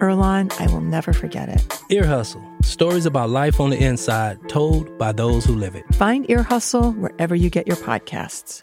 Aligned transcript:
Earlonne, 0.00 0.52
I 0.60 0.66
will 0.72 0.80
never 0.80 1.12
forget 1.12 1.48
it. 1.48 1.80
Ear 1.90 2.06
Hustle 2.06 2.42
stories 2.62 3.06
about 3.06 3.30
life 3.30 3.60
on 3.60 3.70
the 3.70 3.82
inside 3.82 4.38
told 4.48 4.96
by 4.98 5.12
those 5.12 5.44
who 5.44 5.54
live 5.54 5.74
it. 5.74 5.84
Find 5.94 6.28
Ear 6.30 6.42
Hustle 6.42 6.92
wherever 6.92 7.34
you 7.34 7.50
get 7.50 7.66
your 7.66 7.76
podcasts. 7.76 8.62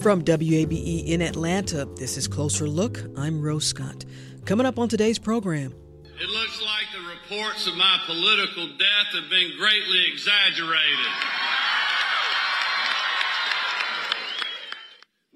From 0.00 0.22
WABE 0.22 1.08
in 1.08 1.20
Atlanta, 1.20 1.84
this 1.96 2.16
is 2.16 2.28
Closer 2.28 2.68
Look. 2.68 3.02
I'm 3.18 3.42
Rose 3.42 3.66
Scott. 3.66 4.04
Coming 4.44 4.64
up 4.64 4.78
on 4.78 4.88
today's 4.88 5.18
program. 5.18 5.74
It 6.04 6.28
looks 6.30 6.62
like 6.62 6.86
the 6.94 7.36
reports 7.36 7.66
of 7.66 7.74
my 7.76 7.98
political 8.06 8.68
death 8.78 9.20
have 9.20 9.28
been 9.28 9.50
greatly 9.58 10.04
exaggerated. 10.12 11.45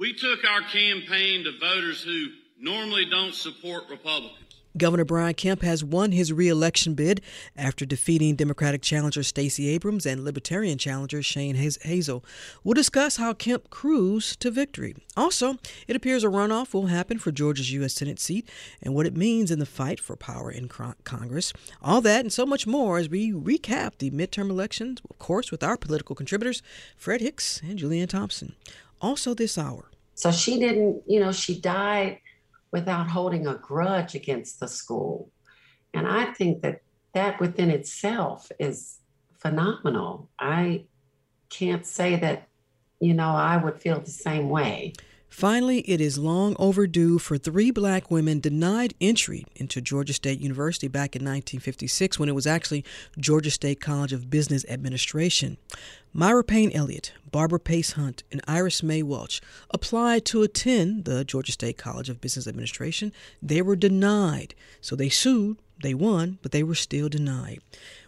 We 0.00 0.14
took 0.14 0.46
our 0.46 0.62
campaign 0.62 1.44
to 1.44 1.52
voters 1.58 2.02
who 2.02 2.28
normally 2.58 3.04
don't 3.04 3.34
support 3.34 3.84
Republicans. 3.90 4.38
Governor 4.78 5.04
Brian 5.04 5.34
Kemp 5.34 5.60
has 5.60 5.84
won 5.84 6.12
his 6.12 6.32
reelection 6.32 6.94
bid 6.94 7.20
after 7.54 7.84
defeating 7.84 8.34
Democratic 8.34 8.80
challenger 8.80 9.22
Stacey 9.22 9.68
Abrams 9.68 10.06
and 10.06 10.24
Libertarian 10.24 10.78
challenger 10.78 11.22
Shane 11.22 11.54
Hazel. 11.54 12.24
We'll 12.64 12.72
discuss 12.72 13.18
how 13.18 13.34
Kemp 13.34 13.68
cruised 13.68 14.40
to 14.40 14.50
victory. 14.50 14.96
Also, 15.18 15.58
it 15.86 15.96
appears 15.96 16.24
a 16.24 16.28
runoff 16.28 16.72
will 16.72 16.86
happen 16.86 17.18
for 17.18 17.30
Georgia's 17.30 17.70
U.S. 17.74 17.92
Senate 17.92 18.20
seat 18.20 18.48
and 18.80 18.94
what 18.94 19.04
it 19.04 19.18
means 19.18 19.50
in 19.50 19.58
the 19.58 19.66
fight 19.66 20.00
for 20.00 20.16
power 20.16 20.50
in 20.50 20.66
Congress. 21.04 21.52
All 21.82 22.00
that 22.00 22.22
and 22.22 22.32
so 22.32 22.46
much 22.46 22.66
more 22.66 22.96
as 22.96 23.10
we 23.10 23.32
recap 23.32 23.98
the 23.98 24.10
midterm 24.12 24.48
elections, 24.48 25.02
of 25.10 25.18
course, 25.18 25.50
with 25.50 25.62
our 25.62 25.76
political 25.76 26.16
contributors, 26.16 26.62
Fred 26.96 27.20
Hicks 27.20 27.60
and 27.60 27.78
Julianne 27.78 28.08
Thompson. 28.08 28.54
Also, 29.02 29.32
this 29.32 29.56
hour, 29.56 29.89
so 30.20 30.30
she 30.30 30.58
didn't, 30.58 31.02
you 31.06 31.18
know, 31.18 31.32
she 31.32 31.58
died 31.58 32.18
without 32.72 33.08
holding 33.08 33.46
a 33.46 33.54
grudge 33.54 34.14
against 34.14 34.60
the 34.60 34.68
school. 34.68 35.30
And 35.94 36.06
I 36.06 36.26
think 36.34 36.60
that 36.60 36.82
that 37.14 37.40
within 37.40 37.70
itself 37.70 38.52
is 38.58 38.98
phenomenal. 39.38 40.28
I 40.38 40.84
can't 41.48 41.86
say 41.86 42.16
that, 42.16 42.48
you 43.00 43.14
know, 43.14 43.30
I 43.30 43.56
would 43.56 43.80
feel 43.80 43.98
the 43.98 44.10
same 44.10 44.50
way. 44.50 44.92
Finally, 45.30 45.78
it 45.82 46.00
is 46.00 46.18
long 46.18 46.56
overdue 46.58 47.16
for 47.18 47.38
three 47.38 47.70
black 47.70 48.10
women 48.10 48.40
denied 48.40 48.92
entry 49.00 49.46
into 49.54 49.80
Georgia 49.80 50.12
State 50.12 50.40
University 50.40 50.88
back 50.88 51.14
in 51.14 51.22
1956 51.22 52.18
when 52.18 52.28
it 52.28 52.34
was 52.34 52.48
actually 52.48 52.84
Georgia 53.16 53.50
State 53.50 53.80
College 53.80 54.12
of 54.12 54.28
Business 54.28 54.66
Administration. 54.68 55.56
Myra 56.12 56.42
Payne 56.42 56.72
Elliott, 56.72 57.12
Barbara 57.30 57.60
Pace 57.60 57.92
Hunt, 57.92 58.24
and 58.32 58.40
Iris 58.48 58.82
Mae 58.82 59.04
Welch 59.04 59.40
applied 59.70 60.24
to 60.26 60.42
attend 60.42 61.04
the 61.04 61.24
Georgia 61.24 61.52
State 61.52 61.78
College 61.78 62.10
of 62.10 62.20
Business 62.20 62.48
Administration. 62.48 63.12
They 63.40 63.62
were 63.62 63.76
denied, 63.76 64.56
so 64.80 64.96
they 64.96 65.08
sued. 65.08 65.58
They 65.82 65.94
won, 65.94 66.38
but 66.42 66.52
they 66.52 66.62
were 66.62 66.74
still 66.74 67.08
denied. 67.08 67.60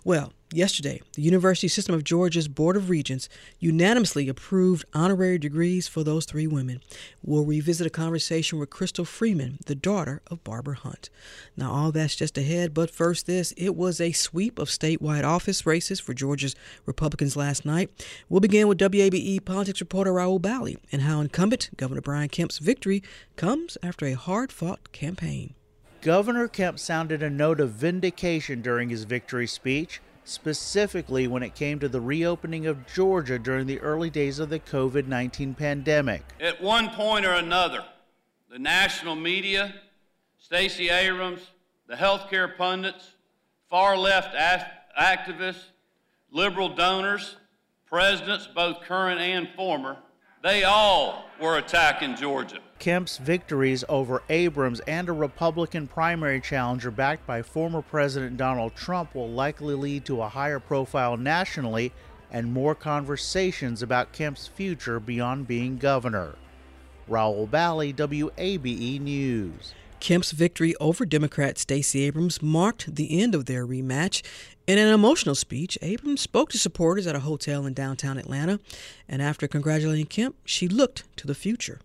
Well, 0.05 0.33
yesterday, 0.53 1.01
the 1.15 1.23
University 1.23 1.69
System 1.69 1.95
of 1.95 2.05
Georgia's 2.05 2.49
Board 2.49 2.77
of 2.77 2.91
Regents 2.91 3.29
unanimously 3.59 4.29
approved 4.29 4.85
honorary 4.95 5.39
degrees 5.39 5.89
for 5.89 6.05
those 6.05 6.25
three 6.25 6.47
women. 6.47 6.81
We'll 7.23 7.45
revisit 7.45 7.87
a 7.87 7.91
conversation 7.91 8.59
with 8.59 8.71
Crystal 8.71 9.05
Freeman, 9.05 9.59
the 9.67 9.75
daughter 9.75 10.23
of 10.29 10.45
Barbara 10.45 10.77
Hunt. 10.77 11.11
Now, 11.57 11.73
all 11.73 11.93
that's 11.93 12.17
just 12.17 12.39
ahead, 12.39 12.75
but 12.75 12.91
first, 12.91 13.27
this 13.27 13.53
it 13.57 13.77
was 13.77 14.01
a 14.01 14.13
sweep 14.13 14.59
of 14.59 14.69
statewide 14.69 15.25
office 15.25 15.67
races 15.67 16.01
for 16.01 16.15
Georgia's 16.15 16.55
Republicans 16.87 17.37
last 17.37 17.65
night. 17.65 17.91
We'll 18.29 18.41
begin 18.41 18.69
with 18.69 18.79
WABE 18.79 19.45
politics 19.45 19.81
reporter 19.81 20.13
Rahul 20.13 20.41
Bali 20.41 20.79
and 20.91 21.03
how 21.03 21.21
incumbent 21.21 21.71
Governor 21.77 22.01
Brian 22.01 22.29
Kemp's 22.29 22.59
victory 22.59 23.03
comes 23.37 23.79
after 23.83 24.07
a 24.07 24.13
hard 24.13 24.53
fought 24.53 24.93
campaign. 24.93 25.55
Governor 26.03 26.49
Kemp 26.49 26.81
sounded 26.81 27.23
a 27.23 27.31
note 27.31 27.61
of 27.61 27.71
vindication 27.71 28.61
during 28.61 28.89
his 28.89 29.05
victory 29.05 29.47
speech, 29.47 30.01
specifically 30.25 31.27
when 31.27 31.43
it 31.43 31.55
came 31.55 31.79
to 31.81 31.89
the 31.89 32.01
reopening 32.01 32.67
of 32.67 32.87
Georgia 32.87 33.39
during 33.39 33.67
the 33.67 33.81
early 33.81 34.11
days 34.11 34.39
of 34.39 34.51
the 34.51 34.61
COVID 34.61 35.07
19 35.07 35.55
pandemic. 35.55 36.23
At 36.41 36.63
one 36.63 36.91
point 36.91 37.27
or 37.27 37.35
another, 37.35 37.85
the 38.51 38.59
national 38.59 39.17
media, 39.17 39.75
Stacey 40.39 40.91
Abrams, 40.91 41.41
the 41.87 41.95
healthcare 41.95 42.57
pundits, 42.57 43.13
far 43.69 43.97
left 43.97 44.35
activists, 44.99 45.65
liberal 46.31 46.75
donors, 46.75 47.37
presidents, 47.87 48.49
both 48.55 48.81
current 48.83 49.21
and 49.21 49.49
former, 49.57 49.97
they 50.43 50.65
all 50.65 51.27
were 51.41 51.59
attacking 51.59 52.17
Georgia. 52.17 52.59
Kemp's 52.83 53.19
victories 53.19 53.85
over 53.89 54.25
Abrams 54.29 54.81
and 54.89 55.09
a 55.09 55.13
Republican 55.13 55.87
primary 55.87 56.41
challenger 56.41 56.91
backed 56.91 57.25
by 57.29 57.41
former 57.41 57.81
President 57.81 58.37
Donald 58.37 58.75
Trump 58.75 59.15
will 59.15 59.31
likely 59.31 59.77
lead 59.77 60.05
to 60.05 60.21
a 60.21 60.29
higher 60.29 60.59
profile 60.59 61.17
nationally 61.17 61.93
and 62.33 62.53
more 62.53 62.75
conversations 62.75 63.83
about 63.83 64.11
Kemp's 64.11 64.49
future 64.49 64.99
beyond 64.99 65.47
being 65.47 65.79
governor. 65.79 66.35
Rahul 67.09 67.49
Bali, 67.49 67.93
WABE 67.93 69.01
News. 69.01 69.75
Kemp's 70.01 70.33
victory 70.33 70.75
over 70.81 71.07
Democrat 71.07 71.59
Stacey 71.59 72.03
Abrams 72.03 72.43
marked 72.43 72.97
the 72.97 73.23
end 73.23 73.37
of 73.37 73.47
their 73.47 73.65
rematch. 73.65 74.23
In 74.67 74.79
an 74.79 74.93
emotional 74.93 75.37
speech, 75.37 75.79
Abrams 75.83 76.21
spoke 76.21 76.51
to 76.51 76.59
supporters 76.59 77.07
at 77.07 77.15
a 77.15 77.21
hotel 77.21 77.65
in 77.65 77.75
downtown 77.75 78.19
Atlanta, 78.19 78.59
and 79.09 79.23
after 79.23 79.47
congratulating 79.47 80.07
Kemp, 80.07 80.35
she 80.45 80.67
looked 80.67 81.05
to 81.17 81.29
the 81.29 81.37
future. 81.37 81.79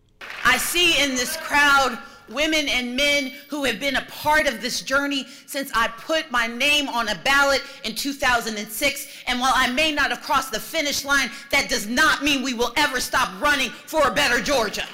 I 0.44 0.58
see 0.58 1.02
in 1.04 1.12
this 1.12 1.38
crowd 1.38 2.00
women 2.30 2.68
and 2.68 2.96
men 2.96 3.32
who 3.48 3.64
have 3.64 3.80
been 3.80 3.96
a 3.96 4.06
part 4.06 4.48
of 4.48 4.62
this 4.62 4.82
journey 4.82 5.26
since 5.46 5.72
I 5.74 5.88
put 5.88 6.30
my 6.32 6.48
name 6.48 6.90
on 6.90 7.10
a 7.10 7.16
ballot 7.24 7.62
in 7.84 7.96
2006. 7.96 9.08
And 9.28 9.40
while 9.40 9.54
I 9.56 9.72
may 9.72 9.92
not 9.92 10.10
have 10.10 10.22
crossed 10.22 10.52
the 10.52 10.60
finish 10.60 11.06
line, 11.06 11.30
that 11.52 11.70
does 11.70 11.88
not 11.88 12.24
mean 12.24 12.44
we 12.44 12.54
will 12.54 12.74
ever 12.76 13.00
stop 13.00 13.30
running 13.42 13.70
for 13.70 14.08
a 14.08 14.14
better 14.14 14.42
Georgia. 14.42 14.86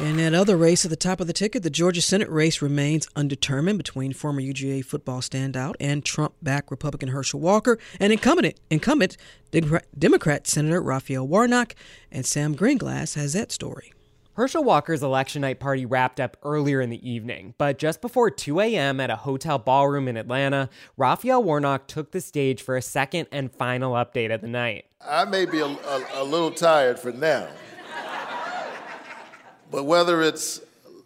In 0.00 0.16
that 0.16 0.32
other 0.32 0.56
race 0.56 0.86
at 0.86 0.90
the 0.90 0.96
top 0.96 1.20
of 1.20 1.26
the 1.26 1.34
ticket, 1.34 1.62
the 1.62 1.68
Georgia 1.68 2.00
Senate 2.00 2.30
race 2.30 2.62
remains 2.62 3.06
undetermined 3.16 3.76
between 3.76 4.14
former 4.14 4.40
UGA 4.40 4.82
football 4.82 5.20
standout 5.20 5.74
and 5.78 6.02
Trump-backed 6.02 6.70
Republican 6.70 7.10
Herschel 7.10 7.38
Walker 7.38 7.78
and 8.00 8.10
incumbent, 8.10 8.58
incumbent 8.70 9.18
Democrat 9.98 10.46
Senator 10.46 10.80
Raphael 10.80 11.28
Warnock. 11.28 11.74
And 12.10 12.24
Sam 12.24 12.56
Gringlas 12.56 13.14
has 13.14 13.34
that 13.34 13.52
story. 13.52 13.92
Herschel 14.32 14.64
Walker's 14.64 15.02
election 15.02 15.42
night 15.42 15.60
party 15.60 15.84
wrapped 15.84 16.18
up 16.18 16.38
earlier 16.42 16.80
in 16.80 16.88
the 16.88 17.08
evening, 17.08 17.52
but 17.58 17.78
just 17.78 18.00
before 18.00 18.30
2 18.30 18.58
a.m. 18.60 19.00
at 19.00 19.10
a 19.10 19.16
hotel 19.16 19.58
ballroom 19.58 20.08
in 20.08 20.16
Atlanta, 20.16 20.70
Raphael 20.96 21.42
Warnock 21.42 21.86
took 21.86 22.12
the 22.12 22.22
stage 22.22 22.62
for 22.62 22.74
a 22.74 22.80
second 22.80 23.28
and 23.30 23.52
final 23.52 23.92
update 23.92 24.32
of 24.32 24.40
the 24.40 24.48
night. 24.48 24.86
I 25.06 25.26
may 25.26 25.44
be 25.44 25.60
a, 25.60 25.66
a, 25.66 26.06
a 26.14 26.24
little 26.24 26.52
tired 26.52 26.98
for 26.98 27.12
now. 27.12 27.48
But 29.70 29.84
whether 29.84 30.20
it's 30.22 30.60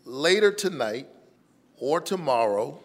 later 0.04 0.50
tonight 0.50 1.06
or 1.78 2.00
tomorrow 2.00 2.80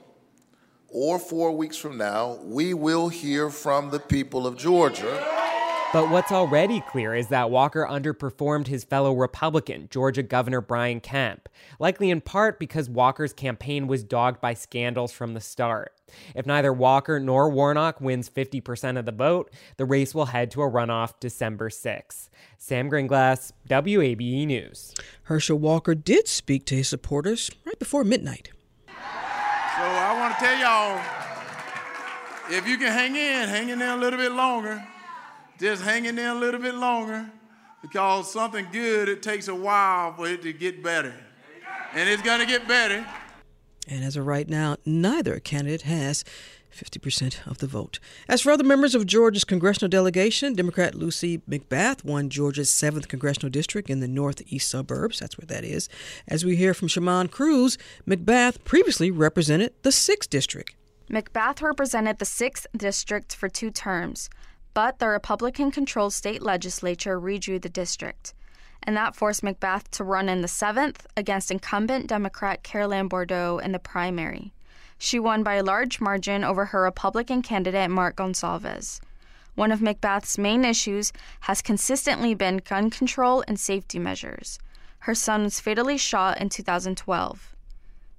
or 0.90 1.20
four 1.20 1.56
weeks 1.56 1.78
from 1.78 1.98
now, 1.98 2.40
we 2.44 2.74
will 2.74 3.10
hear 3.10 3.50
from 3.50 3.90
the 3.90 4.00
people 4.00 4.46
of 4.46 4.58
Georgia 4.58 5.26
But 5.92 6.12
what's 6.12 6.32
already 6.32 6.82
clear 6.82 7.16
is 7.16 7.30
that 7.30 7.50
Walker 7.50 7.84
underperformed 7.84 8.68
his 8.68 8.84
fellow 8.84 9.12
Republican, 9.12 9.88
Georgia 9.90 10.22
Governor 10.22 10.62
Brian 10.62 11.00
Kemp, 11.00 11.50
likely 11.80 12.12
in 12.12 12.22
part 12.22 12.60
because 12.60 12.88
Walker's 12.88 13.34
campaign 13.34 13.88
was 13.88 14.04
dogged 14.04 14.40
by 14.40 14.54
scandals 14.54 15.12
from 15.12 15.34
the 15.34 15.42
start. 15.42 15.92
If 16.36 16.46
neither 16.46 16.72
Walker 16.72 17.20
nor 17.20 17.50
Warnock 17.50 18.02
wins 18.02 18.30
50% 18.30 19.00
of 19.00 19.06
the 19.08 19.12
vote, 19.12 19.52
the 19.78 19.86
race 19.86 20.14
will 20.14 20.26
head 20.26 20.52
to 20.52 20.62
a 20.62 20.70
runoff 20.70 21.14
December 21.20 21.72
6. 21.72 22.30
Sam 22.60 22.92
Gringlas, 22.92 23.52
WABE 23.68 24.46
News. 24.46 24.94
Herschel 25.24 25.58
Walker 25.58 25.96
did 25.96 26.28
speak 26.28 26.68
to 26.68 26.76
his 26.76 26.88
supporters 26.88 27.50
right 27.66 27.80
before 27.80 28.04
midnight. 28.04 28.52
So 28.86 28.94
I 28.94 30.16
want 30.20 30.38
to 30.38 30.46
tell 30.46 30.60
y'all 30.60 31.02
if 32.56 32.68
you 32.68 32.78
can 32.78 32.92
hang 32.92 33.16
in, 33.16 33.50
hang 33.50 33.70
in 33.70 33.80
there 33.80 33.96
a 33.96 34.00
little 34.00 34.20
bit 34.20 34.34
longer 34.34 34.86
just 35.60 35.84
hang 35.84 36.06
in 36.06 36.16
there 36.16 36.32
a 36.32 36.40
little 36.40 36.62
bit 36.62 36.76
longer 36.76 37.30
because 37.82 38.32
something 38.32 38.68
good, 38.72 39.10
it 39.10 39.22
takes 39.22 39.48
a 39.48 39.56
while 39.56 40.14
for 40.14 40.28
it 40.28 40.42
to 40.44 40.54
get 40.54 40.84
better. 40.84 41.14
And 41.94 42.10
it's 42.10 42.22
going 42.22 42.40
to 42.40 42.46
get 42.46 42.68
better. 42.68 43.06
And 43.88 44.04
as 44.04 44.16
of 44.16 44.26
right 44.26 44.48
now, 44.48 44.78
neither 44.86 45.40
candidate 45.40 45.82
has 45.84 46.24
50% 46.72 47.48
of 47.48 47.58
the 47.58 47.68
vote. 47.68 48.00
As 48.28 48.42
for 48.42 48.52
other 48.52 48.64
members 48.64 48.94
of 48.94 49.08
Georgia's 49.08 49.44
congressional 49.44 49.90
delegation, 49.90 50.54
Democrat 50.54 50.94
Lucy 50.94 51.40
McBath 51.50 52.04
won 52.06 52.30
Georgia's 52.30 52.70
7th 52.70 53.08
congressional 53.08 53.50
district 53.50 53.90
in 53.90 54.00
the 54.00 54.08
northeast 54.08 54.70
suburbs. 54.70 55.20
That's 55.20 55.38
where 55.38 55.48
that 55.48 55.64
is. 55.64 55.90
As 56.28 56.46
we 56.46 56.56
hear 56.56 56.76
from 56.76 56.88
Shaman 56.88 57.30
Cruz, 57.30 57.78
McBath 58.08 58.64
previously 58.64 59.10
represented 59.10 59.74
the 59.82 59.90
6th 59.90 60.30
district. 60.30 60.76
McBath 61.10 61.64
represented 61.64 62.20
the 62.20 62.26
6th 62.26 62.68
district 62.78 63.36
for 63.36 63.50
two 63.50 63.72
terms 63.72 64.30
but 64.74 65.00
the 65.00 65.08
Republican 65.08 65.72
controlled 65.72 66.14
state 66.14 66.42
legislature 66.42 67.20
redrew 67.20 67.62
the 67.62 67.70
district, 67.70 68.34
and 68.84 68.96
that 68.96 69.16
forced 69.16 69.42
McBath 69.42 69.88
to 69.90 70.04
run 70.04 70.30
in 70.30 70.42
the 70.42 70.48
7th 70.48 71.06
against 71.18 71.52
incumbent 71.52 72.08
Democrat 72.08 72.64
Carolyn 72.64 73.08
Bourdeaux 73.08 73.60
in 73.60 73.72
the 73.72 73.80
primary. 73.80 74.54
She 74.98 75.20
won 75.20 75.44
by 75.44 75.56
a 75.56 75.64
large 75.64 76.02
margin 76.02 76.44
over 76.44 76.66
her 76.66 76.82
Republican 76.82 77.42
candidate 77.42 77.90
Mark 77.90 78.18
Gonsalves. 78.18 79.00
One 79.56 79.72
of 79.72 79.80
McBath's 79.80 80.38
main 80.38 80.64
issues 80.64 81.12
has 81.42 81.62
consistently 81.62 82.34
been 82.34 82.58
gun 82.58 82.90
control 82.90 83.44
and 83.48 83.60
safety 83.60 84.00
measures. 84.00 84.60
Her 85.00 85.16
son 85.16 85.44
was 85.44 85.60
fatally 85.60 85.98
shot 85.98 86.40
in 86.40 86.50
2012. 86.50 87.56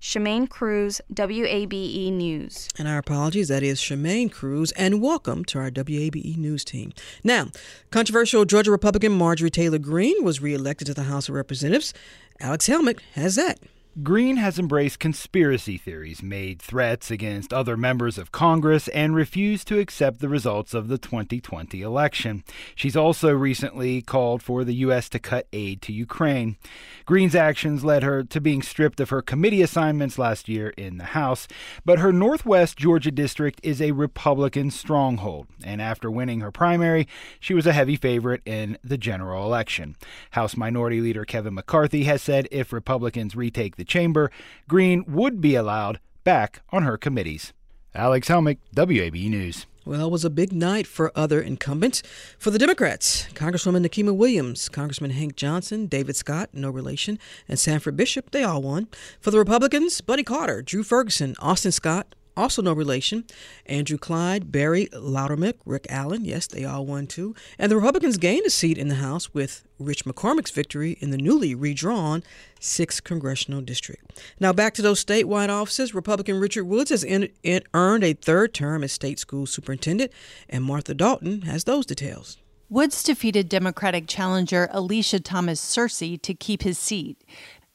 Shemaine 0.01 0.49
Cruz, 0.49 1.03
WABE 1.13 2.11
News. 2.11 2.69
And 2.79 2.89
our 2.89 2.97
apologies, 2.97 3.49
that 3.49 3.63
is 3.63 3.79
Shemaine 3.79 4.33
Cruz, 4.33 4.73
and 4.73 5.03
welcome 5.03 5.45
to 5.45 5.59
our 5.59 5.71
WABE 5.71 6.39
News 6.39 6.65
team. 6.65 6.95
Now, 7.23 7.49
controversial 7.91 8.47
Georgia 8.47 8.71
Republican 8.71 9.13
Marjorie 9.13 9.51
Taylor 9.51 9.77
Greene 9.77 10.25
was 10.25 10.41
reelected 10.41 10.87
to 10.87 10.95
the 10.95 11.03
House 11.03 11.29
of 11.29 11.35
Representatives. 11.35 11.93
Alex 12.41 12.67
Helmick 12.67 13.01
has 13.13 13.35
that. 13.35 13.61
Greene 14.05 14.37
has 14.37 14.57
embraced 14.57 15.01
conspiracy 15.01 15.77
theories, 15.77 16.23
made 16.23 16.63
threats 16.63 17.11
against 17.11 17.53
other 17.53 17.77
members 17.77 18.19
of 18.19 18.31
Congress, 18.31 18.87
and 18.89 19.17
refused 19.17 19.67
to 19.67 19.81
accept 19.81 20.21
the 20.21 20.29
results 20.29 20.75
of 20.75 20.87
the 20.87 20.97
2020 20.97 21.83
election. 21.83 22.45
She's 22.77 22.97
also 22.97 23.33
recently 23.33 24.01
called 24.01 24.43
for 24.43 24.63
the 24.63 24.75
U.S. 24.75 25.09
to 25.09 25.19
cut 25.19 25.49
aid 25.53 25.83
to 25.83 25.93
Ukraine. 25.93 26.57
Greene's 27.05 27.35
actions 27.35 27.85
led 27.85 28.05
her 28.05 28.23
to 28.23 28.41
being 28.41 28.63
stripped 28.63 29.01
of 29.01 29.11
her 29.11 29.23
committee 29.23 29.61
assignments 29.61 30.19
last 30.19 30.49
year 30.49 30.69
in 30.79 30.99
the 30.99 31.07
House, 31.07 31.49
but 31.85 31.99
her 31.99 32.13
Northwest 32.13 32.79
Georgia 32.79 33.11
district 33.11 33.61
is 33.65 33.83
a 33.83 33.91
Republican 33.91 34.71
stronghold, 34.71 35.49
and 35.65 35.83
after 35.83 36.09
winning 36.11 36.41
her 36.41 36.53
primary, 36.53 37.09
she 37.41 37.55
was 37.55 37.67
a 37.67 37.73
heavy 37.73 37.97
favorite 37.97 38.43
in 38.47 38.79
the 38.85 38.99
general 38.99 39.45
election. 39.45 39.97
House 40.31 40.57
Minority 40.57 41.01
Leader 41.01 41.25
Kevin 41.25 41.55
McCarthy 41.55 42.05
has 42.05 42.23
said 42.23 42.47
if 42.53 42.73
Republicans 42.73 43.35
retake 43.35 43.75
the 43.75 43.90
chamber, 43.91 44.31
Greene 44.69 45.05
would 45.07 45.41
be 45.41 45.55
allowed 45.55 46.01
back 46.25 46.63
on 46.71 46.85
her 46.85 46.97
committees. 46.97 47.53
Alex 47.95 48.29
Helmick, 48.29 48.59
WABE 48.75 49.29
News. 49.29 49.67
Well, 49.85 50.07
it 50.07 50.11
was 50.11 50.25
a 50.25 50.31
big 50.31 50.53
night 50.53 50.87
for 50.87 51.11
other 51.17 51.41
incumbents. 51.41 52.03
For 52.39 52.51
the 52.51 52.59
Democrats, 52.59 53.27
Congresswoman 53.33 53.85
Nikema 53.85 54.15
Williams, 54.15 54.69
Congressman 54.69 55.11
Hank 55.11 55.37
Johnson, 55.37 55.87
David 55.87 56.17
Scott, 56.17 56.51
no 56.53 56.71
relation, 56.71 57.19
and 57.49 57.59
Sanford 57.59 57.97
Bishop, 57.97 58.31
they 58.31 58.45
all 58.45 58.63
won. 58.63 58.89
For 59.21 59.31
the 59.31 59.39
Republicans, 59.39 60.01
Buddy 60.01 60.23
Carter, 60.23 60.63
Drew 60.63 60.83
Ferguson, 60.83 61.35
Austin 61.41 61.73
Scott, 61.73 62.15
also 62.37 62.63
no 62.63 62.73
relation. 62.73 63.25
Andrew 63.67 63.99
Clyde, 63.99 64.51
Barry 64.51 64.87
Loudermilk, 64.93 65.55
Rick 65.65 65.87
Allen, 65.89 66.25
yes, 66.25 66.47
they 66.47 66.65
all 66.65 66.87
won 66.87 67.07
too. 67.07 67.35
And 67.59 67.71
the 67.71 67.77
Republicans 67.77 68.17
gained 68.17 68.47
a 68.47 68.51
seat 68.51 68.79
in 68.79 68.89
the 68.89 68.97
House 68.97 69.35
with 69.35 69.65
Rich 69.79 70.05
McCormick's 70.05 70.51
victory 70.51 70.97
in 71.01 71.11
the 71.11 71.17
newly 71.17 71.55
redrawn 71.55 72.23
6th 72.61 73.03
congressional 73.05 73.61
district. 73.61 74.23
Now 74.39 74.53
back 74.53 74.75
to 74.75 74.83
those 74.83 75.05
statewide 75.05 75.49
offices. 75.49 75.95
Republican 75.95 76.39
Richard 76.41 76.65
Woods 76.65 76.91
has 76.91 77.05
in, 77.05 77.31
in 77.43 77.63
earned 77.75 78.05
a 78.05 78.13
third 78.13 78.55
term 78.55 78.85
as 78.85 78.93
state 78.93 79.19
school 79.19 79.47
superintendent, 79.47 80.13
and 80.49 80.65
Martha 80.65 80.95
Dalton 80.95 81.43
has 81.43 81.65
those 81.65 81.87
details. 81.87 82.39
Woods 82.71 83.03
defeated 83.03 83.49
Democratic 83.49 84.07
challenger 84.07 84.69
Alicia 84.71 85.19
Thomas 85.19 85.61
Searcy 85.61 86.23
to 86.23 86.35
keep 86.35 86.63
his 86.63 86.79
seat. 86.79 87.19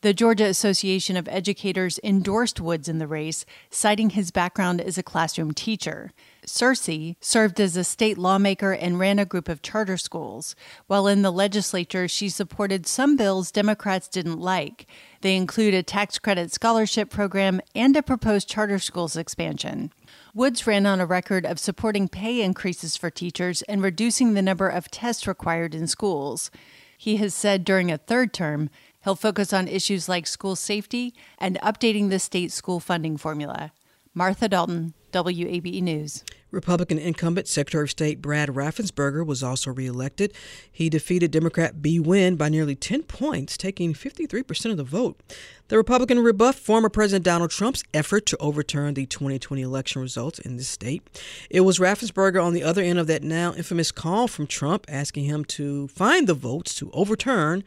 The 0.01 0.13
Georgia 0.13 0.45
Association 0.45 1.17
of 1.17 1.27
Educators 1.27 1.99
endorsed 2.03 2.61
Woods 2.61 2.87
in 2.87 2.99
the 2.99 3.07
race, 3.07 3.43
citing 3.71 4.11
his 4.11 4.29
background 4.29 4.79
as 4.79 4.97
a 4.97 5.03
classroom 5.03 5.51
teacher. 5.51 6.11
Searcy 6.45 7.15
served 7.21 7.59
as 7.59 7.75
a 7.75 7.83
state 7.83 8.17
lawmaker 8.17 8.71
and 8.71 8.99
ran 8.99 9.17
a 9.17 9.25
group 9.25 9.49
of 9.49 9.63
charter 9.63 9.97
schools. 9.97 10.55
While 10.85 11.07
in 11.07 11.23
the 11.23 11.31
legislature, 11.31 12.07
she 12.07 12.29
supported 12.29 12.85
some 12.85 13.15
bills 13.15 13.51
Democrats 13.51 14.07
didn't 14.07 14.39
like. 14.39 14.85
They 15.21 15.35
include 15.35 15.73
a 15.73 15.81
tax 15.81 16.19
credit 16.19 16.53
scholarship 16.53 17.09
program 17.09 17.59
and 17.73 17.97
a 17.97 18.03
proposed 18.03 18.47
charter 18.47 18.77
schools 18.77 19.15
expansion. 19.15 19.91
Woods 20.35 20.67
ran 20.67 20.85
on 20.85 20.99
a 20.99 21.05
record 21.05 21.45
of 21.45 21.57
supporting 21.57 22.09
pay 22.09 22.41
increases 22.41 22.95
for 22.95 23.09
teachers 23.09 23.63
and 23.63 23.81
reducing 23.81 24.33
the 24.33 24.43
number 24.43 24.67
of 24.67 24.91
tests 24.91 25.25
required 25.25 25.73
in 25.73 25.87
schools. 25.87 26.51
He 26.97 27.17
has 27.17 27.33
said 27.33 27.65
during 27.65 27.91
a 27.91 27.97
third 27.97 28.33
term 28.33 28.69
He'll 29.05 29.15
focus 29.15 29.53
on 29.53 29.67
issues 29.67 30.09
like 30.09 30.25
school 30.25 30.55
safety 30.55 31.13
and 31.37 31.59
updating 31.61 32.09
the 32.09 32.17
state 32.17 32.51
school 32.51 32.79
funding 32.79 33.17
formula. 33.17 33.71
Martha 34.15 34.49
Dalton, 34.49 34.95
WABE 35.13 35.79
News. 35.83 36.23
Republican 36.49 36.97
incumbent 36.97 37.47
Secretary 37.47 37.83
of 37.83 37.91
State 37.91 38.19
Brad 38.19 38.49
Raffensperger 38.49 39.23
was 39.23 39.43
also 39.43 39.71
reelected. 39.71 40.33
He 40.71 40.89
defeated 40.89 41.29
Democrat 41.29 41.83
Bee 41.83 41.99
Nguyen 41.99 42.35
by 42.35 42.49
nearly 42.49 42.75
10 42.75 43.03
points, 43.03 43.57
taking 43.57 43.93
53% 43.93 44.71
of 44.71 44.77
the 44.77 44.83
vote. 44.83 45.19
The 45.67 45.77
Republican 45.77 46.19
rebuffed 46.19 46.59
former 46.59 46.89
President 46.89 47.25
Donald 47.25 47.51
Trump's 47.51 47.83
effort 47.93 48.25
to 48.27 48.37
overturn 48.37 48.95
the 48.95 49.05
2020 49.05 49.61
election 49.61 50.01
results 50.01 50.39
in 50.39 50.57
the 50.57 50.63
state. 50.63 51.03
It 51.51 51.61
was 51.61 51.77
Raffensperger 51.77 52.43
on 52.43 52.53
the 52.53 52.63
other 52.63 52.81
end 52.81 52.97
of 52.97 53.07
that 53.07 53.21
now 53.21 53.53
infamous 53.53 53.91
call 53.91 54.27
from 54.27 54.47
Trump 54.47 54.85
asking 54.87 55.25
him 55.25 55.45
to 55.45 55.89
find 55.89 56.25
the 56.25 56.33
votes 56.33 56.73
to 56.75 56.89
overturn 56.91 57.63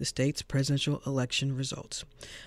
the 0.00 0.06
state's 0.06 0.42
presidential 0.42 1.00
election 1.06 1.54
results. 1.54 2.04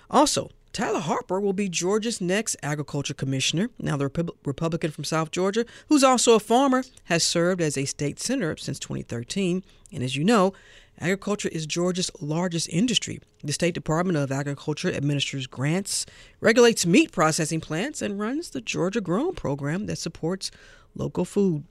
Also, 0.10 0.50
Tyler 0.74 1.02
Harper 1.02 1.40
will 1.40 1.54
be 1.54 1.70
Georgia's 1.70 2.20
next 2.20 2.56
agriculture 2.64 3.14
commissioner. 3.14 3.70
Now, 3.78 3.96
the 3.96 4.08
Rep- 4.08 4.32
Republican 4.44 4.90
from 4.90 5.04
South 5.04 5.30
Georgia, 5.30 5.66
who's 5.88 6.04
also 6.04 6.34
a 6.34 6.40
farmer, 6.40 6.84
has 7.06 7.24
served 7.24 7.62
as 7.62 7.78
a 7.78 7.86
state 7.86 8.20
senator 8.20 8.58
since 8.58 8.80
2013. 8.80 9.64
And 9.94 10.04
as 10.04 10.16
you 10.16 10.24
know, 10.24 10.54
agriculture 11.00 11.50
is 11.50 11.68
Georgia's 11.68 12.10
largest 12.20 12.70
industry. 12.70 13.22
The 13.44 13.54
State 13.54 13.76
Department 13.76 14.18
of 14.18 14.32
Agriculture 14.32 14.92
administers 14.92 15.46
grants, 15.46 16.08
regulates 16.42 16.88
meat 16.88 17.12
processing 17.12 17.62
plants, 17.62 18.02
and 18.02 18.20
runs 18.20 18.50
the 18.50 18.62
Georgia 18.62 19.00
Grown 19.00 19.36
program 19.36 19.86
that 19.86 20.00
supports 20.00 20.50
local 20.96 21.24
food. 21.24 21.66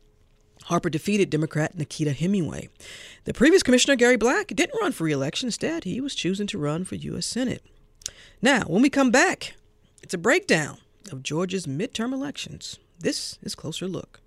Harper 0.65 0.91
defeated 0.91 1.31
Democrat 1.31 1.77
Nakita 1.77 2.15
Hemingway. 2.15 2.69
The 3.25 3.35
previous 3.35 3.63
commissioner, 3.63 3.97
Gary 3.97 4.17
Black, 4.17 4.49
didn't 4.49 4.81
run 4.81 4.93
for 4.93 5.05
reelection. 5.05 5.49
Instead, 5.49 5.85
he 5.85 6.01
was 6.01 6.15
choosing 6.15 6.47
to 6.49 6.59
run 6.59 6.85
for 6.85 6.95
U.S. 6.97 7.27
Senate. 7.27 7.65
Now, 8.41 8.63
when 8.63 8.83
we 8.83 8.91
come 8.91 9.11
back, 9.11 9.55
it's 10.03 10.15
a 10.15 10.19
breakdown 10.19 10.79
of 11.11 11.23
Georgia's 11.23 11.67
midterm 11.67 12.13
elections. 12.13 12.79
This 12.99 13.39
is 13.43 13.55
Closer 13.55 13.89
Look. 13.89 14.21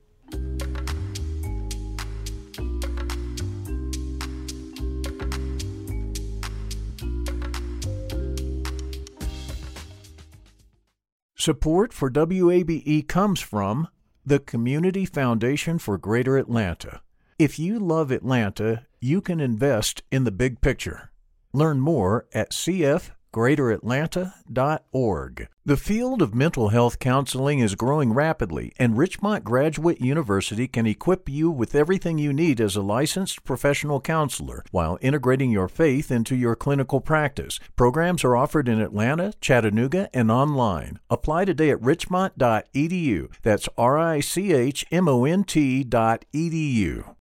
Support 11.38 11.94
for 11.94 12.10
WABE 12.10 13.08
comes 13.08 13.40
from 13.40 13.88
the 14.26 14.40
Community 14.40 15.06
Foundation 15.06 15.78
for 15.78 16.00
Greater 16.00 16.38
Atlanta. 16.38 17.02
If 17.38 17.60
you 17.60 17.78
love 17.78 18.10
Atlanta, 18.10 18.88
you 19.00 19.22
can 19.22 19.40
invest 19.40 20.02
in 20.12 20.24
the 20.24 20.32
big 20.32 20.62
picture. 20.62 21.12
Learn 21.54 21.80
more 21.80 22.26
at 22.34 22.50
cfgreater.org. 22.52 23.15
greateratlanta.org. 23.36 25.48
The 25.66 25.76
field 25.76 26.22
of 26.22 26.34
mental 26.34 26.70
health 26.70 27.00
counseling 27.00 27.60
is 27.60 27.76
growing 27.76 28.14
rapidly, 28.14 28.72
and 28.80 28.98
Richmont 28.98 29.44
Graduate 29.44 30.00
University 30.00 30.70
can 30.70 30.88
equip 30.88 31.28
you 31.28 31.52
with 31.52 31.76
everything 31.76 32.18
you 32.18 32.32
need 32.32 32.62
as 32.62 32.78
a 32.78 32.82
licensed 32.82 33.44
professional 33.44 34.00
counselor 34.00 34.64
while 34.72 34.98
integrating 35.02 35.52
your 35.52 35.68
faith 35.68 36.12
into 36.12 36.34
your 36.34 36.56
clinical 36.56 37.02
practice. 37.02 37.60
Programs 37.76 38.24
are 38.24 38.38
offered 38.38 38.70
in 38.70 38.80
Atlanta, 38.80 39.34
Chattanooga, 39.42 40.10
and 40.14 40.32
online. 40.32 41.02
Apply 41.10 41.44
today 41.44 41.72
at 41.72 41.82
richmont.edu. 41.82 43.34
That's 43.42 43.68
R 43.78 43.98
I 43.98 44.22
C 44.22 44.54
H 44.54 44.86
M 44.92 45.10
O 45.10 45.26
N 45.26 45.44
T.edu. 45.44 47.16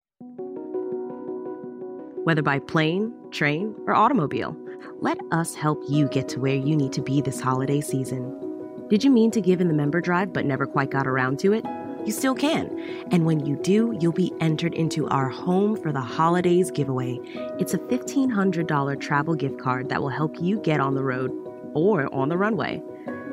Whether 2.24 2.44
by 2.44 2.60
plane, 2.60 3.12
train, 3.32 3.74
or 3.88 3.96
automobile, 3.96 4.56
let 5.04 5.20
us 5.34 5.54
help 5.54 5.84
you 5.90 6.08
get 6.08 6.30
to 6.30 6.40
where 6.40 6.56
you 6.56 6.78
need 6.78 6.94
to 6.94 7.02
be 7.02 7.20
this 7.20 7.42
holiday 7.42 7.82
season. 7.82 8.88
Did 8.88 9.04
you 9.04 9.12
mean 9.12 9.32
to 9.32 9.42
give 9.42 9.60
in 9.60 9.68
the 9.68 9.74
member 9.74 10.00
drive 10.00 10.32
but 10.32 10.46
never 10.46 10.66
quite 10.66 10.92
got 10.92 11.08
around 11.08 11.40
to 11.40 11.52
it? 11.52 11.66
You 12.06 12.14
still 12.14 12.34
can. 12.34 12.70
And 13.12 13.26
when 13.26 13.46
you 13.46 13.58
do, 13.58 13.98
you'll 14.00 14.14
be 14.14 14.32
entered 14.40 14.74
into 14.74 15.06
our 15.10 15.28
Home 15.28 15.76
for 15.76 15.92
the 15.92 16.00
Holidays 16.00 16.72
giveaway. 16.72 17.20
It's 17.60 17.74
a 17.74 17.80
$1,500 17.80 19.02
travel 19.02 19.36
gift 19.36 19.60
card 19.60 19.90
that 19.90 20.02
will 20.02 20.08
help 20.08 20.38
you 20.40 20.58
get 20.60 20.80
on 20.80 20.96
the 20.96 21.04
road 21.04 21.32
or 21.74 22.14
on 22.14 22.30
the 22.30 22.38
runway. 22.38 22.82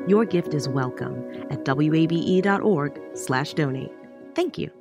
Your 0.09 0.25
gift 0.25 0.53
is 0.53 0.67
welcome 0.67 1.23
at 1.49 1.65
wabe.org 1.65 3.01
slash 3.13 3.53
donate. 3.53 3.93
Thank 4.35 4.57
you. 4.57 4.71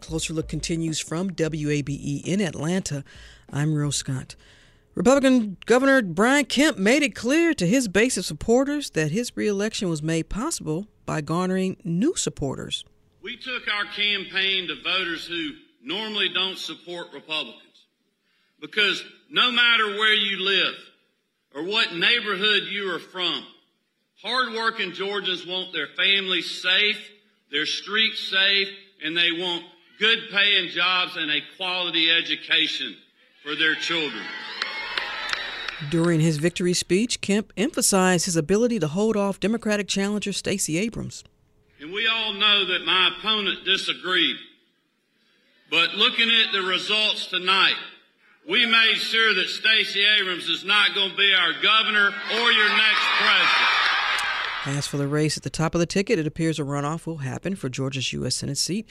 Closer 0.00 0.32
Look 0.32 0.48
continues 0.48 0.98
from 0.98 1.30
WABE 1.30 2.22
in 2.24 2.40
Atlanta. 2.40 3.04
I'm 3.52 3.74
Rose 3.74 3.96
Scott. 3.96 4.34
Republican 4.94 5.56
Governor 5.66 6.02
Brian 6.02 6.44
Kemp 6.44 6.76
made 6.76 7.02
it 7.02 7.14
clear 7.14 7.54
to 7.54 7.66
his 7.66 7.88
base 7.88 8.16
of 8.16 8.24
supporters 8.24 8.90
that 8.90 9.12
his 9.12 9.36
reelection 9.36 9.88
was 9.88 10.02
made 10.02 10.28
possible 10.28 10.88
by 11.06 11.20
garnering 11.20 11.76
new 11.84 12.16
supporters. 12.16 12.84
We 13.22 13.36
took 13.36 13.68
our 13.68 13.84
campaign 13.84 14.68
to 14.68 14.82
voters 14.82 15.26
who 15.26 15.50
normally 15.82 16.28
don't 16.28 16.58
support 16.58 17.08
Republicans 17.12 17.86
because 18.60 19.02
no 19.30 19.50
matter 19.50 19.86
where 19.86 20.14
you 20.14 20.40
live 20.44 20.74
or 21.54 21.64
what 21.64 21.94
neighborhood 21.94 22.64
you 22.70 22.92
are 22.92 22.98
from, 22.98 23.44
hardworking 24.22 24.92
Georgians 24.92 25.46
want 25.46 25.72
their 25.72 25.88
families 25.96 26.62
safe, 26.62 27.10
their 27.50 27.66
streets 27.66 28.20
safe, 28.20 28.68
and 29.02 29.16
they 29.16 29.32
want 29.32 29.64
good 30.00 30.18
paying 30.32 30.70
jobs 30.70 31.16
and 31.16 31.30
a 31.30 31.40
quality 31.56 32.10
education 32.10 32.96
for 33.44 33.54
their 33.54 33.74
children. 33.74 34.24
During 35.90 36.20
his 36.20 36.38
victory 36.38 36.74
speech, 36.74 37.20
Kemp 37.20 37.52
emphasized 37.56 38.24
his 38.24 38.36
ability 38.36 38.78
to 38.80 38.88
hold 38.88 39.16
off 39.16 39.38
Democratic 39.38 39.88
challenger 39.88 40.32
Stacey 40.32 40.78
Abrams. 40.78 41.22
And 41.80 41.92
we 41.92 42.06
all 42.06 42.34
know 42.34 42.66
that 42.66 42.84
my 42.84 43.12
opponent 43.16 43.64
disagreed. 43.64 44.36
But 45.70 45.94
looking 45.94 46.28
at 46.28 46.52
the 46.52 46.62
results 46.62 47.26
tonight, 47.26 47.76
we 48.48 48.66
made 48.66 48.96
sure 48.96 49.34
that 49.34 49.48
Stacey 49.48 50.04
Abrams 50.04 50.48
is 50.48 50.64
not 50.64 50.94
going 50.94 51.10
to 51.10 51.16
be 51.16 51.32
our 51.32 51.52
governor 51.62 52.06
or 52.06 52.52
your 52.52 52.68
next 52.68 53.06
president. 53.18 54.76
As 54.78 54.86
for 54.86 54.98
the 54.98 55.08
race 55.08 55.38
at 55.38 55.42
the 55.42 55.50
top 55.50 55.74
of 55.74 55.78
the 55.78 55.86
ticket, 55.86 56.18
it 56.18 56.26
appears 56.26 56.58
a 56.58 56.62
runoff 56.62 57.06
will 57.06 57.18
happen 57.18 57.56
for 57.56 57.70
Georgia's 57.70 58.12
U.S. 58.12 58.36
Senate 58.36 58.58
seat. 58.58 58.86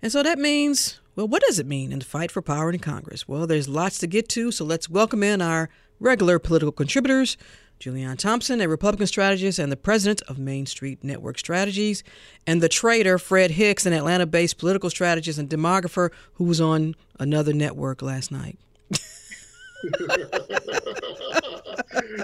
And 0.00 0.12
so 0.12 0.22
that 0.22 0.38
means, 0.38 1.00
well, 1.16 1.26
what 1.26 1.42
does 1.42 1.58
it 1.58 1.66
mean 1.66 1.92
in 1.92 1.98
the 1.98 2.04
fight 2.04 2.30
for 2.30 2.40
power 2.40 2.70
in 2.70 2.78
Congress? 2.78 3.26
Well, 3.26 3.46
there's 3.46 3.68
lots 3.68 3.98
to 3.98 4.06
get 4.06 4.28
to, 4.30 4.52
so 4.52 4.64
let's 4.64 4.88
welcome 4.88 5.22
in 5.22 5.42
our 5.42 5.68
regular 5.98 6.38
political 6.38 6.72
contributors. 6.72 7.36
Julianne 7.80 8.18
Thompson, 8.18 8.60
a 8.60 8.68
Republican 8.68 9.06
strategist 9.06 9.58
and 9.58 9.70
the 9.70 9.76
president 9.76 10.22
of 10.22 10.38
Main 10.38 10.66
Street 10.66 11.02
Network 11.04 11.38
Strategies, 11.38 12.02
and 12.46 12.60
the 12.60 12.68
trader 12.68 13.18
Fred 13.18 13.52
Hicks, 13.52 13.86
an 13.86 13.92
Atlanta 13.92 14.26
based 14.26 14.58
political 14.58 14.90
strategist 14.90 15.38
and 15.38 15.48
demographer 15.48 16.10
who 16.34 16.44
was 16.44 16.60
on 16.60 16.96
another 17.20 17.52
network 17.52 18.02
last 18.02 18.32
night. 18.32 18.58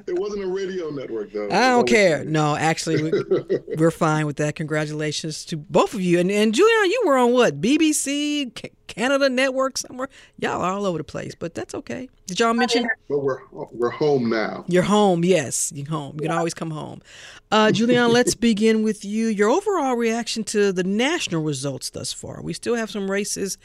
it 0.06 0.18
wasn't 0.18 0.42
a 0.42 0.46
radio 0.46 0.90
network, 0.90 1.32
though. 1.32 1.46
I 1.46 1.70
don't 1.70 1.88
care. 1.88 2.24
No, 2.24 2.56
actually, 2.56 3.12
we, 3.12 3.84
are 3.84 3.90
fine 3.90 4.26
with 4.26 4.36
that. 4.36 4.56
Congratulations 4.56 5.44
to 5.46 5.56
both 5.56 5.94
of 5.94 6.00
you. 6.00 6.18
And, 6.18 6.30
and 6.30 6.54
Julian, 6.54 6.90
you 6.90 7.02
were 7.06 7.16
on 7.16 7.32
what? 7.32 7.60
BBC, 7.60 8.52
Canada 8.86 9.28
Network, 9.28 9.78
somewhere? 9.78 10.08
Y'all 10.38 10.62
are 10.62 10.72
all 10.72 10.86
over 10.86 10.98
the 10.98 11.04
place, 11.04 11.34
but 11.34 11.54
that's 11.54 11.74
okay. 11.74 12.08
Did 12.26 12.40
y'all 12.40 12.54
mention? 12.54 12.88
But 13.08 13.18
we're 13.18 13.40
we're 13.50 13.90
home 13.90 14.30
now. 14.30 14.64
You're 14.68 14.82
home. 14.82 15.24
Yes, 15.24 15.72
you're 15.74 15.88
home. 15.88 16.16
You 16.16 16.28
can 16.28 16.36
always 16.36 16.54
come 16.54 16.70
home. 16.70 17.02
Uh, 17.50 17.70
Julian, 17.72 18.12
let's 18.12 18.34
begin 18.50 18.82
with 18.82 19.04
you. 19.04 19.26
Your 19.28 19.50
overall 19.50 19.96
reaction 19.96 20.44
to 20.44 20.72
the 20.72 20.84
national 20.84 21.42
results 21.42 21.90
thus 21.90 22.12
far. 22.12 22.40
We 22.42 22.52
still 22.52 22.74
have 22.74 22.90
some 22.90 23.10
races 23.10 23.58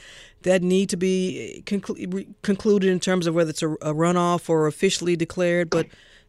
that 0.44 0.62
need 0.62 0.90
to 0.90 0.98
be 0.98 1.64
conclu- 1.66 2.34
concluded 2.42 2.90
in 2.90 3.00
terms 3.00 3.28
of 3.28 3.36
whether 3.36 3.50
it's 3.50 3.64
a, 3.64 3.72
a, 3.72 3.94
runoff 3.94 4.50
or 4.50 4.68
officially 4.68 5.16
declared. 5.16 5.70
But 5.70 5.88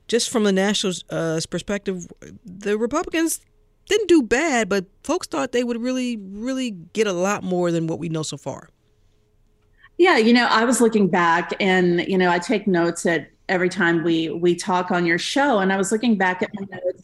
just 0.09 0.30
from 0.30 0.44
the 0.44 0.52
national 0.52 0.94
uh, 1.11 1.40
perspective, 1.49 2.09
the 2.44 2.76
Republicans 2.76 3.40
didn't 3.87 4.09
do 4.09 4.23
bad, 4.23 4.68
but 4.68 4.87
folks 5.02 5.26
thought 5.26 5.52
they 5.52 5.64
would 5.64 5.80
really, 5.80 6.16
really 6.16 6.70
get 6.70 7.06
a 7.06 7.12
lot 7.12 7.42
more 7.42 7.70
than 7.70 7.87
what 7.87 7.99
we 7.99 8.09
know 8.09 8.23
so 8.23 8.37
far. 8.37 8.68
Yeah, 10.00 10.16
you 10.16 10.33
know, 10.33 10.47
I 10.47 10.64
was 10.64 10.80
looking 10.80 11.09
back, 11.09 11.52
and 11.61 12.00
you 12.09 12.16
know, 12.16 12.30
I 12.30 12.38
take 12.38 12.66
notes 12.66 13.04
at 13.04 13.28
every 13.50 13.69
time 13.69 14.02
we 14.02 14.30
we 14.30 14.54
talk 14.54 14.90
on 14.90 15.04
your 15.04 15.19
show, 15.19 15.59
and 15.59 15.71
I 15.71 15.76
was 15.76 15.92
looking 15.92 16.16
back 16.16 16.42
at 16.42 16.49
my 16.54 16.66
notes 16.71 17.02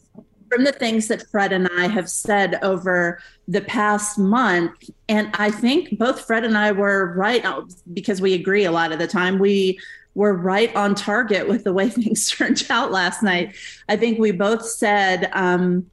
from 0.49 0.63
the 0.63 0.71
things 0.71 1.07
that 1.09 1.29
Fred 1.29 1.53
and 1.53 1.69
I 1.77 1.89
have 1.89 2.09
said 2.09 2.57
over 2.63 3.21
the 3.47 3.61
past 3.61 4.17
month. 4.17 4.89
And 5.07 5.29
I 5.35 5.51
think 5.51 5.99
both 5.99 6.21
Fred 6.21 6.43
and 6.43 6.57
I 6.57 6.71
were 6.71 7.13
right 7.13 7.45
uh, 7.45 7.65
because 7.93 8.19
we 8.19 8.33
agree 8.33 8.65
a 8.65 8.71
lot 8.71 8.91
of 8.91 8.97
the 8.97 9.05
time. 9.05 9.37
We 9.37 9.77
were 10.15 10.33
right 10.33 10.75
on 10.75 10.95
target 10.95 11.47
with 11.47 11.65
the 11.65 11.73
way 11.73 11.89
things 11.91 12.27
turned 12.31 12.65
out 12.71 12.91
last 12.91 13.21
night. 13.21 13.55
I 13.87 13.95
think 13.95 14.17
we 14.17 14.31
both 14.31 14.65
said 14.65 15.29
um, 15.33 15.85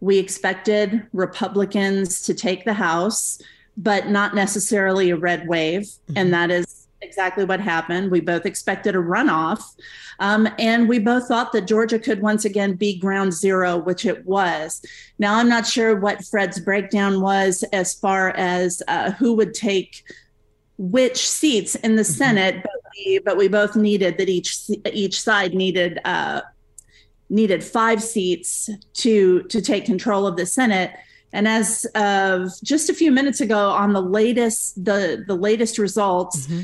we 0.00 0.18
expected 0.18 1.02
Republicans 1.14 2.20
to 2.26 2.34
take 2.34 2.66
the 2.66 2.74
House, 2.74 3.40
but 3.76 4.08
not 4.08 4.34
necessarily 4.34 5.10
a 5.10 5.16
red 5.16 5.46
wave. 5.46 5.82
Mm-hmm. 5.82 6.18
And 6.18 6.34
that 6.34 6.50
is 6.50 6.88
exactly 7.02 7.44
what 7.44 7.60
happened. 7.60 8.10
We 8.10 8.20
both 8.20 8.46
expected 8.46 8.94
a 8.94 8.98
runoff. 8.98 9.62
Um, 10.18 10.48
and 10.58 10.88
we 10.88 10.98
both 10.98 11.28
thought 11.28 11.52
that 11.52 11.66
Georgia 11.66 11.98
could 11.98 12.22
once 12.22 12.44
again 12.44 12.74
be 12.74 12.98
ground 12.98 13.34
zero, 13.34 13.76
which 13.76 14.06
it 14.06 14.24
was. 14.24 14.82
Now, 15.18 15.36
I'm 15.36 15.48
not 15.48 15.66
sure 15.66 15.96
what 15.96 16.24
Fred's 16.24 16.58
breakdown 16.58 17.20
was 17.20 17.64
as 17.72 17.94
far 17.94 18.30
as 18.30 18.82
uh, 18.88 19.12
who 19.12 19.34
would 19.34 19.52
take 19.52 20.04
which 20.78 21.28
seats 21.28 21.74
in 21.74 21.96
the 21.96 22.02
mm-hmm. 22.02 22.12
Senate, 22.12 22.62
but 22.62 22.72
we, 22.96 23.18
but 23.18 23.36
we 23.36 23.48
both 23.48 23.76
needed 23.76 24.18
that 24.18 24.28
each 24.28 24.58
each 24.92 25.20
side 25.20 25.54
needed 25.54 26.00
uh, 26.04 26.40
needed 27.28 27.62
five 27.62 28.02
seats 28.02 28.70
to 28.94 29.42
to 29.44 29.60
take 29.60 29.84
control 29.84 30.26
of 30.26 30.36
the 30.36 30.46
Senate. 30.46 30.92
And 31.36 31.46
as 31.46 31.84
of 31.94 32.50
just 32.64 32.88
a 32.88 32.94
few 32.94 33.12
minutes 33.12 33.42
ago, 33.42 33.68
on 33.68 33.92
the 33.92 34.00
latest 34.00 34.82
the 34.82 35.22
the 35.26 35.34
latest 35.34 35.76
results, 35.76 36.46
mm-hmm. 36.46 36.62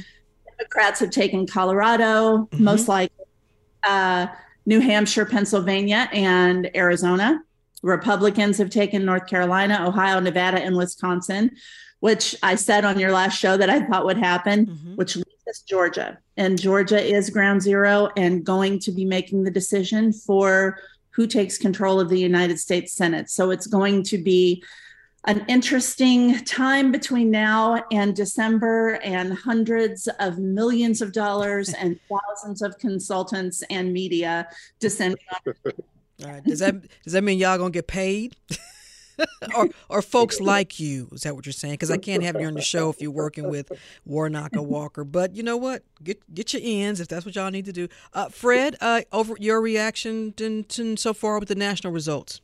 Democrats 0.58 0.98
have 1.00 1.10
taken 1.10 1.46
Colorado, 1.46 2.38
mm-hmm. 2.38 2.64
most 2.64 2.88
likely 2.88 3.26
uh, 3.84 4.28
New 4.64 4.80
Hampshire, 4.80 5.26
Pennsylvania, 5.26 6.08
and 6.14 6.70
Arizona. 6.74 7.42
Republicans 7.82 8.56
have 8.56 8.70
taken 8.70 9.04
North 9.04 9.26
Carolina, 9.26 9.84
Ohio, 9.86 10.20
Nevada, 10.20 10.62
and 10.62 10.74
Wisconsin, 10.74 11.50
which 12.00 12.34
I 12.42 12.54
said 12.54 12.86
on 12.86 12.98
your 12.98 13.12
last 13.12 13.38
show 13.38 13.58
that 13.58 13.68
I 13.68 13.80
thought 13.84 14.06
would 14.06 14.16
happen, 14.16 14.66
mm-hmm. 14.66 14.94
which 14.94 15.16
leaves 15.16 15.46
us 15.50 15.60
Georgia. 15.68 16.18
And 16.38 16.58
Georgia 16.58 16.98
is 16.98 17.28
ground 17.28 17.60
zero 17.60 18.08
and 18.16 18.42
going 18.42 18.78
to 18.80 18.90
be 18.90 19.04
making 19.04 19.44
the 19.44 19.50
decision 19.50 20.14
for 20.14 20.78
who 21.12 21.26
takes 21.26 21.58
control 21.58 22.00
of 22.00 22.08
the 22.08 22.18
United 22.18 22.58
States 22.58 22.92
Senate. 22.92 23.30
So 23.30 23.50
it's 23.50 23.66
going 23.66 24.02
to 24.04 24.18
be 24.18 24.62
an 25.24 25.44
interesting 25.46 26.44
time 26.44 26.90
between 26.90 27.30
now 27.30 27.84
and 27.92 28.14
December, 28.16 28.94
and 29.04 29.32
hundreds 29.32 30.08
of 30.18 30.38
millions 30.38 31.00
of 31.00 31.12
dollars 31.12 31.72
and 31.78 31.98
thousands 32.08 32.62
of 32.62 32.76
consultants 32.78 33.62
and 33.70 33.92
media 33.92 34.48
descending 34.80 35.24
on. 35.46 35.54
All 36.24 36.26
right. 36.32 36.44
Does 36.44 36.58
that 36.58 36.82
does 37.04 37.12
that 37.12 37.22
mean 37.22 37.38
y'all 37.38 37.58
gonna 37.58 37.70
get 37.70 37.86
paid? 37.86 38.36
or 39.56 39.68
or 39.88 40.02
folks 40.02 40.40
like 40.40 40.80
you? 40.80 41.08
Is 41.12 41.22
that 41.22 41.34
what 41.34 41.46
you're 41.46 41.52
saying? 41.52 41.74
Because 41.74 41.90
I 41.90 41.96
can't 41.96 42.22
have 42.22 42.40
you 42.40 42.46
on 42.46 42.54
the 42.54 42.62
show 42.62 42.90
if 42.90 43.00
you're 43.00 43.10
working 43.10 43.48
with 43.48 43.72
Warnock 44.04 44.56
or 44.56 44.62
Walker. 44.62 45.04
But 45.04 45.34
you 45.34 45.42
know 45.42 45.56
what? 45.56 45.82
Get 46.02 46.22
get 46.34 46.52
your 46.52 46.62
ends 46.64 47.00
if 47.00 47.08
that's 47.08 47.24
what 47.24 47.34
y'all 47.34 47.50
need 47.50 47.66
to 47.66 47.72
do. 47.72 47.88
Uh, 48.12 48.28
Fred, 48.28 48.76
uh, 48.80 49.02
over 49.12 49.36
your 49.38 49.60
reaction 49.60 50.32
to, 50.34 50.62
to 50.62 50.96
so 50.96 51.14
far 51.14 51.38
with 51.38 51.48
the 51.48 51.54
national 51.54 51.92
results. 51.92 52.40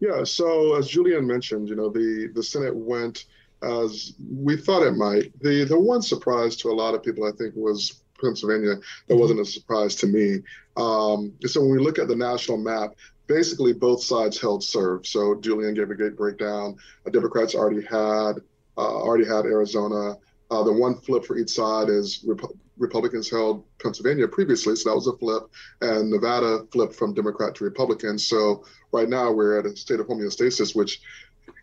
Yeah. 0.00 0.24
So 0.24 0.76
as 0.76 0.88
Julian 0.88 1.26
mentioned, 1.26 1.68
you 1.68 1.76
know, 1.76 1.90
the 1.90 2.30
the 2.34 2.42
Senate 2.42 2.74
went 2.74 3.26
as 3.62 4.14
we 4.32 4.56
thought 4.56 4.82
it 4.82 4.96
might. 4.96 5.38
The 5.40 5.64
the 5.64 5.78
one 5.78 6.02
surprise 6.02 6.56
to 6.56 6.70
a 6.70 6.72
lot 6.72 6.94
of 6.94 7.02
people, 7.02 7.24
I 7.26 7.32
think, 7.32 7.54
was 7.54 8.00
Pennsylvania. 8.20 8.76
That 8.76 8.82
mm-hmm. 9.14 9.18
wasn't 9.18 9.40
a 9.40 9.44
surprise 9.44 9.94
to 9.96 10.06
me. 10.06 10.40
Um, 10.76 11.32
so 11.46 11.60
when 11.60 11.70
we 11.70 11.78
look 11.78 11.98
at 11.98 12.08
the 12.08 12.16
national 12.16 12.58
map, 12.58 12.94
basically 13.30 13.72
both 13.72 14.02
sides 14.02 14.40
held 14.40 14.62
serve. 14.62 15.06
So 15.06 15.36
Julian 15.36 15.74
gave 15.74 15.88
a 15.88 15.94
great 15.94 16.16
breakdown. 16.16 16.76
The 17.04 17.12
Democrats 17.12 17.54
already 17.54 17.82
had 17.82 18.32
uh, 18.76 18.94
already 19.06 19.24
had 19.24 19.44
Arizona. 19.44 20.16
Uh, 20.50 20.64
the 20.64 20.72
one 20.72 20.96
flip 20.96 21.24
for 21.24 21.38
each 21.38 21.50
side 21.50 21.88
is 21.88 22.24
Rep- 22.26 22.50
Republicans 22.76 23.30
held 23.30 23.64
Pennsylvania 23.80 24.26
previously, 24.26 24.74
so 24.74 24.90
that 24.90 24.96
was 24.96 25.06
a 25.06 25.16
flip, 25.16 25.44
and 25.80 26.10
Nevada 26.10 26.66
flipped 26.72 26.96
from 26.96 27.14
Democrat 27.14 27.54
to 27.54 27.64
Republican. 27.64 28.18
So 28.18 28.64
right 28.90 29.08
now 29.08 29.30
we're 29.30 29.60
at 29.60 29.66
a 29.66 29.76
state 29.76 30.00
of 30.00 30.06
homeostasis, 30.06 30.74
which 30.74 31.00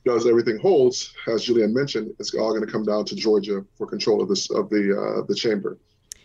does 0.06 0.26
everything 0.26 0.58
holds, 0.60 1.14
as 1.28 1.44
Julian 1.44 1.74
mentioned, 1.74 2.14
it's 2.18 2.34
all 2.34 2.52
going 2.54 2.66
to 2.66 2.72
come 2.72 2.86
down 2.86 3.04
to 3.06 3.16
Georgia 3.16 3.66
for 3.78 3.88
control 3.88 4.22
of 4.22 4.30
this 4.30 4.50
of 4.52 4.70
the 4.70 4.84
uh, 4.96 5.26
the 5.28 5.36
chamber, 5.36 5.78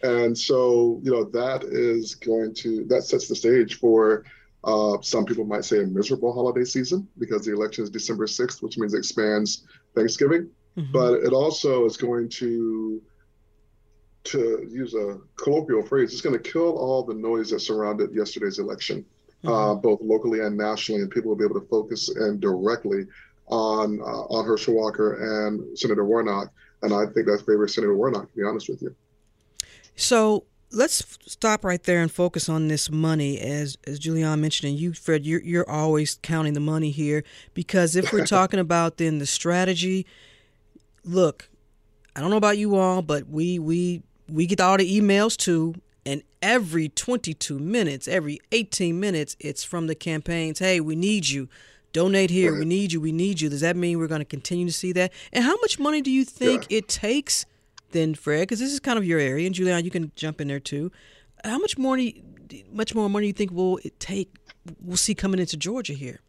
and 0.04 0.38
so 0.38 1.00
you 1.02 1.10
know 1.10 1.24
that 1.24 1.64
is 1.64 2.14
going 2.14 2.54
to 2.62 2.84
that 2.84 3.02
sets 3.02 3.26
the 3.26 3.34
stage 3.34 3.80
for 3.80 4.24
uh, 4.64 4.96
some 5.00 5.24
people 5.24 5.44
might 5.44 5.64
say 5.64 5.82
a 5.82 5.86
miserable 5.86 6.32
holiday 6.32 6.64
season 6.64 7.08
because 7.18 7.44
the 7.44 7.52
election 7.52 7.82
is 7.84 7.90
December 7.90 8.26
sixth, 8.26 8.62
which 8.62 8.78
means 8.78 8.94
it 8.94 8.98
expands 8.98 9.66
Thanksgiving, 9.94 10.48
mm-hmm. 10.76 10.92
but 10.92 11.14
it 11.14 11.32
also 11.32 11.84
is 11.84 11.96
going 11.96 12.28
to 12.30 13.02
to 14.24 14.68
use 14.70 14.94
a 14.94 15.18
colloquial 15.36 15.82
phrase, 15.82 16.12
it's 16.12 16.22
going 16.22 16.40
to 16.40 16.50
kill 16.50 16.78
all 16.78 17.02
the 17.02 17.14
noise 17.14 17.50
that 17.50 17.58
surrounded 17.58 18.14
yesterday's 18.14 18.60
election, 18.60 19.04
mm-hmm. 19.44 19.48
uh, 19.48 19.74
both 19.74 20.00
locally 20.00 20.40
and 20.40 20.56
nationally, 20.56 21.02
and 21.02 21.10
people 21.10 21.30
will 21.30 21.36
be 21.36 21.44
able 21.44 21.60
to 21.60 21.66
focus 21.66 22.08
and 22.08 22.40
directly 22.40 23.06
on 23.48 24.00
uh, 24.00 24.22
on 24.30 24.46
Herschel 24.46 24.74
Walker 24.74 25.48
and 25.48 25.76
Senator 25.76 26.04
Warnock, 26.04 26.52
and 26.82 26.92
I 26.92 27.06
think 27.12 27.26
that's 27.26 27.42
favors 27.42 27.74
Senator 27.74 27.96
Warnock. 27.96 28.30
To 28.30 28.36
be 28.36 28.44
honest 28.44 28.68
with 28.68 28.82
you. 28.82 28.94
So 29.96 30.44
let's 30.72 31.18
stop 31.26 31.64
right 31.64 31.82
there 31.82 32.00
and 32.00 32.10
focus 32.10 32.48
on 32.48 32.68
this 32.68 32.90
money, 32.90 33.38
as 33.38 33.76
as 33.86 33.98
Julian 33.98 34.40
mentioned, 34.40 34.70
and 34.70 34.80
you, 34.80 34.92
Fred, 34.92 35.24
you're 35.24 35.42
you're 35.42 35.68
always 35.68 36.18
counting 36.22 36.54
the 36.54 36.60
money 36.60 36.90
here 36.90 37.24
because 37.54 37.96
if 37.96 38.12
we're 38.12 38.26
talking 38.26 38.60
about 38.60 38.96
then 38.96 39.18
the 39.18 39.26
strategy, 39.26 40.06
look, 41.04 41.48
I 42.16 42.20
don't 42.20 42.30
know 42.30 42.36
about 42.36 42.58
you 42.58 42.76
all, 42.76 43.02
but 43.02 43.28
we 43.28 43.58
we 43.58 44.02
we 44.28 44.46
get 44.46 44.60
all 44.60 44.76
the 44.76 45.00
emails 45.00 45.36
too, 45.36 45.74
and 46.06 46.22
every 46.40 46.88
22 46.88 47.58
minutes, 47.58 48.08
every 48.08 48.40
18 48.50 48.98
minutes, 48.98 49.36
it's 49.38 49.62
from 49.62 49.86
the 49.86 49.94
campaigns. 49.94 50.58
Hey, 50.58 50.80
we 50.80 50.96
need 50.96 51.28
you 51.28 51.48
donate 51.92 52.30
here. 52.30 52.52
Right. 52.52 52.60
We 52.60 52.64
need 52.64 52.92
you. 52.92 53.00
We 53.00 53.12
need 53.12 53.40
you. 53.40 53.48
Does 53.48 53.60
that 53.60 53.76
mean 53.76 53.98
we're 53.98 54.06
going 54.06 54.20
to 54.20 54.24
continue 54.24 54.66
to 54.66 54.72
see 54.72 54.92
that? 54.92 55.12
And 55.32 55.44
how 55.44 55.56
much 55.60 55.78
money 55.78 56.00
do 56.00 56.10
you 56.10 56.24
think 56.24 56.66
yeah. 56.70 56.78
it 56.78 56.88
takes 56.88 57.44
then, 57.92 58.14
Fred? 58.14 58.40
Because 58.40 58.60
this 58.60 58.72
is 58.72 58.80
kind 58.80 58.98
of 58.98 59.04
your 59.04 59.20
area, 59.20 59.46
and 59.46 59.54
Julian, 59.54 59.84
you 59.84 59.90
can 59.90 60.12
jump 60.16 60.40
in 60.40 60.48
there 60.48 60.60
too. 60.60 60.90
How 61.44 61.58
much 61.58 61.78
more, 61.78 61.98
much 62.70 62.94
more 62.94 63.08
money 63.08 63.24
do 63.24 63.28
you 63.28 63.32
think 63.32 63.52
will 63.52 63.78
it 63.78 63.98
take? 64.00 64.34
We'll 64.80 64.96
see 64.96 65.14
coming 65.14 65.40
into 65.40 65.56
Georgia 65.56 65.94
here. 65.94 66.20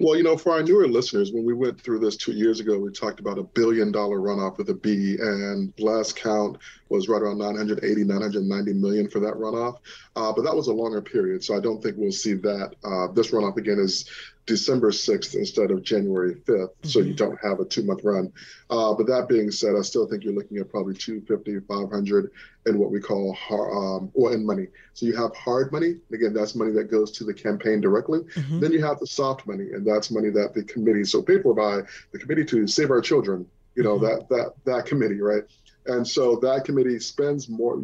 Well, 0.00 0.16
you 0.16 0.24
know, 0.24 0.36
for 0.36 0.52
our 0.52 0.62
newer 0.62 0.88
listeners, 0.88 1.32
when 1.32 1.44
we 1.44 1.54
went 1.54 1.80
through 1.80 2.00
this 2.00 2.16
two 2.16 2.32
years 2.32 2.58
ago, 2.58 2.76
we 2.78 2.90
talked 2.90 3.20
about 3.20 3.38
a 3.38 3.44
billion 3.44 3.92
dollar 3.92 4.18
runoff 4.18 4.58
with 4.58 4.68
a 4.68 4.74
B, 4.74 5.16
and 5.20 5.72
last 5.78 6.16
count 6.16 6.58
was 6.88 7.08
right 7.08 7.22
around 7.22 7.38
980, 7.38 8.02
990 8.02 8.72
million 8.72 9.08
for 9.08 9.20
that 9.20 9.34
runoff. 9.34 9.78
Uh, 10.16 10.32
but 10.32 10.42
that 10.42 10.54
was 10.54 10.66
a 10.66 10.72
longer 10.72 11.00
period, 11.00 11.44
so 11.44 11.56
I 11.56 11.60
don't 11.60 11.80
think 11.80 11.96
we'll 11.96 12.10
see 12.10 12.34
that. 12.34 12.74
Uh, 12.82 13.12
this 13.12 13.30
runoff 13.30 13.56
again 13.56 13.78
is 13.78 14.04
December 14.46 14.90
6th 14.90 15.34
instead 15.34 15.70
of 15.70 15.82
January 15.82 16.34
5th, 16.34 16.46
mm-hmm. 16.46 16.88
so 16.88 16.98
you 16.98 17.06
mm-hmm. 17.06 17.16
don't 17.16 17.38
have 17.42 17.60
a 17.60 17.64
two 17.64 17.82
month 17.82 18.00
run. 18.04 18.32
Uh, 18.68 18.92
but 18.92 19.06
that 19.06 19.28
being 19.28 19.50
said, 19.50 19.74
I 19.76 19.82
still 19.82 20.06
think 20.06 20.22
you're 20.22 20.34
looking 20.34 20.58
at 20.58 20.70
probably 20.70 20.94
250, 20.94 21.66
500 21.66 22.30
in 22.66 22.78
what 22.78 22.90
we 22.90 23.00
call 23.00 23.32
hard, 23.32 23.72
um, 23.72 24.10
or 24.14 24.32
in 24.32 24.44
money. 24.44 24.66
So 24.92 25.06
you 25.06 25.16
have 25.16 25.34
hard 25.34 25.72
money. 25.72 25.96
Again, 26.12 26.34
that's 26.34 26.54
money 26.54 26.72
that 26.72 26.90
goes 26.90 27.10
to 27.12 27.24
the 27.24 27.34
campaign 27.34 27.80
directly. 27.80 28.20
Mm-hmm. 28.20 28.60
Then 28.60 28.72
you 28.72 28.84
have 28.84 28.98
the 28.98 29.06
soft 29.06 29.46
money, 29.46 29.72
and 29.72 29.86
that's 29.86 30.10
money 30.10 30.30
that 30.30 30.52
the 30.54 30.64
committee, 30.64 31.04
so 31.04 31.22
paid 31.22 31.42
for 31.42 31.54
by 31.54 31.82
the 32.12 32.18
committee 32.18 32.44
to 32.46 32.66
save 32.66 32.90
our 32.90 33.00
children, 33.00 33.46
you 33.74 33.82
know, 33.82 33.98
mm-hmm. 33.98 34.04
that, 34.04 34.28
that, 34.28 34.52
that 34.64 34.86
committee, 34.86 35.20
right? 35.20 35.44
And 35.86 36.06
so 36.06 36.36
that 36.36 36.64
committee 36.64 36.98
spends 36.98 37.48
more, 37.48 37.82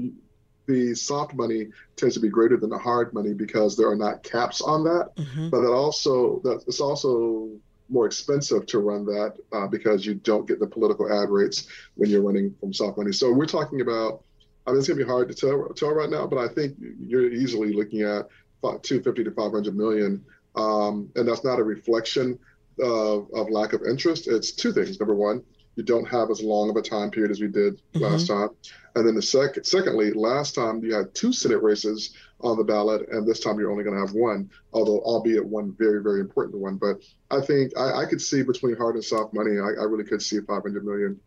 the 0.71 0.95
soft 0.95 1.35
money 1.35 1.69
tends 1.97 2.15
to 2.15 2.21
be 2.21 2.29
greater 2.29 2.57
than 2.57 2.71
the 2.71 2.79
hard 2.79 3.13
money 3.13 3.35
because 3.35 3.77
there 3.77 3.89
are 3.89 3.97
not 3.97 4.23
caps 4.23 4.61
on 4.61 4.85
that. 4.85 5.11
Mm-hmm. 5.17 5.51
But 5.51 5.63
that 5.63 5.73
also 5.73 6.41
that 6.45 6.63
it's 6.67 6.81
also 6.81 7.51
more 7.89 8.07
expensive 8.07 8.67
to 8.67 8.79
run 8.79 9.05
that 9.07 9.35
uh, 9.53 9.67
because 9.67 10.07
you 10.07 10.15
don't 10.15 10.47
get 10.47 10.61
the 10.61 10.67
political 10.67 11.13
ad 11.13 11.29
rates 11.29 11.67
when 11.97 12.09
you're 12.09 12.23
running 12.23 12.55
from 12.61 12.73
soft 12.73 12.97
money. 12.97 13.13
So 13.13 13.33
we're 13.33 13.47
talking 13.47 13.81
about. 13.81 14.23
I 14.67 14.73
mean, 14.73 14.79
it's 14.79 14.89
gonna 14.89 14.99
be 14.99 15.05
hard 15.09 15.29
to 15.29 15.35
tell 15.35 15.69
tell 15.75 15.93
right 15.93 16.11
now, 16.11 16.27
but 16.27 16.39
I 16.39 16.47
think 16.47 16.77
you're 16.79 17.33
easily 17.33 17.73
looking 17.73 18.03
at 18.03 18.29
250 18.63 19.25
to 19.25 19.31
500 19.31 19.75
million, 19.75 20.23
um, 20.55 21.11
and 21.17 21.27
that's 21.27 21.45
not 21.45 21.59
a 21.59 21.65
reflection 21.65 22.39
of, 22.79 23.29
of 23.35 23.51
lack 23.51 23.73
of 23.73 23.83
interest. 23.89 24.29
It's 24.29 24.53
two 24.53 24.73
things. 24.73 25.01
Number 25.01 25.15
one, 25.15 25.43
you 25.77 25.83
don't 25.83 26.07
have 26.09 26.31
as 26.31 26.43
long 26.43 26.71
of 26.71 26.77
a 26.77 26.83
time 26.83 27.11
period 27.11 27.31
as 27.31 27.41
we 27.41 27.49
did 27.49 27.77
mm-hmm. 27.77 28.03
last 28.03 28.27
time. 28.27 28.51
And 28.97 29.07
then 29.07 29.15
the 29.15 29.23
second, 29.23 29.65
secondly, 29.65 30.13
last 30.13 30.55
time 30.55 30.83
you 30.83 30.95
had 30.95 31.15
two 31.15 31.33
Senate 31.33 31.63
races 31.63 32.15
on 32.41 32.57
the 32.57 32.65
ballot, 32.65 33.09
and 33.11 33.27
this 33.27 33.41
time 33.41 33.59
you're 33.59 33.71
only 33.71 33.85
going 33.85 33.95
to 33.95 34.05
have 34.05 34.15
one, 34.15 34.51
although 34.73 35.01
albeit 35.01 35.45
one 35.45 35.75
very, 35.79 36.03
very 36.03 36.21
important 36.21 36.59
one. 36.59 36.77
But 36.77 37.03
I 37.31 37.41
think 37.41 37.77
I, 37.79 38.03
I 38.03 38.05
could 38.07 38.21
see 38.21 38.43
between 38.43 38.77
hard 38.77 38.97
and 38.97 39.05
soft 39.05 39.33
money, 39.33 39.59
I, 39.59 39.81
I 39.81 39.85
really 39.85 40.05
could 40.05 40.23
see 40.23 40.41
500 40.41 40.85
million 40.85 41.21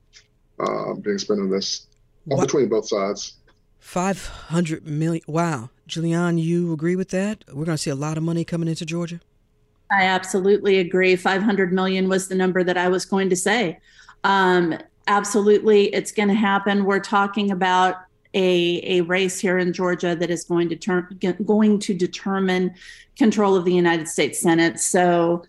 um, 0.59 0.99
being 1.01 1.17
spent 1.17 1.39
on 1.39 1.49
this 1.49 1.87
what? 2.25 2.41
between 2.41 2.69
both 2.69 2.87
sides. 2.87 3.37
500 3.79 4.87
million. 4.87 5.23
Wow. 5.27 5.69
Julian, 5.87 6.37
you 6.37 6.73
agree 6.73 6.95
with 6.95 7.09
that? 7.09 7.43
We're 7.47 7.65
going 7.65 7.77
to 7.77 7.81
see 7.81 7.89
a 7.89 7.95
lot 7.95 8.17
of 8.17 8.23
money 8.23 8.45
coming 8.45 8.69
into 8.69 8.85
Georgia. 8.85 9.19
I 9.91 10.03
absolutely 10.05 10.79
agree. 10.79 11.15
500 11.15 11.73
million 11.73 12.09
was 12.09 12.27
the 12.27 12.35
number 12.35 12.63
that 12.63 12.77
I 12.77 12.87
was 12.87 13.05
going 13.05 13.29
to 13.29 13.35
say. 13.35 13.79
Um, 14.23 14.77
absolutely, 15.07 15.93
it's 15.93 16.11
going 16.11 16.29
to 16.29 16.35
happen. 16.35 16.85
We're 16.85 16.99
talking 16.99 17.51
about 17.51 17.95
a, 18.33 18.81
a 18.97 19.01
race 19.01 19.39
here 19.39 19.57
in 19.57 19.73
Georgia 19.73 20.15
that 20.15 20.29
is 20.29 20.43
going 20.43 20.69
to 20.69 20.75
turn 20.75 21.19
going 21.45 21.79
to 21.79 21.93
determine 21.93 22.73
control 23.17 23.55
of 23.55 23.65
the 23.65 23.73
United 23.73 24.07
States 24.07 24.39
Senate. 24.39 24.79
So 24.79 25.43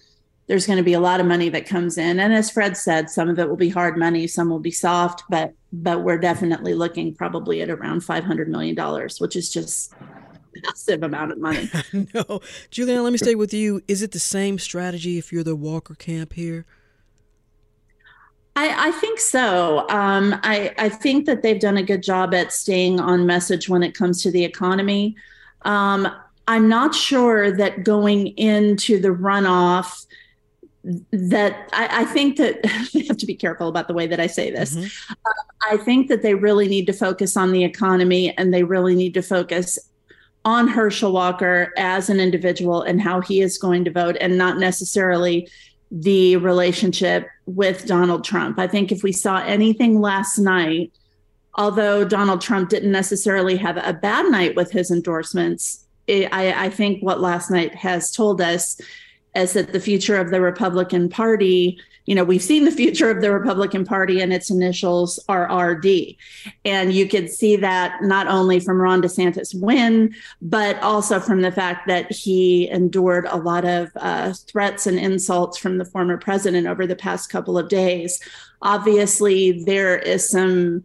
there's 0.46 0.66
going 0.66 0.76
to 0.76 0.82
be 0.82 0.92
a 0.92 1.00
lot 1.00 1.20
of 1.20 1.26
money 1.26 1.48
that 1.48 1.66
comes 1.66 1.96
in, 1.96 2.20
and 2.20 2.34
as 2.34 2.50
Fred 2.50 2.76
said, 2.76 3.08
some 3.08 3.30
of 3.30 3.38
it 3.38 3.48
will 3.48 3.56
be 3.56 3.70
hard 3.70 3.96
money, 3.96 4.26
some 4.26 4.50
will 4.50 4.58
be 4.58 4.70
soft, 4.70 5.22
but 5.30 5.54
but 5.72 6.02
we're 6.02 6.18
definitely 6.18 6.74
looking 6.74 7.14
probably 7.14 7.62
at 7.62 7.70
around 7.70 8.02
500 8.02 8.48
million 8.48 8.74
dollars, 8.74 9.20
which 9.20 9.34
is 9.34 9.50
just 9.50 9.94
massive 10.62 11.02
amount 11.02 11.32
of 11.32 11.38
money. 11.38 11.70
no, 12.14 12.40
Julian, 12.70 13.02
let 13.02 13.12
me 13.12 13.18
stay 13.18 13.34
with 13.34 13.54
you. 13.54 13.82
Is 13.88 14.02
it 14.02 14.12
the 14.12 14.18
same 14.18 14.58
strategy 14.58 15.18
if 15.18 15.32
you're 15.32 15.42
the 15.42 15.56
Walker 15.56 15.94
camp 15.94 16.34
here? 16.34 16.66
I, 18.56 18.88
I 18.88 18.90
think 18.92 19.18
so. 19.18 19.88
Um, 19.90 20.38
I, 20.42 20.72
I 20.78 20.88
think 20.88 21.26
that 21.26 21.42
they've 21.42 21.60
done 21.60 21.76
a 21.76 21.82
good 21.82 22.02
job 22.02 22.34
at 22.34 22.52
staying 22.52 23.00
on 23.00 23.26
message 23.26 23.68
when 23.68 23.82
it 23.82 23.94
comes 23.94 24.22
to 24.22 24.30
the 24.30 24.44
economy. 24.44 25.16
Um, 25.62 26.08
I'm 26.46 26.68
not 26.68 26.94
sure 26.94 27.50
that 27.56 27.84
going 27.84 28.28
into 28.38 29.00
the 29.00 29.08
runoff, 29.08 30.06
that 31.12 31.70
I, 31.72 32.02
I, 32.02 32.04
think 32.04 32.36
that 32.36 32.62
they 32.92 33.06
have 33.06 33.16
to 33.16 33.26
be 33.26 33.34
careful 33.34 33.68
about 33.68 33.88
the 33.88 33.94
way 33.94 34.06
that 34.06 34.20
I 34.20 34.26
say 34.26 34.50
this. 34.50 34.76
Mm-hmm. 34.76 35.12
Uh, 35.12 35.72
I 35.72 35.76
think 35.78 36.08
that 36.08 36.22
they 36.22 36.34
really 36.34 36.68
need 36.68 36.86
to 36.86 36.92
focus 36.92 37.38
on 37.38 37.52
the 37.52 37.64
economy 37.64 38.36
and 38.36 38.52
they 38.52 38.64
really 38.64 38.94
need 38.94 39.14
to 39.14 39.22
focus 39.22 39.78
on 40.44 40.68
Herschel 40.68 41.12
Walker 41.12 41.72
as 41.78 42.10
an 42.10 42.20
individual 42.20 42.82
and 42.82 43.00
how 43.00 43.22
he 43.22 43.40
is 43.40 43.56
going 43.56 43.84
to 43.86 43.90
vote 43.90 44.18
and 44.20 44.36
not 44.36 44.58
necessarily 44.58 45.48
the 45.96 46.36
relationship 46.38 47.28
with 47.46 47.86
Donald 47.86 48.24
Trump. 48.24 48.58
I 48.58 48.66
think 48.66 48.90
if 48.90 49.04
we 49.04 49.12
saw 49.12 49.38
anything 49.38 50.00
last 50.00 50.38
night, 50.38 50.90
although 51.54 52.04
Donald 52.04 52.40
Trump 52.40 52.68
didn't 52.68 52.90
necessarily 52.90 53.56
have 53.56 53.76
a 53.76 53.92
bad 53.92 54.28
night 54.28 54.56
with 54.56 54.72
his 54.72 54.90
endorsements, 54.90 55.84
it, 56.08 56.28
I, 56.32 56.64
I 56.64 56.68
think 56.68 57.00
what 57.00 57.20
last 57.20 57.48
night 57.48 57.76
has 57.76 58.10
told 58.10 58.40
us 58.40 58.80
is 59.36 59.52
that 59.52 59.72
the 59.72 59.78
future 59.78 60.16
of 60.16 60.32
the 60.32 60.40
Republican 60.40 61.08
Party 61.08 61.78
you 62.06 62.14
know, 62.14 62.24
we've 62.24 62.42
seen 62.42 62.64
the 62.64 62.70
future 62.70 63.10
of 63.10 63.22
the 63.22 63.32
Republican 63.32 63.84
Party 63.84 64.20
and 64.20 64.32
its 64.32 64.50
initials 64.50 65.18
are 65.28 65.50
RD. 65.54 66.16
And 66.64 66.92
you 66.92 67.08
could 67.08 67.30
see 67.30 67.56
that 67.56 68.02
not 68.02 68.28
only 68.28 68.60
from 68.60 68.80
Ron 68.80 69.00
DeSantis' 69.00 69.58
win, 69.58 70.14
but 70.42 70.78
also 70.82 71.18
from 71.18 71.40
the 71.40 71.52
fact 71.52 71.86
that 71.88 72.12
he 72.12 72.68
endured 72.68 73.26
a 73.26 73.36
lot 73.36 73.64
of 73.64 73.90
uh, 73.96 74.34
threats 74.48 74.86
and 74.86 74.98
insults 74.98 75.56
from 75.56 75.78
the 75.78 75.84
former 75.84 76.18
president 76.18 76.66
over 76.66 76.86
the 76.86 76.96
past 76.96 77.30
couple 77.30 77.56
of 77.56 77.68
days. 77.68 78.20
Obviously, 78.60 79.64
there 79.64 79.98
is 79.98 80.28
some 80.28 80.84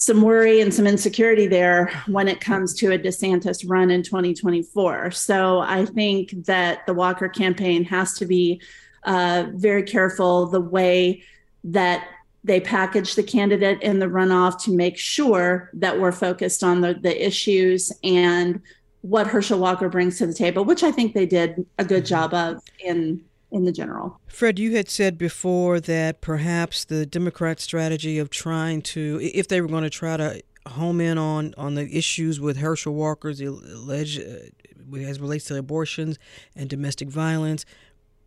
some 0.00 0.22
worry 0.22 0.60
and 0.60 0.72
some 0.72 0.86
insecurity 0.86 1.48
there 1.48 1.90
when 2.06 2.28
it 2.28 2.40
comes 2.40 2.72
to 2.72 2.92
a 2.92 2.98
DeSantis 2.98 3.68
run 3.68 3.90
in 3.90 4.00
2024. 4.00 5.10
So 5.10 5.58
I 5.58 5.86
think 5.86 6.46
that 6.46 6.86
the 6.86 6.94
Walker 6.94 7.28
campaign 7.28 7.82
has 7.82 8.14
to 8.18 8.24
be 8.24 8.60
uh, 9.04 9.46
very 9.54 9.82
careful 9.82 10.46
the 10.46 10.60
way 10.60 11.22
that 11.64 12.08
they 12.44 12.60
package 12.60 13.14
the 13.14 13.22
candidate 13.22 13.82
in 13.82 13.98
the 13.98 14.06
runoff 14.06 14.62
to 14.64 14.74
make 14.74 14.96
sure 14.96 15.70
that 15.74 16.00
we're 16.00 16.12
focused 16.12 16.62
on 16.62 16.80
the, 16.80 16.94
the 16.94 17.26
issues 17.26 17.92
and 18.02 18.60
what 19.02 19.26
Herschel 19.26 19.58
Walker 19.58 19.88
brings 19.88 20.18
to 20.18 20.26
the 20.26 20.34
table, 20.34 20.64
which 20.64 20.82
I 20.82 20.90
think 20.90 21.14
they 21.14 21.26
did 21.26 21.66
a 21.78 21.84
good 21.84 22.04
mm-hmm. 22.04 22.08
job 22.08 22.34
of 22.34 22.62
in 22.80 23.24
in 23.50 23.64
the 23.64 23.72
general. 23.72 24.20
Fred, 24.26 24.58
you 24.58 24.76
had 24.76 24.90
said 24.90 25.16
before 25.16 25.80
that 25.80 26.20
perhaps 26.20 26.84
the 26.84 27.06
Democrat 27.06 27.60
strategy 27.60 28.18
of 28.18 28.28
trying 28.28 28.82
to, 28.82 29.18
if 29.22 29.48
they 29.48 29.62
were 29.62 29.68
going 29.68 29.84
to 29.84 29.90
try 29.90 30.18
to 30.18 30.42
home 30.66 31.00
in 31.00 31.16
on 31.16 31.54
on 31.56 31.74
the 31.74 31.88
issues 31.96 32.38
with 32.40 32.58
Herschel 32.58 32.94
Walker's 32.94 33.40
alleged 33.40 34.20
uh, 34.20 34.96
as 34.96 35.20
relates 35.20 35.46
to 35.46 35.56
abortions 35.56 36.18
and 36.54 36.68
domestic 36.68 37.08
violence, 37.08 37.64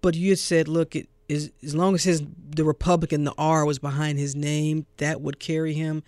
but 0.02 0.16
you 0.16 0.30
had 0.30 0.40
said, 0.40 0.68
look, 0.68 0.96
it 0.96 1.08
is 1.28 1.52
as 1.64 1.76
long 1.76 1.96
as 1.96 2.04
his 2.04 2.24
the 2.50 2.64
Republican 2.64 3.24
the 3.24 3.34
R 3.38 3.66
was 3.66 3.80
behind 3.80 4.20
his 4.20 4.36
name, 4.36 4.86
that 4.98 5.22
would 5.22 5.40
carry 5.40 5.74
him. 5.74 6.04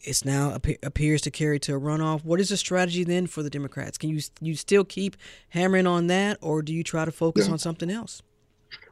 It's 0.00 0.24
now 0.24 0.56
appears 0.82 1.22
to 1.22 1.30
carry 1.30 1.58
to 1.60 1.74
a 1.74 1.80
runoff. 1.80 2.24
What 2.24 2.40
is 2.40 2.50
the 2.50 2.56
strategy 2.56 3.02
then 3.02 3.26
for 3.26 3.42
the 3.42 3.50
Democrats? 3.50 3.98
Can 3.98 4.10
you 4.10 4.20
you 4.40 4.54
still 4.54 4.84
keep 4.84 5.16
hammering 5.50 5.86
on 5.86 6.06
that, 6.08 6.38
or 6.40 6.62
do 6.62 6.72
you 6.72 6.84
try 6.84 7.04
to 7.04 7.12
focus 7.12 7.46
yeah. 7.46 7.52
on 7.52 7.58
something 7.58 7.90
else? 7.90 8.22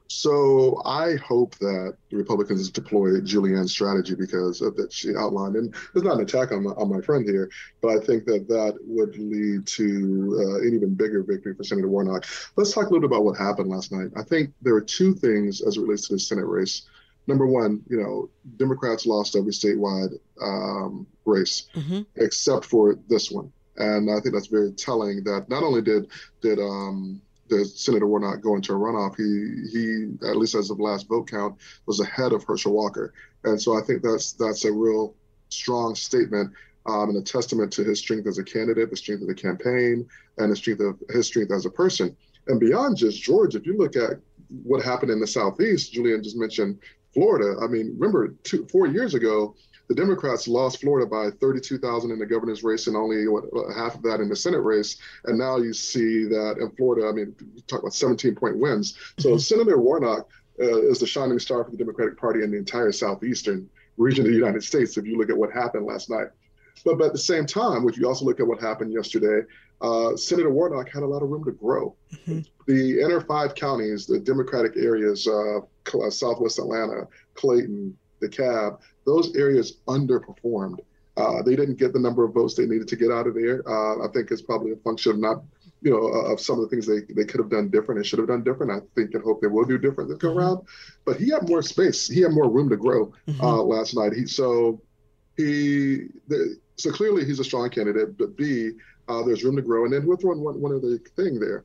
So 0.08 0.82
I 0.84 1.16
hope 1.16 1.56
that 1.56 1.96
the 2.10 2.16
Republicans 2.16 2.70
deploy 2.70 3.20
Julianne's 3.20 3.72
strategy 3.72 4.14
because 4.14 4.60
of 4.60 4.76
that 4.76 4.92
she 4.92 5.14
outlined, 5.16 5.56
and 5.56 5.74
it's 5.94 6.04
not 6.04 6.16
an 6.16 6.20
attack 6.20 6.52
on 6.52 6.64
my, 6.64 6.70
on 6.70 6.88
my 6.88 7.00
friend 7.00 7.24
here, 7.24 7.50
but 7.80 7.90
I 7.90 8.04
think 8.04 8.24
that 8.26 8.46
that 8.48 8.78
would 8.82 9.18
lead 9.18 9.66
to 9.66 10.36
uh, 10.38 10.66
an 10.66 10.74
even 10.74 10.94
bigger 10.94 11.22
victory 11.22 11.54
for 11.54 11.64
Senator 11.64 11.88
Warnock. 11.88 12.26
Let's 12.56 12.72
talk 12.72 12.84
a 12.84 12.88
little 12.90 13.00
bit 13.00 13.14
about 13.14 13.24
what 13.24 13.36
happened 13.36 13.68
last 13.68 13.90
night. 13.90 14.10
I 14.16 14.22
think 14.22 14.52
there 14.62 14.74
are 14.74 14.80
two 14.80 15.14
things 15.14 15.60
as 15.60 15.76
it 15.76 15.80
relates 15.80 16.06
to 16.08 16.14
the 16.14 16.20
Senate 16.20 16.46
race. 16.46 16.82
Number 17.26 17.46
one, 17.46 17.82
you 17.88 18.00
know, 18.00 18.30
Democrats 18.56 19.06
lost 19.06 19.34
every 19.34 19.50
statewide 19.50 20.16
um, 20.40 21.06
race 21.24 21.66
mm-hmm. 21.74 22.02
except 22.14 22.64
for 22.64 22.96
this 23.08 23.32
one, 23.32 23.52
and 23.76 24.08
I 24.08 24.20
think 24.20 24.34
that's 24.34 24.46
very 24.46 24.70
telling. 24.70 25.24
That 25.24 25.48
not 25.48 25.64
only 25.64 25.82
did 25.82 26.06
did 26.40 26.60
um, 26.60 27.20
the 27.48 27.64
Senator 27.64 28.06
Warnock 28.06 28.40
go 28.40 28.56
into 28.56 28.72
a 28.72 28.76
runoff, 28.76 29.16
he 29.16 29.70
he 29.70 30.28
at 30.28 30.36
least 30.36 30.54
as 30.54 30.70
of 30.70 30.80
last 30.80 31.08
vote 31.08 31.28
count 31.30 31.56
was 31.86 32.00
ahead 32.00 32.32
of 32.32 32.44
Herschel 32.44 32.72
Walker, 32.72 33.12
and 33.44 33.60
so 33.60 33.78
I 33.78 33.82
think 33.82 34.02
that's 34.02 34.32
that's 34.32 34.64
a 34.64 34.72
real 34.72 35.14
strong 35.48 35.94
statement 35.94 36.52
um, 36.86 37.10
and 37.10 37.18
a 37.18 37.22
testament 37.22 37.72
to 37.72 37.84
his 37.84 37.98
strength 37.98 38.26
as 38.26 38.38
a 38.38 38.44
candidate, 38.44 38.90
the 38.90 38.96
strength 38.96 39.22
of 39.22 39.28
the 39.28 39.34
campaign, 39.34 40.08
and 40.38 40.52
the 40.52 40.56
strength 40.56 40.80
of 40.80 40.98
his 41.10 41.26
strength 41.26 41.52
as 41.52 41.66
a 41.66 41.70
person. 41.70 42.16
And 42.48 42.60
beyond 42.60 42.96
just 42.96 43.22
Georgia, 43.22 43.58
if 43.58 43.66
you 43.66 43.76
look 43.76 43.96
at 43.96 44.20
what 44.62 44.84
happened 44.84 45.10
in 45.10 45.20
the 45.20 45.26
Southeast, 45.26 45.92
Julian 45.92 46.22
just 46.22 46.36
mentioned 46.36 46.78
Florida. 47.12 47.56
I 47.62 47.66
mean, 47.66 47.96
remember 47.98 48.28
two 48.44 48.66
four 48.70 48.86
years 48.86 49.14
ago, 49.14 49.54
the 49.88 49.94
Democrats 49.94 50.48
lost 50.48 50.80
Florida 50.80 51.06
by 51.08 51.30
32,000 51.30 52.10
in 52.10 52.18
the 52.18 52.26
governor's 52.26 52.64
race 52.64 52.86
and 52.86 52.96
only 52.96 53.28
what, 53.28 53.44
half 53.76 53.94
of 53.94 54.02
that 54.02 54.20
in 54.20 54.28
the 54.28 54.36
Senate 54.36 54.60
race. 54.60 54.96
And 55.24 55.38
now 55.38 55.58
you 55.58 55.72
see 55.72 56.24
that 56.24 56.56
in 56.60 56.70
Florida, 56.72 57.08
I 57.08 57.12
mean, 57.12 57.34
talk 57.66 57.80
about 57.80 57.94
17 57.94 58.34
point 58.34 58.58
wins. 58.58 58.98
So 59.18 59.30
mm-hmm. 59.30 59.38
Senator 59.38 59.78
Warnock 59.78 60.28
uh, 60.60 60.82
is 60.82 60.98
the 60.98 61.06
shining 61.06 61.38
star 61.38 61.64
for 61.64 61.70
the 61.70 61.76
Democratic 61.76 62.18
Party 62.18 62.42
in 62.42 62.50
the 62.50 62.56
entire 62.56 62.90
southeastern 62.92 63.68
region 63.96 64.24
of 64.24 64.30
the 64.30 64.36
United 64.36 64.64
States. 64.64 64.96
If 64.96 65.06
you 65.06 65.18
look 65.18 65.30
at 65.30 65.36
what 65.36 65.52
happened 65.52 65.86
last 65.86 66.10
night. 66.10 66.28
But, 66.84 66.98
but 66.98 67.06
at 67.06 67.12
the 67.12 67.18
same 67.18 67.46
time, 67.46 67.88
if 67.88 67.96
you 67.96 68.06
also 68.06 68.24
look 68.24 68.40
at 68.40 68.46
what 68.46 68.60
happened 68.60 68.92
yesterday, 68.92 69.46
uh, 69.80 70.16
Senator 70.16 70.50
Warnock 70.50 70.88
had 70.88 71.02
a 71.02 71.06
lot 71.06 71.22
of 71.22 71.30
room 71.30 71.44
to 71.44 71.52
grow. 71.52 71.94
Mm-hmm. 72.12 72.40
The 72.66 73.00
inner 73.00 73.20
five 73.20 73.54
counties, 73.54 74.06
the 74.06 74.18
Democratic 74.18 74.76
areas, 74.76 75.26
uh, 75.26 75.58
uh 75.58 76.10
Southwest 76.10 76.58
Atlanta, 76.58 77.06
Clayton, 77.34 77.96
DeKalb, 78.22 78.78
those 79.04 79.34
areas 79.36 79.78
underperformed. 79.88 80.78
Uh, 81.16 81.42
they 81.42 81.56
didn't 81.56 81.76
get 81.76 81.94
the 81.94 81.98
number 81.98 82.24
of 82.24 82.34
votes 82.34 82.54
they 82.54 82.66
needed 82.66 82.88
to 82.88 82.96
get 82.96 83.10
out 83.10 83.26
of 83.26 83.34
there. 83.34 83.66
Uh, 83.66 84.04
I 84.04 84.08
think 84.12 84.30
it's 84.30 84.42
probably 84.42 84.72
a 84.72 84.76
function 84.76 85.12
of 85.12 85.18
not, 85.18 85.42
you 85.80 85.90
know, 85.90 86.08
uh, 86.08 86.32
of 86.32 86.40
some 86.40 86.58
of 86.58 86.62
the 86.62 86.68
things 86.68 86.86
they, 86.86 87.00
they 87.14 87.24
could 87.24 87.40
have 87.40 87.48
done 87.48 87.70
different 87.70 87.98
and 87.98 88.06
should 88.06 88.18
have 88.18 88.28
done 88.28 88.44
different. 88.44 88.70
I 88.70 88.80
think 88.94 89.14
and 89.14 89.22
hope 89.22 89.40
they 89.40 89.46
will 89.46 89.64
do 89.64 89.78
different 89.78 90.10
this 90.10 90.18
go 90.18 90.28
mm-hmm. 90.28 90.38
around. 90.38 90.66
But 91.06 91.16
he 91.16 91.30
had 91.30 91.48
more 91.48 91.62
space. 91.62 92.06
He 92.06 92.20
had 92.20 92.32
more 92.32 92.50
room 92.50 92.68
to 92.68 92.76
grow 92.76 93.14
mm-hmm. 93.26 93.40
Uh, 93.40 93.62
last 93.62 93.96
night. 93.96 94.12
He 94.12 94.26
so 94.26 94.82
he 95.38 96.08
the, 96.28 96.58
so 96.76 96.90
clearly 96.90 97.24
he's 97.24 97.40
a 97.40 97.44
strong 97.44 97.70
candidate. 97.70 98.18
But 98.18 98.36
B, 98.36 98.72
uh, 99.08 99.22
there's 99.22 99.42
room 99.42 99.56
to 99.56 99.62
grow. 99.62 99.84
And 99.84 99.92
then 99.92 100.06
we'll 100.06 100.18
throw 100.18 100.32
in 100.32 100.40
one, 100.40 100.60
one 100.60 100.74
other 100.74 100.98
thing 101.16 101.40
there. 101.40 101.64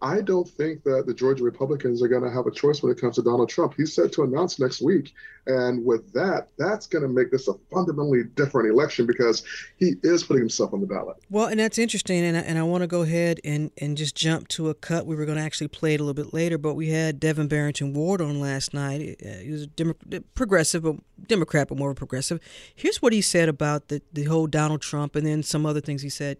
I 0.00 0.20
don't 0.20 0.48
think 0.48 0.84
that 0.84 1.06
the 1.06 1.14
Georgia 1.14 1.42
Republicans 1.42 2.02
are 2.02 2.08
going 2.08 2.22
to 2.22 2.30
have 2.30 2.46
a 2.46 2.52
choice 2.52 2.82
when 2.82 2.92
it 2.92 3.00
comes 3.00 3.16
to 3.16 3.22
Donald 3.22 3.48
Trump. 3.48 3.74
He's 3.76 3.92
set 3.92 4.12
to 4.12 4.22
announce 4.22 4.60
next 4.60 4.80
week. 4.80 5.12
And 5.48 5.84
with 5.84 6.12
that, 6.12 6.48
that's 6.56 6.86
going 6.86 7.02
to 7.02 7.08
make 7.08 7.32
this 7.32 7.48
a 7.48 7.54
fundamentally 7.72 8.22
different 8.22 8.70
election 8.70 9.06
because 9.06 9.42
he 9.76 9.94
is 10.04 10.22
putting 10.22 10.42
himself 10.42 10.72
on 10.72 10.80
the 10.80 10.86
ballot. 10.86 11.16
Well, 11.30 11.46
and 11.46 11.58
that's 11.58 11.78
interesting. 11.78 12.22
And 12.22 12.36
I, 12.36 12.40
and 12.40 12.58
I 12.58 12.62
want 12.62 12.82
to 12.82 12.86
go 12.86 13.02
ahead 13.02 13.40
and, 13.44 13.72
and 13.80 13.96
just 13.96 14.14
jump 14.14 14.46
to 14.48 14.68
a 14.68 14.74
cut. 14.74 15.06
We 15.06 15.16
were 15.16 15.24
going 15.24 15.38
to 15.38 15.44
actually 15.44 15.68
play 15.68 15.94
it 15.94 16.00
a 16.00 16.04
little 16.04 16.22
bit 16.22 16.32
later, 16.32 16.58
but 16.58 16.74
we 16.74 16.90
had 16.90 17.18
Devin 17.18 17.48
Barrington 17.48 17.92
Ward 17.92 18.20
on 18.20 18.40
last 18.40 18.72
night. 18.72 19.20
Uh, 19.24 19.38
he 19.38 19.50
was 19.50 19.62
a 19.62 19.66
Demo- 19.66 19.94
progressive, 20.34 20.82
but 20.82 20.96
Democrat, 21.26 21.68
but 21.68 21.78
more 21.78 21.90
of 21.90 21.96
a 21.96 21.98
progressive. 21.98 22.40
Here's 22.74 23.02
what 23.02 23.12
he 23.12 23.20
said 23.20 23.48
about 23.48 23.88
the, 23.88 24.00
the 24.12 24.24
whole 24.24 24.46
Donald 24.46 24.82
Trump 24.82 25.16
and 25.16 25.26
then 25.26 25.42
some 25.42 25.66
other 25.66 25.80
things 25.80 26.02
he 26.02 26.10
said 26.10 26.38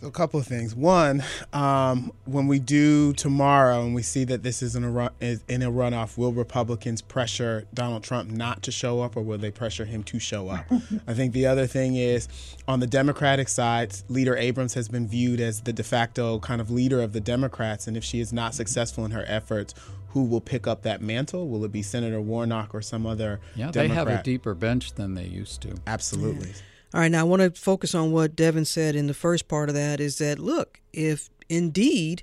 so 0.00 0.08
a 0.08 0.10
couple 0.10 0.40
of 0.40 0.46
things. 0.46 0.74
One, 0.74 1.22
um, 1.52 2.12
when 2.24 2.46
we 2.46 2.58
do 2.58 3.12
tomorrow 3.12 3.82
and 3.82 3.94
we 3.94 4.02
see 4.02 4.24
that 4.24 4.42
this 4.42 4.62
is 4.62 4.74
in 4.76 4.84
a 4.84 4.90
run, 4.90 5.10
is 5.20 5.42
in 5.48 5.62
a 5.62 5.70
runoff, 5.70 6.18
will 6.18 6.32
Republicans 6.32 7.00
pressure 7.00 7.66
Donald 7.72 8.02
Trump 8.02 8.30
not 8.30 8.62
to 8.64 8.72
show 8.72 9.00
up, 9.02 9.16
or 9.16 9.22
will 9.22 9.38
they 9.38 9.50
pressure 9.50 9.84
him 9.84 10.02
to 10.04 10.18
show 10.18 10.48
up? 10.48 10.66
I 11.06 11.14
think 11.14 11.32
the 11.32 11.46
other 11.46 11.66
thing 11.66 11.96
is 11.96 12.28
on 12.66 12.80
the 12.80 12.86
Democratic 12.86 13.48
side, 13.48 13.94
Leader 14.08 14.36
Abrams 14.36 14.74
has 14.74 14.88
been 14.88 15.06
viewed 15.06 15.40
as 15.40 15.62
the 15.62 15.72
de 15.72 15.84
facto 15.84 16.38
kind 16.40 16.60
of 16.60 16.70
leader 16.70 17.00
of 17.00 17.12
the 17.12 17.20
Democrats, 17.20 17.86
and 17.86 17.96
if 17.96 18.04
she 18.04 18.20
is 18.20 18.32
not 18.32 18.54
successful 18.54 19.04
in 19.04 19.12
her 19.12 19.24
efforts, 19.26 19.74
who 20.08 20.24
will 20.24 20.40
pick 20.40 20.66
up 20.66 20.82
that 20.82 21.02
mantle? 21.02 21.48
Will 21.48 21.64
it 21.64 21.72
be 21.72 21.82
Senator 21.82 22.20
Warnock 22.20 22.72
or 22.72 22.80
some 22.80 23.04
other? 23.04 23.40
Yeah, 23.56 23.72
Democrat? 23.72 24.06
they 24.06 24.12
have 24.12 24.20
a 24.20 24.22
deeper 24.22 24.54
bench 24.54 24.94
than 24.94 25.14
they 25.14 25.26
used 25.26 25.60
to. 25.62 25.74
Absolutely. 25.86 26.50
Yeah. 26.50 26.54
All 26.94 27.00
right, 27.00 27.10
now 27.10 27.22
I 27.22 27.24
want 27.24 27.42
to 27.42 27.50
focus 27.50 27.92
on 27.92 28.12
what 28.12 28.36
Devin 28.36 28.66
said 28.66 28.94
in 28.94 29.08
the 29.08 29.14
first 29.14 29.48
part 29.48 29.68
of 29.68 29.74
that 29.74 29.98
is 29.98 30.18
that, 30.18 30.38
look, 30.38 30.80
if 30.92 31.28
indeed 31.48 32.22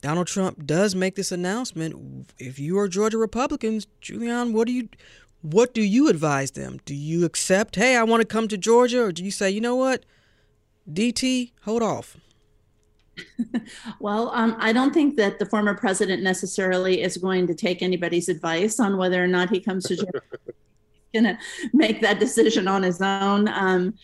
Donald 0.00 0.28
Trump 0.28 0.64
does 0.64 0.94
make 0.94 1.14
this 1.14 1.30
announcement, 1.30 2.32
if 2.38 2.58
you 2.58 2.78
are 2.78 2.88
Georgia 2.88 3.18
Republicans, 3.18 3.86
Julian, 4.00 4.54
what 4.54 4.66
do 4.66 4.72
you 4.72 4.88
what 5.42 5.74
do 5.74 5.82
you 5.82 6.08
advise 6.08 6.52
them? 6.52 6.80
Do 6.86 6.94
you 6.94 7.26
accept, 7.26 7.76
hey, 7.76 7.96
I 7.96 8.02
want 8.04 8.22
to 8.22 8.26
come 8.26 8.48
to 8.48 8.56
Georgia, 8.56 9.04
or 9.04 9.12
do 9.12 9.22
you 9.22 9.30
say, 9.30 9.50
you 9.50 9.60
know 9.60 9.76
what, 9.76 10.06
DT, 10.90 11.52
hold 11.64 11.82
off? 11.82 12.16
well, 14.00 14.30
um, 14.30 14.56
I 14.58 14.72
don't 14.72 14.94
think 14.94 15.16
that 15.16 15.38
the 15.38 15.44
former 15.44 15.74
president 15.74 16.22
necessarily 16.22 17.02
is 17.02 17.18
going 17.18 17.46
to 17.46 17.54
take 17.54 17.82
anybody's 17.82 18.30
advice 18.30 18.80
on 18.80 18.96
whether 18.96 19.22
or 19.22 19.28
not 19.28 19.50
he 19.50 19.60
comes 19.60 19.84
to 19.84 19.96
Georgia. 19.96 20.22
to 21.14 21.38
make 21.72 22.00
that 22.02 22.20
decision 22.20 22.68
on 22.68 22.82
his 22.82 23.00
own. 23.00 23.48
Um, 23.48 23.94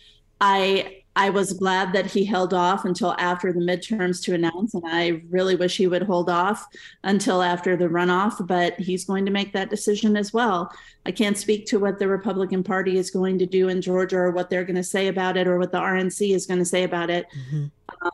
I 0.41 1.03
I 1.15 1.29
was 1.29 1.53
glad 1.53 1.93
that 1.93 2.07
he 2.07 2.25
held 2.25 2.55
off 2.55 2.85
until 2.85 3.13
after 3.19 3.53
the 3.53 3.59
midterms 3.59 4.21
to 4.23 4.33
announce, 4.33 4.73
and 4.73 4.83
I 4.85 5.21
really 5.29 5.55
wish 5.55 5.77
he 5.77 5.85
would 5.85 6.01
hold 6.01 6.27
off 6.27 6.65
until 7.03 7.43
after 7.43 7.77
the 7.77 7.87
runoff. 7.87 8.45
But 8.47 8.79
he's 8.79 9.05
going 9.05 9.25
to 9.25 9.31
make 9.31 9.53
that 9.53 9.69
decision 9.69 10.17
as 10.17 10.33
well. 10.33 10.71
I 11.05 11.11
can't 11.11 11.37
speak 11.37 11.67
to 11.67 11.79
what 11.79 11.99
the 11.99 12.07
Republican 12.07 12.63
Party 12.63 12.97
is 12.97 13.11
going 13.11 13.37
to 13.39 13.45
do 13.45 13.69
in 13.69 13.81
Georgia, 13.81 14.17
or 14.17 14.31
what 14.31 14.49
they're 14.49 14.65
going 14.65 14.75
to 14.75 14.83
say 14.83 15.07
about 15.07 15.37
it, 15.37 15.47
or 15.47 15.59
what 15.59 15.71
the 15.71 15.79
RNC 15.79 16.33
is 16.33 16.47
going 16.47 16.59
to 16.59 16.65
say 16.65 16.83
about 16.83 17.11
it. 17.11 17.27
Mm-hmm. 17.37 17.65
Um, 18.05 18.11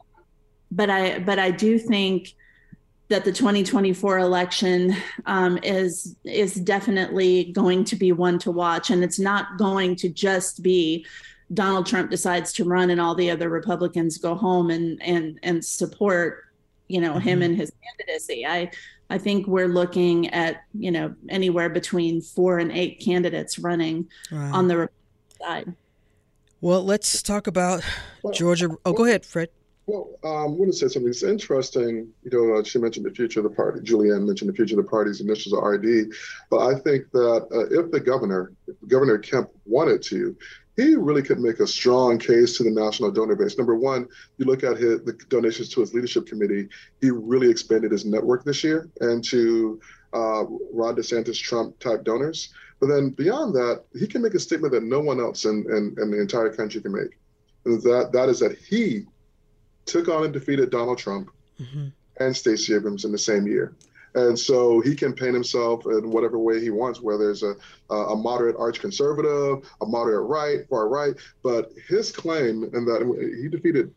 but 0.72 0.90
I 0.90 1.20
but 1.20 1.40
I 1.40 1.52
do 1.52 1.80
think 1.80 2.36
that 3.10 3.26
the 3.26 3.32
2024 3.32 4.20
election 4.20 4.96
um, 5.26 5.60
is 5.64 6.16
is 6.24 6.54
definitely 6.56 7.52
going 7.52 7.84
to 7.86 7.96
be 7.96 8.12
one 8.12 8.40
to 8.40 8.52
watch, 8.52 8.90
and 8.90 9.04
it's 9.04 9.20
not 9.20 9.58
going 9.58 9.96
to 9.98 10.10
just 10.10 10.64
be 10.64 11.06
Donald 11.54 11.88
Trump 11.88 12.12
decides 12.12 12.54
to 12.54 12.64
run 12.64 12.92
and 12.92 13.02
all 13.02 13.16
the 13.16 13.32
other 13.32 13.50
Republicans 13.50 14.18
go 14.18 14.36
home 14.36 14.70
and 14.70 15.02
and 15.02 15.40
and 15.44 15.66
support 15.66 16.46
you 16.88 17.02
know 17.02 17.14
mm-hmm. 17.14 17.28
him 17.28 17.42
and 17.42 17.58
his 17.58 17.72
candidacy. 17.84 18.46
I 18.46 18.72
I 19.10 19.18
think 19.18 19.48
we're 19.48 19.68
looking 19.68 20.30
at 20.30 20.64
you 20.74 20.92
know 20.92 21.16
anywhere 21.30 21.70
between 21.70 22.22
four 22.22 22.60
and 22.60 22.72
eight 22.72 23.02
candidates 23.04 23.58
running 23.58 24.08
right. 24.32 24.52
on 24.52 24.68
the 24.68 24.78
Republican 24.78 24.96
side. 25.42 25.74
Well, 26.62 26.84
let's 26.84 27.24
talk 27.24 27.48
about 27.48 27.84
Georgia. 28.34 28.70
Oh, 28.86 28.94
go 28.94 29.06
ahead, 29.06 29.26
Fred. 29.26 29.50
Well, 29.90 30.20
um, 30.24 30.32
I 30.32 30.46
want 30.46 30.72
to 30.72 30.78
say 30.78 30.88
something. 30.88 31.10
It's 31.10 31.24
interesting. 31.24 32.10
You 32.22 32.30
know, 32.32 32.60
uh, 32.60 32.64
she 32.64 32.78
mentioned 32.78 33.08
the 33.08 33.12
future 33.12 33.40
of 33.40 33.46
the 33.46 33.56
party. 33.56 33.80
Julianne 33.80 34.28
mentioned 34.28 34.48
the 34.48 34.54
future 34.54 34.80
of 34.80 34.86
the 34.86 34.90
party's 34.90 35.20
initials 35.20 35.52
are 35.52 35.68
RD. 35.68 36.14
But 36.52 36.60
I 36.60 36.80
think 36.80 37.10
that 37.10 37.48
uh, 37.52 37.66
if 37.72 37.90
the 37.90 38.00
governor, 38.00 38.54
if 38.68 38.76
Governor 38.88 39.18
Kemp 39.18 39.50
wanted 39.66 40.04
to, 40.04 40.38
he 40.76 40.94
really 40.94 41.24
could 41.24 41.40
make 41.40 41.60
a 41.60 41.66
strong 41.66 42.20
case 42.20 42.56
to 42.58 42.64
the 42.64 42.70
national 42.70 43.10
donor 43.10 43.36
base. 43.36 43.58
Number 43.58 43.74
one, 43.74 44.08
you 44.38 44.46
look 44.46 44.64
at 44.64 44.78
his, 44.78 45.02
the 45.06 45.14
donations 45.28 45.70
to 45.70 45.82
his 45.82 45.92
leadership 45.92 46.28
committee, 46.28 46.70
he 47.02 47.10
really 47.10 47.50
expanded 47.50 47.92
his 47.92 48.06
network 48.06 48.44
this 48.44 48.64
year 48.64 48.92
and 49.02 49.24
to 49.24 49.82
uh, 50.14 50.44
Ron 50.72 50.98
DeSantis 50.98 51.40
Trump 51.42 51.80
type 51.80 52.04
donors. 52.04 52.54
But 52.80 52.90
then 52.90 53.10
beyond 53.10 53.56
that, 53.56 53.86
he 53.98 54.06
can 54.06 54.22
make 54.22 54.36
a 54.36 54.40
statement 54.40 54.72
that 54.74 54.84
no 54.84 55.00
one 55.00 55.20
else 55.20 55.46
in, 55.46 55.66
in, 55.72 55.96
in 56.00 56.12
the 56.12 56.22
entire 56.22 56.54
country 56.54 56.80
can 56.80 56.92
make. 56.92 57.18
And 57.66 57.82
that 57.82 58.12
that 58.14 58.30
is 58.30 58.40
that 58.40 58.56
he 58.56 59.08
took 59.90 60.08
on 60.08 60.24
and 60.24 60.34
defeated 60.34 60.70
Donald 60.70 60.98
Trump 60.98 61.32
mm-hmm. 61.60 61.88
and 62.20 62.36
Stacey 62.36 62.76
Abrams 62.76 63.06
in 63.06 63.12
the 63.12 63.18
same 63.18 63.48
year. 63.48 63.76
And 64.16 64.38
so 64.38 64.80
he 64.80 64.96
can 64.96 65.14
paint 65.14 65.34
himself 65.34 65.86
in 65.86 66.10
whatever 66.10 66.40
way 66.40 66.60
he 66.60 66.72
wants, 66.72 67.00
whether 67.00 67.30
it's 67.30 67.44
a, 67.44 67.56
a 67.94 68.16
moderate 68.16 68.56
arch 68.58 68.80
conservative, 68.80 69.70
a 69.82 69.86
moderate 69.86 70.28
right, 70.28 70.68
far 70.68 70.88
right. 70.88 71.16
But 71.44 71.72
his 71.88 72.12
claim 72.12 72.64
in 72.74 72.86
that 72.86 73.38
he 73.42 73.48
defeated 73.50 73.94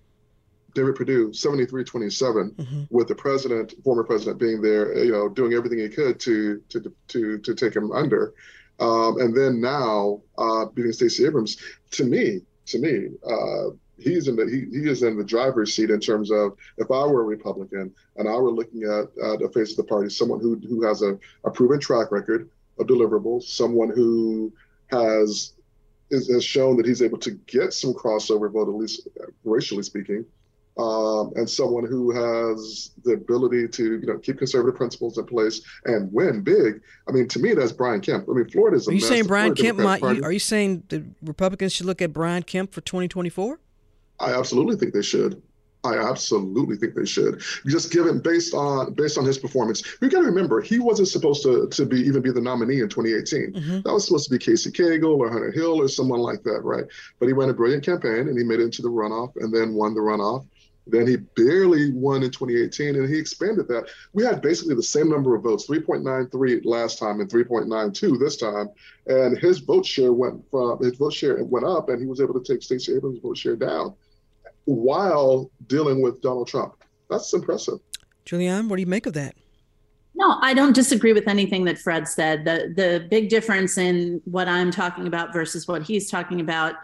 David 0.75 0.97
Perdue 0.97 1.33
73 1.33 1.85
27 1.85 2.51
mm-hmm. 2.51 2.83
with 2.91 3.09
the 3.09 3.15
president, 3.15 3.75
former 3.85 4.05
president 4.05 4.39
being 4.39 4.61
there, 4.61 5.03
you 5.03 5.13
know, 5.13 5.29
doing 5.29 5.55
everything 5.55 5.79
he 5.79 5.89
could 5.89 6.21
to 6.21 6.63
to 6.69 6.93
to, 7.09 7.39
to 7.39 7.55
take 7.55 7.75
him 7.75 7.91
under. 7.93 8.35
Um, 8.81 9.21
and 9.21 9.37
then 9.37 9.61
now 9.61 10.23
uh, 10.39 10.67
beating 10.67 10.93
Stacey 10.93 11.25
Abrams, 11.25 11.57
to 11.93 12.05
me, 12.05 12.41
to 12.67 12.79
me, 12.79 13.09
uh, 13.25 13.71
he's 14.03 14.29
in 14.29 14.37
the 14.37 14.47
he, 14.47 14.79
he 14.79 14.89
is 14.89 15.03
in 15.03 15.17
the 15.17 15.25
driver's 15.25 15.75
seat 15.75 15.91
in 15.91 16.01
terms 16.01 16.31
of 16.31 16.57
if 16.79 16.91
I 16.91 17.05
were 17.07 17.23
a 17.23 17.25
Republican 17.25 17.93
and 18.17 18.29
I 18.29 18.35
were 18.35 18.51
looking 18.51 18.83
at 18.83 19.09
uh, 19.23 19.37
the 19.37 19.51
face 19.55 19.71
of 19.73 19.77
the 19.77 19.85
party, 19.85 20.11
someone 20.11 20.41
who 20.41 20.57
who 20.69 20.87
has 20.87 21.03
a, 21.03 21.19
a 21.45 21.51
proven 21.51 21.81
track 21.81 22.13
record 22.13 22.51
of 22.79 22.87
deliverables, 22.87 23.45
someone 23.45 23.91
who 23.91 24.53
has 24.91 25.53
is, 26.11 26.31
has 26.31 26.45
shown 26.45 26.77
that 26.77 26.87
he's 26.87 27.03
able 27.03 27.19
to 27.19 27.33
get 27.47 27.73
some 27.73 27.95
crossover 27.95 28.53
vote, 28.53 28.69
at 28.69 28.75
least 28.75 29.09
racially 29.45 29.83
speaking, 29.83 30.25
um, 30.79 31.33
and 31.37 31.49
someone 31.49 31.87
who 31.87 32.11
has 32.13 32.93
the 33.05 33.13
ability 33.13 33.69
to 33.69 33.99
you 33.99 34.07
know 34.07 34.19
keep 34.19 34.39
conservative 34.39 34.77
principles 34.77 35.19
in 35.19 35.27
place 35.27 35.63
and 35.85 36.13
win 36.13 36.43
big. 36.43 36.81
I 37.09 37.13
mean, 37.13 37.29
to 37.29 37.39
me, 37.39 37.55
that's 37.55 37.73
Brian 37.73 38.01
Kemp. 38.01 38.27
I 38.29 38.33
mean, 38.33 38.49
Florida's. 38.49 38.89
Are 38.89 38.93
you 38.93 39.01
saying 39.01 39.27
Brian 39.27 39.55
Kemp 39.55 39.79
might? 39.79 40.03
Are 40.03 40.33
you 40.33 40.39
saying 40.39 40.85
the 40.89 41.05
Republicans 41.23 41.73
should 41.73 41.87
look 41.87 42.03
at 42.03 42.13
Brian 42.13 42.43
Kemp 42.43 42.73
for 42.73 42.81
2024? 42.81 43.59
I 44.21 44.33
absolutely 44.33 44.77
think 44.77 44.95
they 44.95 45.03
should. 45.03 45.43
I 45.85 45.99
absolutely 45.99 46.77
think 46.77 46.95
they 46.95 47.05
should. 47.05 47.43
Just 47.67 47.93
given 47.93 48.21
based 48.21 48.55
on 48.55 48.95
based 48.95 49.19
on 49.19 49.25
his 49.25 49.39
performance, 49.39 50.01
we 50.01 50.09
got 50.09 50.21
to 50.21 50.27
remember 50.27 50.61
he 50.61 50.79
wasn't 50.79 51.09
supposed 51.09 51.43
to 51.43 51.67
to 51.69 51.85
be 51.85 52.01
even 52.01 52.23
be 52.23 52.31
the 52.31 52.41
nominee 52.41 52.81
in 52.81 52.89
2018. 52.89 53.53
Mm-hmm. 53.53 53.81
That 53.83 53.93
was 53.93 54.07
supposed 54.07 54.29
to 54.29 54.31
be 54.31 54.39
Casey 54.39 54.71
Cagle 54.71 55.19
or 55.19 55.31
Hunter 55.31 55.51
Hill 55.51 55.81
or 55.81 55.89
someone 55.89 56.21
like 56.21 56.43
that, 56.45 56.61
right? 56.63 56.85
But 57.19 57.27
he 57.27 57.33
ran 57.33 57.51
a 57.51 57.55
brilliant 57.55 57.85
campaign 57.85 58.29
and 58.29 58.39
he 58.39 58.45
made 58.45 58.61
it 58.61 58.65
into 58.65 58.83
the 58.83 58.91
runoff 58.91 59.35
and 59.37 59.53
then 59.53 59.75
won 59.75 59.95
the 59.95 60.01
runoff. 60.01 60.47
Then 60.87 61.07
he 61.07 61.17
barely 61.17 61.93
won 61.93 62.23
in 62.23 62.31
2018 62.31 62.97
and 62.97 63.09
he 63.09 63.19
expanded 63.19 63.69
that. 63.69 63.89
We 64.13 64.25
had 64.25 64.43
basically 64.43 64.75
the 64.75 64.83
same 64.83 65.09
number 65.09 65.35
of 65.35 65.43
votes, 65.43 65.67
3.93 65.67 66.63
last 66.65 66.99
time 66.99 67.21
and 67.21 67.31
3.92 67.31 68.19
this 68.19 68.37
time. 68.37 68.69
And 69.07 69.39
his 69.39 69.59
vote 69.59 69.87
share 69.87 70.13
went 70.13 70.43
from 70.51 70.83
his 70.83 70.97
vote 70.97 71.13
share 71.13 71.43
went 71.45 71.67
up 71.67 71.89
and 71.89 72.01
he 72.01 72.07
was 72.07 72.21
able 72.21 72.39
to 72.41 72.53
take 72.53 72.63
Stacey 72.63 72.97
Abrams' 72.97 73.21
vote 73.21 73.39
share 73.39 73.57
down 73.57 73.95
while 74.65 75.51
dealing 75.67 76.03
with 76.03 76.21
Donald 76.21 76.49
Trump. 76.49 76.75
That's 77.09 77.33
impressive. 77.33 77.79
Julianne, 78.27 78.69
what 78.69 78.77
do 78.77 78.83
you 78.83 78.87
make 78.87 79.07
of 79.07 79.13
that? 79.15 79.35
No, 80.15 80.39
I 80.41 80.53
don't 80.55 80.75
disagree 80.75 81.13
with 81.13 81.27
anything 81.27 81.65
that 81.65 81.79
Fred 81.79 82.07
said. 82.07 82.45
The 82.45 82.73
the 82.77 83.07
big 83.09 83.29
difference 83.29 83.79
in 83.79 84.21
what 84.25 84.47
I'm 84.47 84.71
talking 84.71 85.07
about 85.07 85.33
versus 85.33 85.67
what 85.67 85.83
he's 85.83 86.11
talking 86.11 86.41
about 86.41 86.75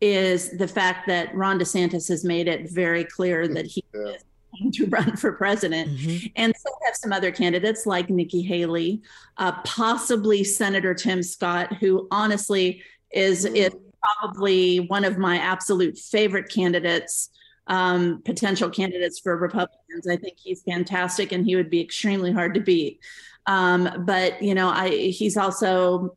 is 0.00 0.50
the 0.50 0.68
fact 0.68 1.06
that 1.08 1.34
Ron 1.34 1.58
DeSantis 1.58 2.08
has 2.08 2.24
made 2.24 2.48
it 2.48 2.70
very 2.70 3.04
clear 3.04 3.48
that 3.48 3.66
he 3.66 3.84
yeah. 3.94 4.12
is 4.12 4.24
going 4.58 4.72
to 4.72 4.86
run 4.86 5.16
for 5.16 5.32
president. 5.32 5.90
Mm-hmm. 5.90 6.26
And 6.36 6.54
so 6.56 6.70
have 6.84 6.96
some 6.96 7.12
other 7.12 7.30
candidates 7.30 7.86
like 7.86 8.10
Nikki 8.10 8.42
Haley, 8.42 9.02
uh, 9.36 9.52
possibly 9.62 10.44
Senator 10.44 10.94
Tim 10.94 11.22
Scott, 11.22 11.74
who 11.74 12.08
honestly 12.10 12.82
is, 13.10 13.44
mm-hmm. 13.44 13.56
is 13.56 13.76
probably 14.20 14.80
one 14.80 15.04
of 15.04 15.18
my 15.18 15.38
absolute 15.38 15.98
favorite 15.98 16.50
candidates. 16.50 17.30
Um, 17.70 18.22
potential 18.24 18.70
candidates 18.70 19.18
for 19.18 19.36
Republicans. 19.36 20.08
I 20.10 20.16
think 20.16 20.38
he's 20.38 20.62
fantastic 20.62 21.32
and 21.32 21.44
he 21.44 21.54
would 21.54 21.68
be 21.68 21.82
extremely 21.82 22.32
hard 22.32 22.54
to 22.54 22.60
beat. 22.60 22.98
Um, 23.46 24.04
but 24.06 24.40
you 24.42 24.54
know, 24.54 24.70
I 24.70 24.88
he's 24.88 25.36
also 25.36 26.16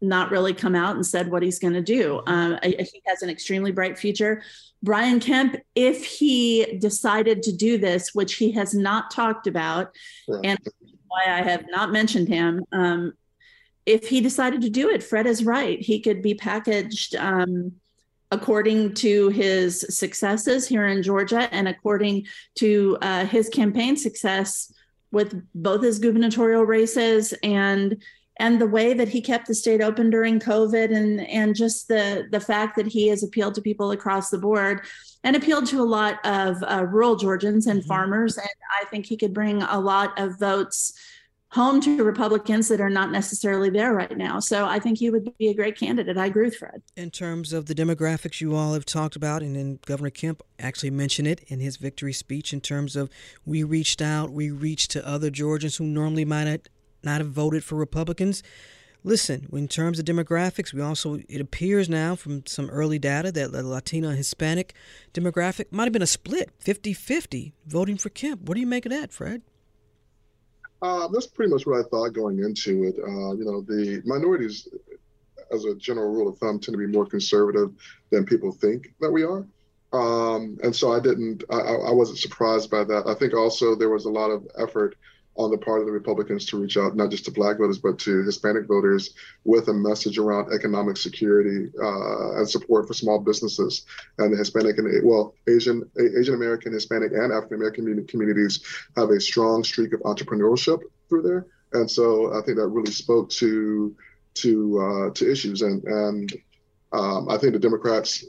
not 0.00 0.30
really 0.30 0.54
come 0.54 0.74
out 0.74 0.94
and 0.94 1.04
said 1.04 1.30
what 1.30 1.42
he's 1.42 1.58
going 1.58 1.74
to 1.74 1.82
do. 1.82 2.22
Um, 2.26 2.58
I, 2.62 2.68
he 2.68 3.02
has 3.06 3.22
an 3.22 3.30
extremely 3.30 3.72
bright 3.72 3.98
future. 3.98 4.42
Brian 4.82 5.18
Kemp, 5.18 5.56
if 5.74 6.04
he 6.04 6.78
decided 6.78 7.42
to 7.44 7.52
do 7.52 7.78
this, 7.78 8.14
which 8.14 8.34
he 8.34 8.52
has 8.52 8.74
not 8.74 9.10
talked 9.10 9.46
about, 9.46 9.94
and 10.44 10.58
why 11.08 11.24
I 11.26 11.42
have 11.42 11.64
not 11.68 11.90
mentioned 11.90 12.28
him, 12.28 12.64
um, 12.72 13.12
if 13.86 14.08
he 14.08 14.20
decided 14.20 14.60
to 14.62 14.70
do 14.70 14.90
it, 14.90 15.02
Fred 15.02 15.26
is 15.26 15.44
right. 15.44 15.80
He 15.80 16.00
could 16.00 16.22
be 16.22 16.34
packaged 16.34 17.16
um, 17.16 17.72
according 18.30 18.94
to 18.94 19.30
his 19.30 19.84
successes 19.88 20.68
here 20.68 20.86
in 20.86 21.02
Georgia 21.02 21.48
and 21.52 21.66
according 21.66 22.26
to 22.56 22.98
uh, 23.00 23.24
his 23.24 23.48
campaign 23.48 23.96
success 23.96 24.72
with 25.10 25.42
both 25.54 25.82
his 25.82 25.98
gubernatorial 25.98 26.64
races 26.64 27.32
and 27.42 28.02
and 28.38 28.60
the 28.60 28.66
way 28.66 28.94
that 28.94 29.08
he 29.08 29.20
kept 29.20 29.46
the 29.46 29.54
state 29.54 29.82
open 29.82 30.10
during 30.10 30.38
COVID 30.40 30.94
and 30.94 31.20
and 31.28 31.54
just 31.54 31.88
the 31.88 32.26
the 32.30 32.40
fact 32.40 32.76
that 32.76 32.86
he 32.86 33.08
has 33.08 33.22
appealed 33.22 33.54
to 33.56 33.62
people 33.62 33.90
across 33.90 34.30
the 34.30 34.38
board 34.38 34.86
and 35.24 35.34
appealed 35.34 35.66
to 35.66 35.80
a 35.80 35.82
lot 35.82 36.24
of 36.24 36.62
uh, 36.62 36.84
rural 36.84 37.16
Georgians 37.16 37.66
and 37.66 37.80
mm-hmm. 37.80 37.88
farmers. 37.88 38.36
And 38.36 38.48
I 38.80 38.84
think 38.86 39.06
he 39.06 39.16
could 39.16 39.34
bring 39.34 39.62
a 39.62 39.78
lot 39.78 40.18
of 40.18 40.38
votes 40.38 40.92
home 41.50 41.80
to 41.80 42.04
Republicans 42.04 42.68
that 42.68 42.80
are 42.80 42.90
not 42.90 43.10
necessarily 43.10 43.70
there 43.70 43.94
right 43.94 44.16
now. 44.18 44.38
So 44.38 44.66
I 44.66 44.78
think 44.78 44.98
he 44.98 45.08
would 45.08 45.34
be 45.38 45.48
a 45.48 45.54
great 45.54 45.78
candidate. 45.78 46.18
I 46.18 46.26
agree 46.26 46.44
with 46.44 46.56
Fred. 46.56 46.82
In 46.94 47.10
terms 47.10 47.54
of 47.54 47.66
the 47.66 47.74
demographics 47.74 48.40
you 48.42 48.54
all 48.54 48.74
have 48.74 48.84
talked 48.84 49.16
about, 49.16 49.42
and 49.42 49.56
then 49.56 49.78
Governor 49.86 50.10
Kemp 50.10 50.42
actually 50.58 50.90
mentioned 50.90 51.26
it 51.26 51.40
in 51.48 51.58
his 51.58 51.78
victory 51.78 52.12
speech 52.12 52.52
in 52.52 52.60
terms 52.60 52.96
of 52.96 53.08
we 53.46 53.62
reached 53.62 54.02
out, 54.02 54.30
we 54.30 54.50
reached 54.50 54.90
to 54.90 55.08
other 55.08 55.30
Georgians 55.30 55.76
who 55.76 55.84
normally 55.84 56.26
might 56.26 56.68
not 57.02 57.20
have 57.20 57.30
voted 57.30 57.64
for 57.64 57.76
Republicans. 57.76 58.42
Listen, 59.04 59.48
in 59.52 59.68
terms 59.68 59.98
of 59.98 60.04
demographics, 60.04 60.72
we 60.72 60.82
also, 60.82 61.20
it 61.28 61.40
appears 61.40 61.88
now 61.88 62.16
from 62.16 62.44
some 62.46 62.68
early 62.68 62.98
data 62.98 63.30
that 63.30 63.52
the 63.52 63.62
Latino 63.62 64.08
and 64.08 64.18
Hispanic 64.18 64.74
demographic 65.14 65.66
might 65.70 65.84
have 65.84 65.92
been 65.92 66.02
a 66.02 66.06
split 66.06 66.50
50 66.58 66.92
50 66.92 67.52
voting 67.66 67.96
for 67.96 68.08
Kemp. 68.10 68.42
What 68.42 68.54
do 68.54 68.60
you 68.60 68.66
make 68.66 68.86
of 68.86 68.92
that, 68.92 69.12
Fred? 69.12 69.42
Uh, 70.82 71.08
that's 71.08 71.26
pretty 71.26 71.52
much 71.52 71.66
what 71.66 71.78
I 71.78 71.88
thought 71.88 72.12
going 72.12 72.40
into 72.40 72.84
it. 72.84 72.96
Uh, 72.98 73.34
you 73.34 73.44
know, 73.44 73.62
the 73.62 74.02
minorities, 74.04 74.68
as 75.52 75.64
a 75.64 75.74
general 75.76 76.12
rule 76.12 76.28
of 76.28 76.38
thumb, 76.38 76.58
tend 76.58 76.74
to 76.74 76.78
be 76.78 76.86
more 76.86 77.06
conservative 77.06 77.70
than 78.10 78.24
people 78.24 78.52
think 78.52 78.94
that 79.00 79.10
we 79.10 79.22
are. 79.22 79.46
Um, 79.92 80.58
and 80.62 80.74
so 80.74 80.92
I 80.92 81.00
didn't, 81.00 81.44
I, 81.50 81.56
I 81.56 81.92
wasn't 81.92 82.18
surprised 82.18 82.70
by 82.70 82.84
that. 82.84 83.06
I 83.06 83.14
think 83.14 83.32
also 83.32 83.74
there 83.74 83.88
was 83.88 84.04
a 84.04 84.10
lot 84.10 84.30
of 84.30 84.46
effort 84.58 84.96
on 85.38 85.50
the 85.50 85.58
part 85.58 85.80
of 85.80 85.86
the 85.86 85.92
Republicans 85.92 86.44
to 86.46 86.60
reach 86.60 86.76
out 86.76 86.96
not 86.96 87.10
just 87.10 87.24
to 87.24 87.30
black 87.30 87.58
voters 87.58 87.78
but 87.78 87.98
to 87.98 88.24
Hispanic 88.24 88.66
voters 88.66 89.14
with 89.44 89.68
a 89.68 89.72
message 89.72 90.18
around 90.18 90.52
economic 90.52 90.96
security 90.96 91.70
uh, 91.80 92.38
and 92.38 92.48
support 92.48 92.86
for 92.86 92.94
small 92.94 93.20
businesses 93.20 93.86
and 94.18 94.32
the 94.32 94.36
Hispanic 94.36 94.78
and 94.78 94.88
well 95.04 95.34
Asian 95.48 95.88
Asian 96.18 96.34
American, 96.34 96.72
Hispanic, 96.72 97.12
and 97.12 97.32
African 97.32 97.56
American 97.56 98.06
communities 98.06 98.64
have 98.96 99.10
a 99.10 99.20
strong 99.20 99.62
streak 99.64 99.92
of 99.92 100.00
entrepreneurship 100.00 100.80
through 101.08 101.22
there, 101.22 101.46
and 101.72 101.90
so 101.90 102.36
I 102.36 102.42
think 102.42 102.58
that 102.58 102.66
really 102.66 102.92
spoke 102.92 103.30
to 103.30 103.94
to 104.34 104.78
uh, 104.80 105.10
to 105.14 105.30
issues. 105.30 105.62
And 105.62 105.82
and 105.84 106.32
um, 106.92 107.28
I 107.28 107.38
think 107.38 107.52
the 107.52 107.58
Democrats 107.58 108.24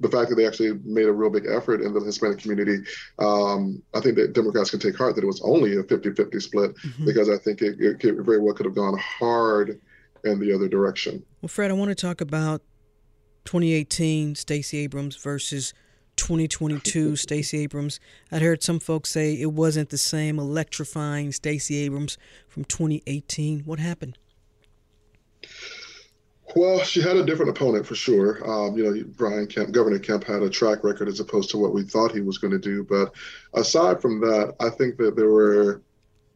the 0.00 0.08
fact 0.08 0.28
that 0.28 0.36
they 0.36 0.46
actually 0.46 0.78
made 0.84 1.06
a 1.06 1.12
real 1.12 1.30
big 1.30 1.46
effort 1.46 1.80
in 1.80 1.92
the 1.94 2.00
Hispanic 2.00 2.38
community, 2.38 2.84
um, 3.18 3.82
I 3.94 4.00
think 4.00 4.16
that 4.16 4.34
Democrats 4.34 4.70
can 4.70 4.80
take 4.80 4.96
heart 4.96 5.14
that 5.14 5.24
it 5.24 5.26
was 5.26 5.40
only 5.42 5.76
a 5.76 5.82
50 5.82 6.12
50 6.12 6.40
split 6.40 6.74
mm-hmm. 6.76 7.06
because 7.06 7.30
I 7.30 7.38
think 7.38 7.62
it, 7.62 7.80
it, 7.80 8.02
very 8.02 8.38
well 8.38 8.54
could 8.54 8.66
have 8.66 8.74
gone 8.74 8.98
hard 8.98 9.80
in 10.24 10.40
the 10.40 10.52
other 10.52 10.68
direction. 10.68 11.24
Well, 11.40 11.48
Fred, 11.48 11.70
I 11.70 11.74
want 11.74 11.90
to 11.90 11.94
talk 11.94 12.20
about 12.20 12.62
2018 13.44 14.34
Stacey 14.34 14.78
Abrams 14.78 15.16
versus 15.16 15.72
2022 16.16 17.16
Stacey 17.16 17.58
Abrams. 17.58 18.00
I'd 18.30 18.42
heard 18.42 18.62
some 18.62 18.80
folks 18.80 19.10
say 19.10 19.34
it 19.34 19.52
wasn't 19.52 19.90
the 19.90 19.98
same 19.98 20.38
electrifying 20.38 21.32
Stacey 21.32 21.76
Abrams 21.76 22.18
from 22.48 22.64
2018. 22.64 23.60
What 23.60 23.78
happened? 23.78 24.18
Well, 26.56 26.78
she 26.78 27.02
had 27.02 27.18
a 27.18 27.22
different 27.22 27.50
opponent 27.50 27.86
for 27.86 27.94
sure. 27.94 28.42
Um, 28.50 28.78
you 28.78 28.84
know, 28.84 29.04
Brian 29.18 29.46
Kemp, 29.46 29.72
Governor 29.72 29.98
Kemp 29.98 30.24
had 30.24 30.40
a 30.40 30.48
track 30.48 30.84
record 30.84 31.06
as 31.06 31.20
opposed 31.20 31.50
to 31.50 31.58
what 31.58 31.74
we 31.74 31.82
thought 31.82 32.12
he 32.12 32.22
was 32.22 32.38
going 32.38 32.52
to 32.52 32.58
do. 32.58 32.82
But 32.82 33.12
aside 33.52 34.00
from 34.00 34.20
that, 34.20 34.54
I 34.58 34.70
think 34.70 34.96
that 34.96 35.16
there 35.16 35.28
were 35.28 35.82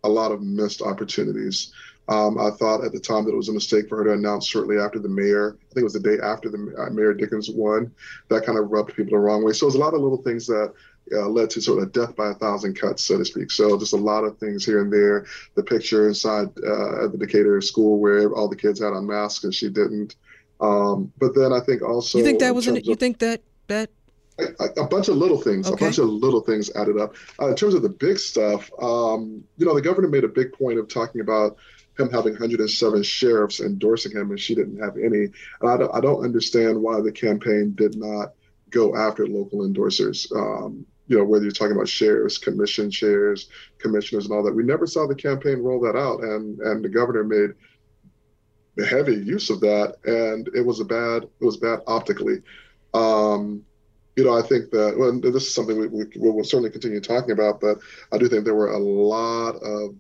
a 0.05 0.09
lot 0.11 0.31
of 0.31 0.43
missed 0.43 0.83
opportunities. 0.83 1.73
Um, 2.09 2.39
I 2.39 2.51
thought 2.51 2.85
at 2.85 2.93
the 2.93 3.01
time 3.01 3.25
that 3.25 3.33
it 3.33 3.37
was 3.37 3.49
a 3.49 3.55
mistake 3.55 3.89
for 3.89 3.97
her 3.97 4.05
to 4.05 4.13
announce 4.13 4.47
shortly 4.47 4.79
after 4.79 4.99
the 4.99 5.09
mayor. 5.09 5.57
I 5.59 5.73
think 5.73 5.81
it 5.81 5.85
was 5.85 5.95
the 5.95 6.01
day 6.01 6.19
after 6.23 6.51
the 6.51 6.75
uh, 6.79 6.91
Mayor 6.91 7.15
Dickens 7.15 7.49
won. 7.49 7.91
That 8.29 8.45
kind 8.45 8.59
of 8.59 8.71
rubbed 8.71 8.95
people 8.95 9.13
the 9.13 9.19
wrong 9.19 9.43
way. 9.43 9.55
So 9.55 9.65
there's 9.65 9.77
a 9.77 9.79
lot 9.79 9.95
of 9.95 10.03
little 10.03 10.23
things 10.23 10.47
that 10.49 10.75
uh, 11.13 11.29
led 11.29 11.51
to 11.51 11.61
sort 11.61 11.83
of 11.83 11.93
death 11.93 12.15
by 12.17 12.31
a 12.31 12.35
thousand 12.35 12.79
cuts, 12.79 13.03
so 13.03 13.19
to 13.19 13.25
speak. 13.25 13.51
So 13.51 13.79
just 13.79 13.93
a 13.93 13.97
lot 13.97 14.25
of 14.25 14.39
things 14.39 14.65
here 14.65 14.81
and 14.81 14.93
there. 14.93 15.27
The 15.55 15.63
picture 15.63 16.07
inside 16.09 16.49
uh, 16.65 17.05
at 17.05 17.13
the 17.13 17.19
Decatur 17.19 17.61
school 17.61 17.99
where 17.99 18.33
all 18.33 18.49
the 18.49 18.57
kids 18.57 18.81
had 18.81 18.93
on 18.93 19.07
masks 19.07 19.45
and 19.45 19.55
she 19.55 19.69
didn't. 19.69 20.17
Um, 20.61 21.13
but 21.19 21.35
then 21.35 21.53
I 21.53 21.61
think 21.61 21.83
also 21.83 22.19
you 22.19 22.25
think 22.25 22.41
that 22.41 22.55
was 22.55 22.67
an, 22.67 22.77
you 22.85 22.95
think 22.95 23.19
that 23.21 23.43
that 23.69 23.91
a, 24.39 24.83
a, 24.83 24.87
bunch 24.87 25.09
of 25.09 25.17
little 25.17 25.41
things, 25.41 25.67
okay. 25.67 25.85
a 25.85 25.87
bunch 25.87 25.99
of 25.99 26.07
little 26.07 26.41
things 26.41 26.71
added 26.75 26.99
up. 26.99 27.15
Uh, 27.41 27.49
in 27.49 27.57
terms 27.57 27.75
of 27.75 27.83
the 27.83 27.89
big 27.89 28.19
stuff, 28.19 28.71
um, 28.81 29.45
you 29.57 29.67
know, 29.67 29.75
the 29.75 29.83
governor 29.83 30.09
made 30.09 30.25
a 30.25 30.29
big 30.29 30.53
point 30.53 30.79
of 30.79 30.89
talking 30.89 31.21
about 31.21 31.57
him 31.99 32.11
having 32.11 32.33
107 32.33 33.03
sheriffs 33.03 33.61
endorsing 33.61 34.13
him, 34.13 34.31
and 34.31 34.41
she 34.41 34.55
didn't 34.55 34.79
have 34.79 34.97
any. 34.97 35.29
And 35.61 35.71
I 35.71 35.77
don't, 35.77 35.95
I 35.95 36.01
don't 36.01 36.25
understand 36.25 36.81
why 36.81 37.01
the 37.01 37.13
campaign 37.13 37.75
did 37.75 37.97
not 37.97 38.35
go 38.71 38.97
after 38.97 39.27
local 39.27 39.61
endorsers. 39.61 40.31
Um, 40.35 40.87
you 41.07 41.19
know, 41.19 41.25
whether 41.25 41.45
you're 41.45 41.53
talking 41.53 41.75
about 41.75 41.89
shares, 41.89 42.39
commission 42.39 42.91
shares, 42.91 43.49
commissioners, 43.79 44.27
and 44.27 44.33
all 44.33 44.45
that. 44.45 44.55
We 44.55 44.63
never 44.63 44.87
saw 44.87 45.09
the 45.09 45.15
campaign 45.15 45.59
roll 45.59 45.81
that 45.81 45.97
out, 45.97 46.21
and 46.21 46.61
and 46.61 46.85
the 46.85 46.89
governor 46.89 47.25
made 47.25 47.51
heavy 48.87 49.17
use 49.17 49.51
of 49.51 49.61
that, 49.61 49.97
and 50.05 50.49
it 50.55 50.65
was 50.65 50.81
a 50.81 50.85
bad 50.85 51.25
it 51.25 51.45
was 51.45 51.57
bad 51.57 51.81
optically. 51.87 52.43
Um, 52.95 53.65
you 54.17 54.25
know, 54.25 54.37
I 54.37 54.43
think 54.43 54.71
that 54.71 54.97
well, 54.97 55.19
this 55.21 55.47
is 55.47 55.55
something 55.55 55.79
we, 55.79 55.87
we 55.89 56.31
will 56.31 56.45
certainly 56.45 56.71
continue 56.71 57.01
talking 57.01 57.33
about, 57.33 57.61
but 57.61 57.79
I 58.13 58.19
do 58.19 58.29
think 58.29 58.45
there 58.45 58.55
were 58.55 58.73
a 58.73 58.79
lot 58.79 59.57
of 59.57 59.97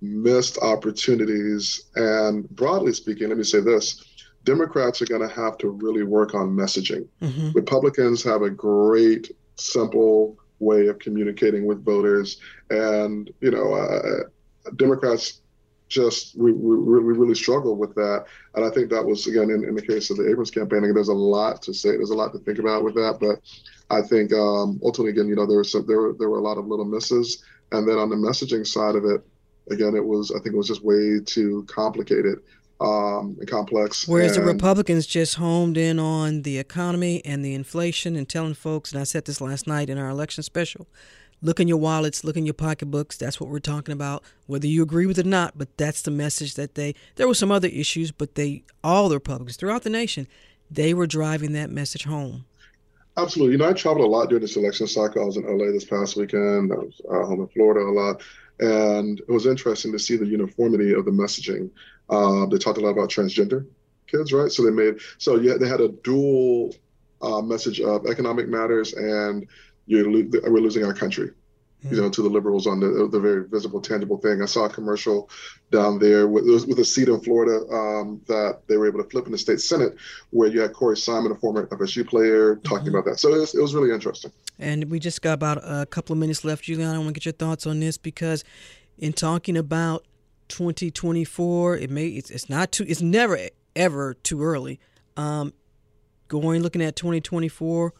missed 0.00 0.58
opportunities. 0.58 1.84
And 1.94 2.48
broadly 2.50 2.92
speaking, 2.92 3.28
let 3.28 3.38
me 3.38 3.44
say 3.44 3.60
this 3.60 4.04
Democrats 4.44 5.00
are 5.00 5.06
going 5.06 5.26
to 5.26 5.34
have 5.34 5.58
to 5.58 5.70
really 5.70 6.02
work 6.02 6.34
on 6.34 6.50
messaging. 6.50 7.06
Mm-hmm. 7.20 7.50
Republicans 7.52 8.22
have 8.24 8.42
a 8.42 8.50
great, 8.50 9.30
simple 9.56 10.38
way 10.58 10.86
of 10.86 10.98
communicating 10.98 11.66
with 11.66 11.84
voters. 11.84 12.40
And, 12.70 13.30
you 13.40 13.50
know, 13.50 13.74
uh, 13.74 14.70
Democrats 14.76 15.40
just, 15.88 16.38
we, 16.38 16.52
we, 16.52 16.76
we, 16.76 17.12
really 17.12 17.34
struggle 17.34 17.76
with 17.76 17.94
that. 17.96 18.24
And 18.54 18.64
I 18.64 18.70
think 18.70 18.88
that 18.90 19.04
was, 19.04 19.26
again, 19.26 19.50
in, 19.50 19.64
in 19.64 19.74
the 19.74 19.82
case 19.82 20.10
of 20.10 20.16
the 20.16 20.28
Abrams 20.28 20.50
campaign, 20.50 20.80
there's 20.94 21.08
a 21.08 21.12
lot 21.12 21.60
to 21.62 21.74
say, 21.74 21.90
there's 21.90 22.10
a 22.10 22.16
lot 22.16 22.32
to 22.32 22.38
think 22.38 22.58
about 22.58 22.82
with 22.82 22.94
that. 22.94 23.18
But 23.20 23.40
I 23.94 24.00
think 24.00 24.32
um, 24.32 24.80
ultimately, 24.82 25.10
again, 25.10 25.28
you 25.28 25.36
know, 25.36 25.46
there, 25.46 25.58
was 25.58 25.70
some, 25.70 25.86
there, 25.86 26.00
were, 26.00 26.14
there 26.18 26.30
were 26.30 26.38
a 26.38 26.42
lot 26.42 26.56
of 26.56 26.66
little 26.66 26.86
misses. 26.86 27.44
And 27.72 27.86
then 27.86 27.98
on 27.98 28.08
the 28.08 28.16
messaging 28.16 28.66
side 28.66 28.94
of 28.94 29.04
it, 29.04 29.22
again, 29.70 29.94
it 29.94 30.04
was 30.04 30.30
I 30.30 30.40
think 30.40 30.54
it 30.54 30.58
was 30.58 30.68
just 30.68 30.84
way 30.84 31.20
too 31.24 31.64
complicated 31.68 32.38
um, 32.82 33.36
and 33.38 33.48
complex. 33.48 34.06
Whereas 34.08 34.36
and, 34.36 34.46
the 34.46 34.52
Republicans 34.52 35.06
just 35.06 35.36
homed 35.36 35.76
in 35.76 35.98
on 35.98 36.42
the 36.42 36.58
economy 36.58 37.24
and 37.24 37.44
the 37.44 37.54
inflation 37.54 38.16
and 38.16 38.28
telling 38.28 38.54
folks, 38.54 38.92
and 38.92 39.00
I 39.00 39.04
said 39.04 39.24
this 39.24 39.40
last 39.40 39.66
night 39.66 39.88
in 39.88 39.98
our 39.98 40.08
election 40.08 40.42
special. 40.42 40.86
Look 41.44 41.58
in 41.58 41.66
your 41.66 41.78
wallets, 41.78 42.22
look 42.22 42.36
in 42.36 42.46
your 42.46 42.54
pocketbooks. 42.54 43.16
That's 43.16 43.40
what 43.40 43.50
we're 43.50 43.58
talking 43.58 43.92
about, 43.92 44.22
whether 44.46 44.68
you 44.68 44.80
agree 44.82 45.06
with 45.06 45.18
it 45.18 45.26
or 45.26 45.28
not. 45.28 45.58
But 45.58 45.76
that's 45.76 46.02
the 46.02 46.12
message 46.12 46.54
that 46.54 46.76
they. 46.76 46.94
There 47.16 47.26
were 47.26 47.34
some 47.34 47.50
other 47.50 47.68
issues, 47.68 48.12
but 48.12 48.36
they, 48.36 48.62
all 48.84 49.08
the 49.08 49.16
Republicans 49.16 49.56
throughout 49.56 49.82
the 49.82 49.90
nation, 49.90 50.28
they 50.70 50.94
were 50.94 51.06
driving 51.06 51.52
that 51.52 51.68
message 51.68 52.04
home. 52.04 52.44
Absolutely. 53.16 53.52
You 53.52 53.58
know, 53.58 53.68
I 53.68 53.72
traveled 53.72 54.06
a 54.06 54.08
lot 54.08 54.28
during 54.28 54.42
this 54.42 54.56
election 54.56 54.86
cycle. 54.86 55.22
I 55.22 55.26
was 55.26 55.36
in 55.36 55.44
LA 55.44 55.70
this 55.72 55.84
past 55.84 56.16
weekend. 56.16 56.72
I 56.72 56.76
was 56.76 57.00
uh, 57.10 57.26
home 57.26 57.40
in 57.40 57.48
Florida 57.48 57.80
a 57.80 57.92
lot. 57.92 58.22
And 58.60 59.18
it 59.20 59.30
was 59.30 59.46
interesting 59.46 59.92
to 59.92 59.98
see 59.98 60.16
the 60.16 60.26
uniformity 60.26 60.94
of 60.94 61.04
the 61.04 61.10
messaging. 61.10 61.70
Uh, 62.12 62.46
they 62.46 62.58
talked 62.58 62.78
a 62.78 62.80
lot 62.80 62.90
about 62.90 63.08
transgender 63.08 63.66
kids, 64.06 64.32
right? 64.32 64.50
So 64.50 64.62
they 64.64 64.70
made 64.70 65.00
so 65.18 65.36
yeah, 65.36 65.54
they 65.58 65.68
had 65.68 65.80
a 65.80 65.88
dual 65.88 66.74
uh, 67.20 67.40
message 67.40 67.80
of 67.80 68.06
economic 68.06 68.48
matters 68.48 68.92
and 68.94 69.46
you're 69.86 70.08
we're 70.10 70.60
losing 70.60 70.84
our 70.84 70.94
country 70.94 71.30
you 71.90 72.00
know, 72.00 72.08
to 72.08 72.22
the 72.22 72.28
liberals 72.28 72.66
on 72.66 72.78
the 72.78 73.08
the 73.10 73.18
very 73.18 73.48
visible, 73.48 73.80
tangible 73.80 74.16
thing. 74.16 74.40
I 74.40 74.46
saw 74.46 74.66
a 74.66 74.68
commercial 74.68 75.28
down 75.70 75.98
there 75.98 76.28
with, 76.28 76.44
with 76.44 76.78
a 76.78 76.84
seat 76.84 77.08
in 77.08 77.20
Florida 77.20 77.66
um, 77.72 78.20
that 78.28 78.60
they 78.68 78.76
were 78.76 78.86
able 78.86 79.02
to 79.02 79.08
flip 79.10 79.26
in 79.26 79.32
the 79.32 79.38
state 79.38 79.60
senate, 79.60 79.96
where 80.30 80.48
you 80.48 80.60
had 80.60 80.72
Corey 80.72 80.96
Simon, 80.96 81.32
a 81.32 81.34
former 81.34 81.66
FSU 81.66 82.06
player, 82.06 82.56
talking 82.56 82.86
mm-hmm. 82.86 82.96
about 82.96 83.04
that. 83.06 83.18
So 83.18 83.34
it 83.34 83.40
was, 83.40 83.54
it 83.54 83.60
was 83.60 83.74
really 83.74 83.92
interesting. 83.92 84.30
And 84.58 84.90
we 84.90 85.00
just 85.00 85.22
got 85.22 85.32
about 85.32 85.58
a 85.62 85.86
couple 85.86 86.12
of 86.12 86.20
minutes 86.20 86.44
left, 86.44 86.64
Julian. 86.64 86.94
I 86.94 86.98
want 86.98 87.08
to 87.08 87.14
get 87.14 87.24
your 87.24 87.32
thoughts 87.32 87.66
on 87.66 87.80
this 87.80 87.98
because, 87.98 88.44
in 88.98 89.12
talking 89.12 89.56
about 89.56 90.04
2024, 90.48 91.76
it 91.76 91.90
may 91.90 92.08
it's, 92.08 92.30
it's 92.30 92.48
not 92.48 92.72
too 92.72 92.84
it's 92.86 93.02
never 93.02 93.38
ever 93.74 94.14
too 94.14 94.42
early. 94.42 94.80
Um, 95.16 95.52
going 96.28 96.62
looking 96.62 96.82
at 96.82 96.96
2024, 96.96 97.92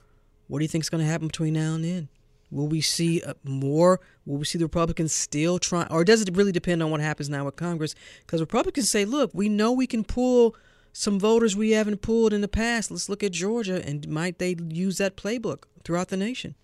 what 0.49 0.59
do 0.59 0.65
you 0.65 0.69
think 0.69 0.85
is 0.85 0.91
going 0.91 1.05
to 1.05 1.11
happen 1.11 1.29
between 1.29 1.55
now 1.55 1.75
and 1.75 1.85
then? 1.85 2.09
Will 2.51 2.69
we 2.69 2.83
see 2.83 3.23
uh, 3.23 3.35
more? 3.45 4.01
Will 4.27 4.39
we 4.39 4.45
see 4.45 4.59
the 4.59 4.67
Republicans 4.67 5.13
still 5.13 5.59
try, 5.59 5.87
or 5.91 6.05
does 6.05 6.21
it 6.21 6.37
really 6.37 6.53
depend 6.53 6.83
on 6.83 6.91
what 6.91 7.01
happens 7.01 7.31
now 7.31 7.45
with 7.47 7.57
Congress? 7.57 7.95
Because 8.21 8.41
Republicans 8.41 8.91
say, 8.91 9.05
look, 9.05 9.31
we 9.33 9.49
know 9.49 9.73
we 9.73 9.87
can 9.87 10.05
pull 10.05 10.55
some 10.93 11.19
voters 11.19 11.57
we 11.57 11.71
haven't 11.71 12.03
pulled 12.03 12.35
in 12.35 12.43
the 12.43 12.49
past. 12.49 12.91
Let's 12.91 13.09
look 13.09 13.23
at 13.23 13.33
Georgia, 13.33 13.83
and 13.87 14.07
might 14.09 14.39
they 14.39 14.57
use 14.69 14.99
that 14.99 15.17
playbook 15.17 15.65
throughout 15.85 16.09
the 16.09 16.17
nation? 16.19 16.55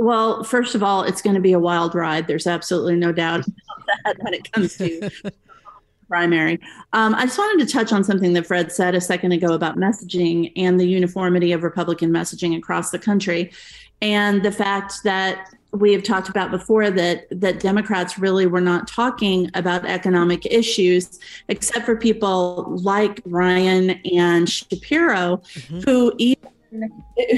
Well, 0.00 0.42
first 0.44 0.74
of 0.74 0.82
all, 0.82 1.02
it's 1.02 1.20
going 1.20 1.34
to 1.34 1.42
be 1.42 1.52
a 1.52 1.58
wild 1.58 1.94
ride. 1.94 2.26
There's 2.26 2.46
absolutely 2.46 2.96
no 2.96 3.12
doubt 3.12 3.40
about 3.46 3.98
that 4.04 4.16
when 4.20 4.32
it 4.32 4.50
comes 4.50 4.78
to 4.78 5.10
primary. 6.08 6.58
Um, 6.94 7.14
I 7.14 7.26
just 7.26 7.36
wanted 7.36 7.66
to 7.66 7.70
touch 7.70 7.92
on 7.92 8.02
something 8.02 8.32
that 8.32 8.46
Fred 8.46 8.72
said 8.72 8.94
a 8.94 9.00
second 9.02 9.32
ago 9.32 9.52
about 9.52 9.76
messaging 9.76 10.52
and 10.56 10.80
the 10.80 10.86
uniformity 10.86 11.52
of 11.52 11.62
Republican 11.62 12.10
messaging 12.10 12.56
across 12.56 12.90
the 12.90 12.98
country 12.98 13.52
and 14.00 14.42
the 14.42 14.50
fact 14.50 15.04
that 15.04 15.54
we 15.72 15.92
have 15.92 16.02
talked 16.02 16.30
about 16.30 16.50
before 16.50 16.90
that 16.90 17.26
that 17.30 17.60
Democrats 17.60 18.18
really 18.18 18.46
were 18.46 18.62
not 18.62 18.88
talking 18.88 19.50
about 19.52 19.84
economic 19.84 20.46
issues, 20.46 21.20
except 21.48 21.84
for 21.84 21.94
people 21.94 22.74
like 22.82 23.20
Ryan 23.26 23.90
and 24.10 24.48
Shapiro, 24.48 25.36
mm-hmm. 25.36 25.80
who 25.80 26.14
even 26.16 26.48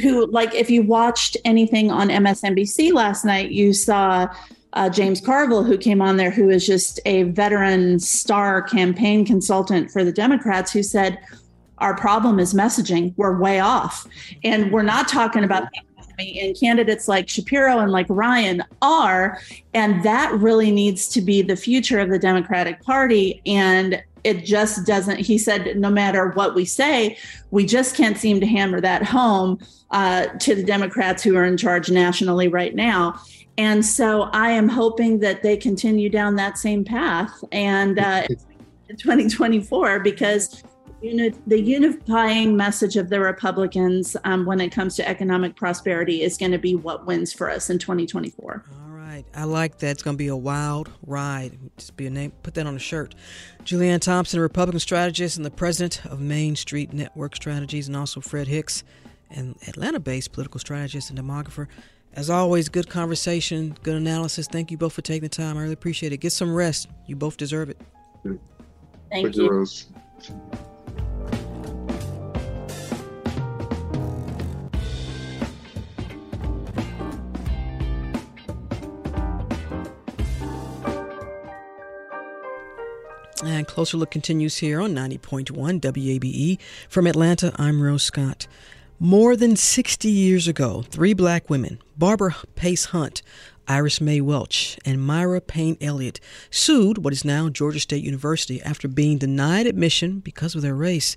who 0.02 0.26
like 0.26 0.54
if 0.54 0.70
you 0.70 0.82
watched 0.82 1.36
anything 1.44 1.90
on 1.90 2.08
MSNBC 2.08 2.92
last 2.92 3.24
night, 3.24 3.50
you 3.50 3.72
saw 3.72 4.28
uh, 4.74 4.88
James 4.88 5.20
Carville, 5.20 5.64
who 5.64 5.76
came 5.76 6.00
on 6.00 6.16
there, 6.16 6.30
who 6.30 6.48
is 6.48 6.66
just 6.66 7.00
a 7.04 7.24
veteran 7.24 7.98
star 7.98 8.62
campaign 8.62 9.24
consultant 9.24 9.90
for 9.90 10.04
the 10.04 10.12
Democrats, 10.12 10.72
who 10.72 10.82
said, 10.82 11.18
Our 11.78 11.96
problem 11.96 12.38
is 12.38 12.54
messaging. 12.54 13.12
We're 13.16 13.38
way 13.38 13.60
off. 13.60 14.06
And 14.44 14.72
we're 14.72 14.82
not 14.82 15.08
talking 15.08 15.44
about 15.44 15.68
and 16.18 16.58
candidates 16.58 17.08
like 17.08 17.28
Shapiro 17.28 17.78
and 17.78 17.90
like 17.90 18.06
Ryan 18.08 18.62
are. 18.80 19.40
And 19.74 20.02
that 20.04 20.32
really 20.34 20.70
needs 20.70 21.08
to 21.08 21.20
be 21.20 21.42
the 21.42 21.56
future 21.56 21.98
of 21.98 22.10
the 22.10 22.18
Democratic 22.18 22.82
Party. 22.82 23.42
And 23.46 24.02
it 24.24 24.44
just 24.44 24.86
doesn't, 24.86 25.18
he 25.18 25.38
said, 25.38 25.76
no 25.76 25.90
matter 25.90 26.30
what 26.30 26.54
we 26.54 26.64
say, 26.64 27.16
we 27.50 27.66
just 27.66 27.96
can't 27.96 28.16
seem 28.16 28.40
to 28.40 28.46
hammer 28.46 28.80
that 28.80 29.02
home 29.02 29.58
uh, 29.90 30.26
to 30.38 30.54
the 30.54 30.62
Democrats 30.62 31.22
who 31.22 31.36
are 31.36 31.44
in 31.44 31.56
charge 31.56 31.90
nationally 31.90 32.48
right 32.48 32.74
now. 32.74 33.20
And 33.58 33.84
so 33.84 34.22
I 34.32 34.50
am 34.50 34.68
hoping 34.68 35.18
that 35.20 35.42
they 35.42 35.56
continue 35.56 36.08
down 36.08 36.36
that 36.36 36.56
same 36.56 36.84
path 36.84 37.32
and 37.52 37.98
uh, 37.98 38.26
in 38.88 38.96
2024 38.96 40.00
because 40.00 40.62
uni- 41.02 41.34
the 41.46 41.60
unifying 41.60 42.56
message 42.56 42.96
of 42.96 43.10
the 43.10 43.20
Republicans 43.20 44.16
um, 44.24 44.46
when 44.46 44.60
it 44.60 44.70
comes 44.70 44.96
to 44.96 45.08
economic 45.08 45.56
prosperity 45.56 46.22
is 46.22 46.38
going 46.38 46.52
to 46.52 46.58
be 46.58 46.74
what 46.74 47.06
wins 47.06 47.32
for 47.32 47.50
us 47.50 47.68
in 47.68 47.78
2024. 47.78 48.64
All 49.12 49.16
right. 49.18 49.26
I 49.34 49.44
like 49.44 49.76
that. 49.80 49.90
It's 49.90 50.02
going 50.02 50.16
to 50.16 50.18
be 50.18 50.28
a 50.28 50.36
wild 50.36 50.90
ride. 51.06 51.58
Just 51.76 51.98
be 51.98 52.06
a 52.06 52.10
name, 52.10 52.32
put 52.42 52.54
that 52.54 52.66
on 52.66 52.74
a 52.74 52.78
shirt. 52.78 53.14
Julianne 53.62 54.00
Thompson, 54.00 54.38
a 54.38 54.42
Republican 54.42 54.80
strategist 54.80 55.36
and 55.36 55.44
the 55.44 55.50
president 55.50 56.02
of 56.06 56.18
Main 56.18 56.56
Street 56.56 56.94
Network 56.94 57.36
Strategies, 57.36 57.88
and 57.88 57.96
also 57.96 58.22
Fred 58.22 58.48
Hicks, 58.48 58.84
an 59.28 59.54
Atlanta 59.68 60.00
based 60.00 60.32
political 60.32 60.58
strategist 60.58 61.10
and 61.10 61.18
demographer. 61.18 61.66
As 62.14 62.30
always, 62.30 62.70
good 62.70 62.88
conversation, 62.88 63.76
good 63.82 63.96
analysis. 63.96 64.46
Thank 64.46 64.70
you 64.70 64.78
both 64.78 64.94
for 64.94 65.02
taking 65.02 65.24
the 65.24 65.28
time. 65.28 65.58
I 65.58 65.60
really 65.60 65.74
appreciate 65.74 66.14
it. 66.14 66.16
Get 66.16 66.32
some 66.32 66.54
rest. 66.54 66.88
You 67.06 67.14
both 67.14 67.36
deserve 67.36 67.68
it. 67.68 67.78
Thank, 68.24 68.40
Thank 69.10 69.36
you. 69.36 69.50
Rose. 69.50 69.88
And 83.62 83.68
Closer 83.68 83.96
Look 83.96 84.10
continues 84.10 84.56
here 84.56 84.80
on 84.80 84.92
90.1 84.92 85.52
WABE. 85.52 86.58
From 86.88 87.06
Atlanta, 87.06 87.54
I'm 87.54 87.80
Rose 87.80 88.02
Scott. 88.02 88.48
More 88.98 89.36
than 89.36 89.54
60 89.54 90.08
years 90.08 90.48
ago, 90.48 90.82
three 90.82 91.14
black 91.14 91.48
women, 91.48 91.80
Barbara 91.96 92.34
Pace 92.56 92.86
Hunt, 92.86 93.22
Iris 93.68 94.00
Mae 94.00 94.20
Welch, 94.20 94.80
and 94.84 95.00
Myra 95.00 95.40
Payne 95.40 95.76
Elliott, 95.80 96.18
sued 96.50 96.98
what 96.98 97.12
is 97.12 97.24
now 97.24 97.48
Georgia 97.48 97.78
State 97.78 98.02
University 98.02 98.60
after 98.62 98.88
being 98.88 99.16
denied 99.16 99.68
admission 99.68 100.18
because 100.18 100.56
of 100.56 100.62
their 100.62 100.74
race. 100.74 101.16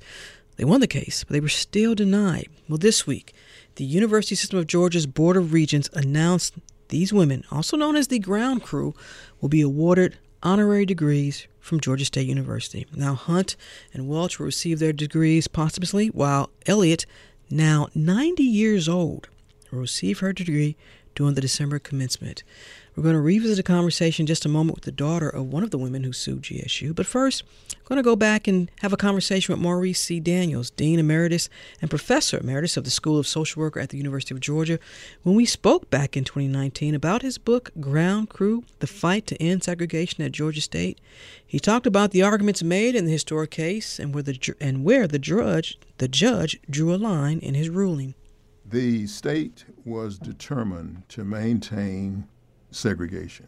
They 0.58 0.66
won 0.66 0.82
the 0.82 0.88
case, 0.88 1.24
but 1.24 1.34
they 1.34 1.40
were 1.40 1.50
still 1.50 1.96
denied. 1.96 2.50
Well, 2.70 2.78
this 2.78 3.08
week, 3.08 3.34
the 3.78 3.86
University 3.86 4.36
System 4.36 4.60
of 4.60 4.68
Georgia's 4.68 5.08
Board 5.08 5.36
of 5.36 5.52
Regents 5.52 5.90
announced 5.94 6.54
these 6.90 7.12
women, 7.12 7.44
also 7.50 7.76
known 7.76 7.96
as 7.96 8.10
the 8.10 8.20
ground 8.20 8.62
crew, 8.62 8.94
will 9.42 9.50
be 9.50 9.62
awarded 9.62 10.20
honorary 10.46 10.86
degrees 10.86 11.48
from 11.60 11.80
Georgia 11.80 12.06
State 12.06 12.28
University. 12.28 12.86
Now, 12.96 13.16
Hunt 13.16 13.56
and 13.92 14.08
Welch 14.08 14.38
will 14.38 14.46
receive 14.46 14.78
their 14.78 14.94
degrees 14.94 15.48
posthumously, 15.48 16.08
while 16.10 16.52
Elliott, 16.68 17.08
now 17.50 17.88
90 17.96 18.44
years 18.44 18.88
old, 18.88 19.28
will 19.72 19.80
receive 19.80 20.20
her 20.20 20.32
degree 20.32 20.78
during 21.16 21.34
the 21.34 21.42
December 21.42 21.80
commencement. 21.80 22.44
We're 22.96 23.04
going 23.04 23.16
to 23.16 23.22
revisit 23.22 23.58
the 23.58 23.64
conversation 23.64 24.26
just 24.26 24.46
a 24.46 24.50
moment 24.50 24.78
with 24.78 24.86
the 24.86 24.92
daughter 24.92 25.28
of 25.28 25.52
one 25.52 25.64
of 25.64 25.72
the 25.72 25.78
women 25.78 26.06
who 26.06 26.14
sued 26.14 26.44
GSU. 26.44 26.96
But 26.96 27.06
first, 27.06 27.44
I'm 27.74 27.82
going 27.84 27.98
to 27.98 28.04
go 28.04 28.16
back 28.16 28.48
and 28.48 28.72
have 28.80 28.94
a 28.94 28.98
conversation 28.98 29.54
with 29.54 29.62
Maurice 29.62 30.00
C. 30.00 30.22
Daniels, 30.22 30.70
Dean 30.70 30.98
Emeritus 30.98 31.50
and 31.82 31.90
Professor 31.90 32.38
Emeritus 32.38 32.78
of 32.78 32.86
the 32.86 32.90
School 32.90 33.20
of 33.20 33.28
Social 33.28 33.60
Work 33.60 33.76
at 33.76 33.90
the 33.90 33.98
University 33.98 34.34
of 34.34 34.40
Georgia, 34.40 34.80
when 35.24 35.36
we 35.36 35.46
spoke 35.46 35.90
back 35.90 36.16
in 36.16 36.24
2019 36.24 36.96
about 36.96 37.22
his 37.22 37.38
book, 37.38 37.72
Ground 37.82 38.30
Crew 38.30 38.64
The 38.80 38.88
Fight 38.88 39.28
to 39.28 39.42
End 39.44 39.62
Segregation 39.62 40.24
at 40.24 40.32
Georgia 40.32 40.62
State. 40.62 41.02
He 41.46 41.60
talked 41.60 41.86
about 41.86 42.12
the 42.12 42.24
arguments 42.24 42.64
made 42.64 42.96
in 42.96 43.04
the 43.04 43.12
historic 43.12 43.52
case 43.52 44.00
and 44.00 44.14
where 44.14 44.24
the, 44.24 44.56
and 44.62 44.86
where 44.86 45.06
the 45.06 45.20
judge, 45.20 45.78
the 45.98 46.08
judge 46.08 46.62
drew 46.70 46.96
a 46.96 46.96
line 46.96 47.40
in 47.40 47.56
his 47.56 47.68
ruling. 47.68 48.16
The 48.66 49.06
state 49.08 49.66
was 49.84 50.18
determined 50.18 51.04
to 51.10 51.26
maintain 51.26 52.30
segregation. 52.76 53.48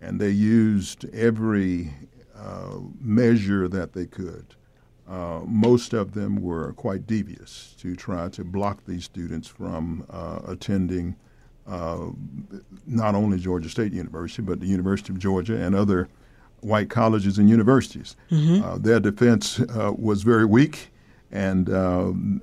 And 0.00 0.20
they 0.20 0.30
used 0.30 1.12
every 1.14 1.92
uh, 2.36 2.78
measure 3.00 3.68
that 3.68 3.92
they 3.92 4.06
could. 4.06 4.54
Uh, 5.08 5.40
most 5.46 5.94
of 5.94 6.12
them 6.12 6.36
were 6.36 6.72
quite 6.74 7.06
devious 7.06 7.74
to 7.78 7.96
try 7.96 8.28
to 8.28 8.44
block 8.44 8.84
these 8.86 9.04
students 9.04 9.48
from 9.48 10.06
uh, 10.10 10.40
attending 10.46 11.16
uh, 11.66 12.06
not 12.86 13.14
only 13.14 13.38
Georgia 13.38 13.68
State 13.68 13.92
University, 13.92 14.42
but 14.42 14.60
the 14.60 14.66
University 14.66 15.12
of 15.12 15.18
Georgia 15.18 15.56
and 15.56 15.74
other 15.74 16.08
white 16.60 16.90
colleges 16.90 17.38
and 17.38 17.48
universities. 17.48 18.16
Mm-hmm. 18.30 18.64
Uh, 18.64 18.78
their 18.78 19.00
defense 19.00 19.60
uh, 19.60 19.92
was 19.96 20.22
very 20.22 20.44
weak, 20.44 20.90
and 21.30 21.66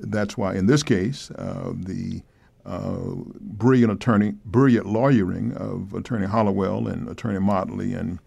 that's 0.01 0.37
why, 0.37 0.55
in 0.55 0.65
this 0.65 0.83
case, 0.83 1.27
the 1.27 2.21
uh, 2.65 3.13
brilliant 3.39 3.91
attorney, 3.91 4.33
brilliant 4.45 4.85
lawyering 4.87 5.53
of 5.53 5.93
Attorney 5.93 6.25
Hollowell 6.25 6.87
and 6.87 7.07
Attorney 7.07 7.39
Motley 7.39 7.93
and 7.93 8.19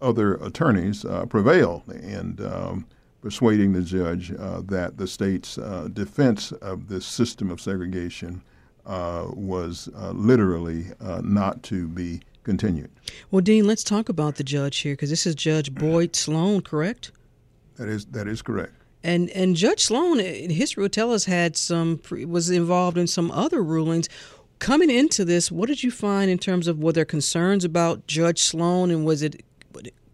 other 0.00 0.34
attorneys 0.34 1.04
uh, 1.04 1.26
prevailed 1.26 1.82
in 1.88 2.38
um, 2.44 2.86
persuading 3.22 3.72
the 3.72 3.82
judge 3.82 4.32
uh, 4.32 4.60
that 4.66 4.98
the 4.98 5.06
state's 5.06 5.58
uh, 5.58 5.88
defense 5.92 6.52
of 6.52 6.88
this 6.88 7.06
system 7.06 7.50
of 7.50 7.60
segregation 7.60 8.42
uh, 8.84 9.26
was 9.32 9.88
uh, 9.96 10.10
literally 10.10 10.86
not 11.22 11.62
to 11.64 11.88
be 11.88 12.20
continued. 12.44 12.90
Well, 13.30 13.40
Dean, 13.40 13.66
let's 13.66 13.82
talk 13.82 14.08
about 14.08 14.36
the 14.36 14.44
judge 14.44 14.78
here 14.78 14.92
because 14.92 15.10
this 15.10 15.26
is 15.26 15.34
Judge 15.34 15.74
Boyd 15.74 16.14
Sloan, 16.14 16.60
correct? 16.60 17.10
That 17.76 17.88
is 17.88 18.06
that 18.06 18.28
is 18.28 18.42
correct. 18.42 18.74
And 19.06 19.30
and 19.30 19.54
Judge 19.54 19.84
Sloan, 19.84 20.18
history 20.18 20.82
will 20.82 20.88
tell 20.88 21.12
us, 21.12 21.26
had 21.26 21.56
some 21.56 22.00
was 22.26 22.50
involved 22.50 22.98
in 22.98 23.06
some 23.06 23.30
other 23.30 23.62
rulings. 23.62 24.08
Coming 24.58 24.90
into 24.90 25.24
this, 25.24 25.52
what 25.52 25.68
did 25.68 25.84
you 25.84 25.92
find 25.92 26.28
in 26.28 26.38
terms 26.38 26.66
of 26.66 26.80
were 26.80 26.92
there 26.92 27.04
concerns 27.04 27.64
about 27.64 28.08
Judge 28.08 28.42
Sloan, 28.42 28.90
and 28.90 29.06
was 29.06 29.22
it 29.22 29.44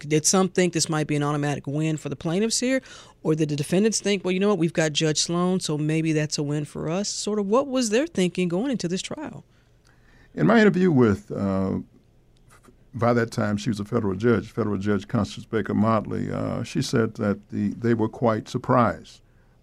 did 0.00 0.26
some 0.26 0.50
think 0.50 0.74
this 0.74 0.90
might 0.90 1.06
be 1.06 1.16
an 1.16 1.22
automatic 1.22 1.66
win 1.66 1.96
for 1.96 2.10
the 2.10 2.16
plaintiffs 2.16 2.60
here, 2.60 2.82
or 3.22 3.34
did 3.34 3.48
the 3.48 3.56
defendants 3.56 3.98
think, 4.00 4.24
well, 4.24 4.32
you 4.32 4.40
know 4.40 4.48
what, 4.48 4.58
we've 4.58 4.72
got 4.74 4.92
Judge 4.92 5.20
Sloan, 5.20 5.60
so 5.60 5.78
maybe 5.78 6.12
that's 6.12 6.36
a 6.36 6.42
win 6.42 6.66
for 6.66 6.90
us? 6.90 7.08
Sort 7.08 7.38
of, 7.38 7.46
what 7.46 7.68
was 7.68 7.88
their 7.88 8.06
thinking 8.06 8.48
going 8.48 8.70
into 8.70 8.88
this 8.88 9.00
trial? 9.00 9.44
In 10.34 10.46
my 10.46 10.60
interview 10.60 10.90
with 10.90 11.30
uh, 11.30 11.78
by 12.94 13.12
that 13.12 13.30
time 13.30 13.56
she 13.56 13.70
was 13.70 13.80
a 13.80 13.84
federal 13.84 14.14
judge, 14.14 14.50
federal 14.50 14.78
judge 14.78 15.08
Constance 15.08 15.46
Baker 15.46 15.74
Motley. 15.74 16.30
Uh, 16.30 16.62
she 16.62 16.82
said 16.82 17.14
that 17.14 17.48
the, 17.50 17.68
they 17.70 17.94
were 17.94 18.08
quite 18.08 18.48
surprised 18.48 19.20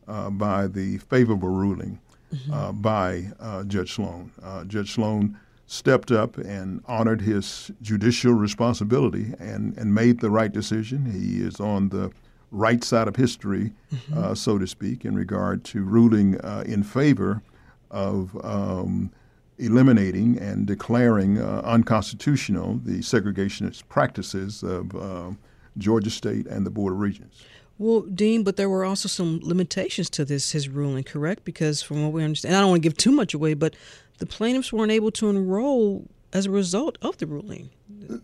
uh, 0.07 0.29
by 0.29 0.67
the 0.67 0.97
favorable 0.97 1.49
ruling 1.49 1.99
mm-hmm. 2.33 2.53
uh, 2.53 2.71
by 2.71 3.31
uh, 3.39 3.63
Judge 3.63 3.93
Sloan. 3.93 4.31
Uh, 4.43 4.63
Judge 4.65 4.93
Sloan 4.93 5.37
stepped 5.67 6.11
up 6.11 6.37
and 6.37 6.81
honored 6.87 7.21
his 7.21 7.69
judicial 7.81 8.33
responsibility 8.33 9.33
and, 9.37 9.77
and 9.77 9.93
made 9.93 10.19
the 10.19 10.31
right 10.31 10.51
decision. 10.51 11.05
He 11.05 11.45
is 11.45 11.59
on 11.59 11.89
the 11.89 12.11
right 12.49 12.83
side 12.83 13.07
of 13.07 13.15
history, 13.15 13.71
mm-hmm. 13.93 14.17
Uh, 14.17 14.33
so 14.33 14.57
to 14.57 14.65
speak, 14.65 15.05
in 15.05 15.13
regard 15.15 15.63
to 15.65 15.83
ruling 15.83 16.39
in 16.65 16.81
favor 16.83 17.43
of. 17.91 18.35
Um, 18.43 19.11
eliminating 19.59 20.37
and 20.39 20.65
declaring 20.65 21.37
uh, 21.37 21.61
unconstitutional 21.63 22.79
the 22.83 22.99
segregationist 22.99 23.83
practices 23.89 24.63
of 24.63 24.95
uh, 24.95 25.31
Georgia 25.77 26.09
State 26.09 26.47
and 26.47 26.65
the 26.65 26.71
Board 26.71 26.93
of 26.93 26.99
Regents. 26.99 27.43
Well, 27.77 28.01
Dean, 28.01 28.43
but 28.43 28.57
there 28.57 28.69
were 28.69 28.83
also 28.83 29.07
some 29.07 29.39
limitations 29.41 30.09
to 30.11 30.25
this 30.25 30.51
his 30.51 30.67
ruling, 30.67 31.03
correct? 31.03 31.45
Because 31.45 31.81
from 31.81 32.03
what 32.03 32.11
we 32.11 32.23
understand, 32.23 32.55
I 32.55 32.59
don't 32.59 32.71
want 32.71 32.83
to 32.83 32.89
give 32.89 32.97
too 32.97 33.11
much 33.11 33.33
away, 33.33 33.53
but 33.53 33.75
the 34.17 34.25
plaintiffs 34.25 34.73
weren't 34.73 34.91
able 34.91 35.11
to 35.11 35.29
enroll 35.29 36.05
as 36.33 36.45
a 36.45 36.51
result 36.51 36.97
of 37.01 37.17
the 37.17 37.25
ruling. 37.25 37.69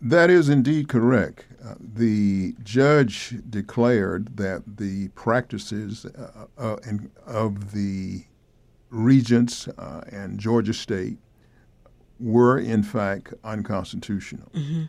That 0.02 0.30
is 0.30 0.50
indeed 0.50 0.90
correct. 0.90 1.46
Uh, 1.64 1.76
the 1.80 2.54
judge 2.64 3.36
declared 3.50 4.36
that 4.38 4.78
the 4.78 5.08
practices 5.10 6.06
uh, 6.06 6.46
uh, 6.58 6.76
in, 6.88 7.10
of 7.26 7.72
the 7.72 8.26
regents 8.90 9.68
uh, 9.68 10.02
and 10.12 10.40
Georgia 10.40 10.74
State 10.74 11.18
were 12.20 12.58
in 12.58 12.84
fact 12.84 13.34
unconstitutional. 13.44 14.50
Mm-hmm. 14.54 14.84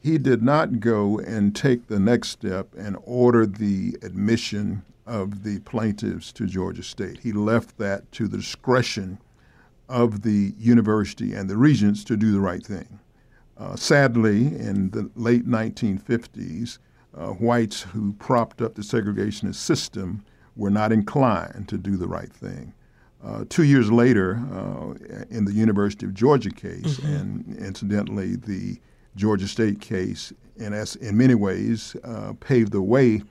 He 0.00 0.18
did 0.18 0.42
not 0.42 0.80
go 0.80 1.18
and 1.20 1.54
take 1.54 1.86
the 1.86 2.00
next 2.00 2.30
step 2.30 2.74
and 2.76 2.96
order 3.04 3.46
the 3.46 3.96
admission 4.02 4.82
of 5.06 5.44
the 5.44 5.60
plaintiffs 5.60 6.32
to 6.32 6.46
Georgia 6.46 6.82
State. 6.82 7.18
He 7.18 7.32
left 7.32 7.78
that 7.78 8.10
to 8.12 8.26
the 8.26 8.38
discretion 8.38 9.18
of 9.88 10.22
the 10.22 10.54
university 10.58 11.34
and 11.34 11.48
the 11.48 11.56
regents 11.56 12.02
to 12.04 12.16
do 12.16 12.32
the 12.32 12.40
right 12.40 12.64
thing. 12.64 12.98
Uh, 13.56 13.76
sadly, 13.76 14.46
in 14.46 14.90
the 14.90 15.10
late 15.14 15.46
1950s, 15.46 16.78
uh, 17.14 17.28
whites 17.28 17.82
who 17.82 18.12
propped 18.14 18.62
up 18.62 18.74
the 18.74 18.82
segregationist 18.82 19.56
system 19.56 20.24
were 20.56 20.70
not 20.70 20.92
inclined 20.92 21.68
to 21.68 21.78
do 21.78 21.96
the 21.96 22.08
right 22.08 22.32
thing. 22.32 22.72
Uh, 23.24 23.44
two 23.48 23.62
years 23.62 23.90
later, 23.90 24.42
uh, 24.52 24.94
in 25.30 25.44
the 25.44 25.52
University 25.52 26.04
of 26.04 26.12
Georgia 26.12 26.50
case, 26.50 26.82
mm-hmm. 26.82 27.14
and 27.14 27.56
incidentally, 27.58 28.34
the 28.34 28.78
Georgia 29.14 29.46
State 29.46 29.80
case, 29.80 30.32
in, 30.56 30.72
as, 30.72 30.96
in 30.96 31.16
many 31.16 31.36
ways, 31.36 31.94
uh, 32.02 32.32
paved 32.40 32.72
the 32.72 32.82
way 32.82 33.22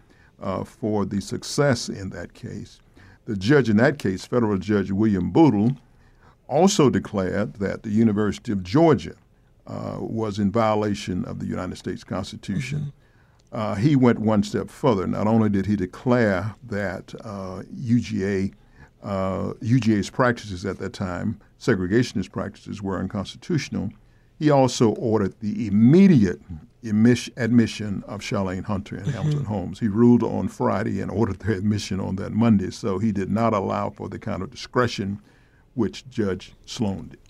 uh, 0.41 0.63
for 0.63 1.05
the 1.05 1.19
success 1.19 1.89
in 1.89 2.09
that 2.11 2.33
case. 2.33 2.79
The 3.25 3.35
judge 3.35 3.69
in 3.69 3.77
that 3.77 3.99
case, 3.99 4.25
federal 4.25 4.57
judge 4.57 4.91
William 4.91 5.29
Bootle, 5.29 5.75
also 6.47 6.89
declared 6.89 7.55
that 7.55 7.83
the 7.83 7.89
University 7.89 8.53
of 8.53 8.63
Georgia 8.63 9.15
uh, 9.67 9.97
was 9.99 10.39
in 10.39 10.51
violation 10.51 11.25
of 11.25 11.39
the 11.39 11.45
United 11.45 11.77
States 11.77 12.03
Constitution. 12.03 12.93
Mm-hmm. 13.53 13.81
he 13.81 13.97
went 13.97 14.19
one 14.19 14.43
step 14.43 14.69
further. 14.69 15.05
Not 15.05 15.27
only 15.27 15.49
did 15.49 15.65
he 15.65 15.75
declare 15.75 16.55
that 16.63 17.07
UGA 17.07 18.53
uh, 19.03 19.53
UGA's 19.61 20.09
practices 20.09 20.65
at 20.65 20.77
that 20.79 20.93
time, 20.93 21.39
segregationist 21.59 22.31
practices, 22.31 22.81
were 22.81 22.97
unconstitutional. 22.97 23.89
He 24.37 24.49
also 24.49 24.89
ordered 24.95 25.39
the 25.39 25.67
immediate 25.67 26.41
admission 26.83 28.03
of 28.07 28.21
Charlayne 28.21 28.63
Hunter 28.63 28.95
and 28.95 29.05
mm-hmm. 29.05 29.17
Hamilton 29.17 29.45
Holmes. 29.45 29.79
He 29.79 29.87
ruled 29.87 30.23
on 30.23 30.47
Friday 30.47 30.99
and 30.99 31.11
ordered 31.11 31.39
their 31.39 31.55
admission 31.55 31.99
on 31.99 32.15
that 32.15 32.31
Monday, 32.31 32.71
so 32.71 32.97
he 32.97 33.11
did 33.11 33.29
not 33.29 33.53
allow 33.53 33.91
for 33.91 34.09
the 34.09 34.19
kind 34.19 34.41
of 34.41 34.49
discretion 34.49 35.21
which 35.73 36.09
Judge 36.09 36.53
Sloan 36.65 37.09
did. 37.09 37.20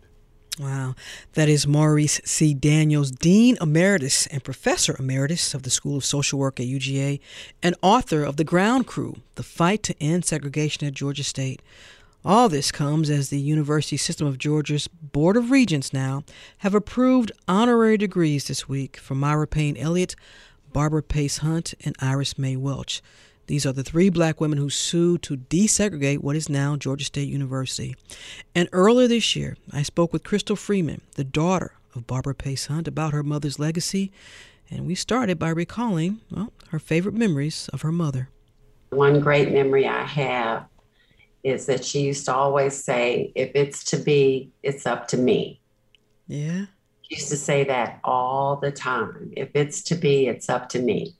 Wow. 0.59 0.95
That 1.33 1.47
is 1.47 1.65
Maurice 1.65 2.19
C. 2.25 2.53
Daniels, 2.53 3.09
Dean 3.09 3.57
Emeritus 3.61 4.27
and 4.27 4.43
Professor 4.43 4.95
Emeritus 4.99 5.53
of 5.53 5.63
the 5.63 5.69
School 5.69 5.97
of 5.97 6.05
Social 6.05 6.39
Work 6.39 6.59
at 6.59 6.65
UGA, 6.65 7.19
and 7.63 7.75
author 7.81 8.23
of 8.23 8.35
The 8.35 8.43
Ground 8.43 8.85
Crew 8.85 9.15
The 9.35 9.43
Fight 9.43 9.81
to 9.83 10.03
End 10.03 10.25
Segregation 10.25 10.85
at 10.85 10.93
Georgia 10.93 11.23
State. 11.23 11.61
All 12.23 12.49
this 12.49 12.71
comes 12.71 13.09
as 13.09 13.29
the 13.29 13.39
University 13.39 13.97
System 13.97 14.27
of 14.27 14.37
Georgia's 14.37 14.87
Board 14.87 15.37
of 15.37 15.49
Regents 15.51 15.93
now 15.93 16.23
have 16.59 16.75
approved 16.75 17.31
honorary 17.47 17.97
degrees 17.97 18.47
this 18.47 18.69
week 18.69 18.97
for 18.97 19.15
Myra 19.15 19.47
Payne 19.47 19.77
Elliott, 19.77 20.15
Barbara 20.71 21.01
Pace 21.01 21.39
Hunt, 21.39 21.73
and 21.83 21.95
Iris 21.99 22.37
Mae 22.37 22.57
Welch. 22.57 23.01
These 23.51 23.65
are 23.65 23.73
the 23.73 23.83
three 23.83 24.07
black 24.09 24.39
women 24.39 24.57
who 24.57 24.69
sued 24.69 25.23
to 25.23 25.35
desegregate 25.35 26.19
what 26.19 26.37
is 26.37 26.47
now 26.47 26.77
Georgia 26.77 27.03
State 27.03 27.27
University. 27.27 27.97
And 28.55 28.69
earlier 28.71 29.09
this 29.09 29.35
year, 29.35 29.57
I 29.73 29.81
spoke 29.81 30.13
with 30.13 30.23
Crystal 30.23 30.55
Freeman, 30.55 31.01
the 31.15 31.25
daughter 31.25 31.73
of 31.93 32.07
Barbara 32.07 32.33
Pace 32.33 32.67
Hunt, 32.67 32.87
about 32.87 33.11
her 33.11 33.23
mother's 33.23 33.59
legacy. 33.59 34.09
And 34.69 34.87
we 34.87 34.95
started 34.95 35.37
by 35.37 35.49
recalling, 35.49 36.21
well, 36.31 36.53
her 36.69 36.79
favorite 36.79 37.13
memories 37.13 37.69
of 37.73 37.81
her 37.81 37.91
mother. 37.91 38.29
One 38.91 39.19
great 39.19 39.51
memory 39.51 39.85
I 39.85 40.05
have 40.05 40.67
is 41.43 41.65
that 41.65 41.83
she 41.83 42.03
used 42.03 42.23
to 42.27 42.33
always 42.33 42.81
say, 42.81 43.33
if 43.35 43.51
it's 43.53 43.83
to 43.83 43.97
be, 43.97 44.49
it's 44.63 44.85
up 44.85 45.09
to 45.09 45.17
me. 45.17 45.59
Yeah. 46.25 46.67
She 47.01 47.15
used 47.15 47.27
to 47.27 47.35
say 47.35 47.65
that 47.65 47.99
all 48.05 48.55
the 48.55 48.71
time. 48.71 49.33
If 49.35 49.49
it's 49.55 49.81
to 49.81 49.95
be, 49.95 50.27
it's 50.27 50.47
up 50.47 50.69
to 50.69 50.79
me. 50.79 51.17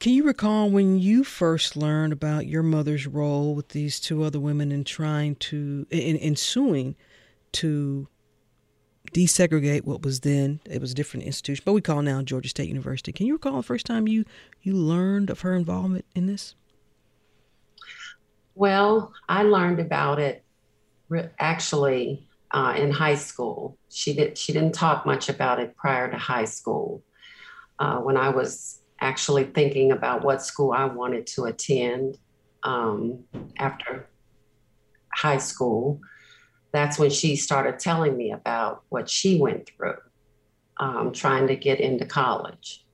Can 0.00 0.12
you 0.12 0.22
recall 0.24 0.70
when 0.70 0.98
you 1.00 1.24
first 1.24 1.76
learned 1.76 2.12
about 2.12 2.46
your 2.46 2.62
mother's 2.62 3.06
role 3.06 3.54
with 3.54 3.70
these 3.70 3.98
two 3.98 4.22
other 4.22 4.38
women 4.38 4.70
in 4.70 4.84
trying 4.84 5.34
to, 5.36 5.86
in, 5.90 6.16
in 6.16 6.36
suing 6.36 6.94
to 7.52 8.06
desegregate 9.12 9.84
what 9.84 10.02
was 10.02 10.20
then 10.20 10.60
it 10.64 10.80
was 10.80 10.92
a 10.92 10.94
different 10.94 11.26
institution, 11.26 11.62
but 11.64 11.72
we 11.72 11.80
call 11.80 12.02
now 12.02 12.22
Georgia 12.22 12.48
State 12.48 12.68
University. 12.68 13.10
Can 13.10 13.26
you 13.26 13.32
recall 13.32 13.56
the 13.56 13.62
first 13.62 13.86
time 13.86 14.06
you 14.06 14.24
you 14.62 14.74
learned 14.74 15.30
of 15.30 15.40
her 15.40 15.54
involvement 15.54 16.04
in 16.14 16.26
this? 16.26 16.54
Well, 18.54 19.12
I 19.28 19.44
learned 19.44 19.80
about 19.80 20.18
it 20.18 20.44
actually 21.38 22.28
uh, 22.50 22.74
in 22.76 22.90
high 22.90 23.14
school. 23.14 23.78
She 23.88 24.14
did. 24.14 24.36
She 24.36 24.52
didn't 24.52 24.74
talk 24.74 25.06
much 25.06 25.28
about 25.28 25.58
it 25.58 25.76
prior 25.76 26.10
to 26.10 26.16
high 26.16 26.44
school. 26.44 27.02
Uh, 27.78 27.98
when 27.98 28.16
I 28.16 28.28
was 28.28 28.77
actually 29.00 29.44
thinking 29.44 29.92
about 29.92 30.24
what 30.24 30.42
school 30.42 30.72
I 30.72 30.84
wanted 30.84 31.26
to 31.28 31.44
attend 31.44 32.18
um, 32.62 33.24
after 33.58 34.08
high 35.14 35.38
school, 35.38 36.00
that's 36.72 36.98
when 36.98 37.10
she 37.10 37.36
started 37.36 37.78
telling 37.78 38.16
me 38.16 38.32
about 38.32 38.82
what 38.88 39.08
she 39.08 39.40
went 39.40 39.68
through 39.68 39.96
um, 40.78 41.12
trying 41.12 41.46
to 41.48 41.56
get 41.56 41.80
into 41.80 42.04
college 42.04 42.84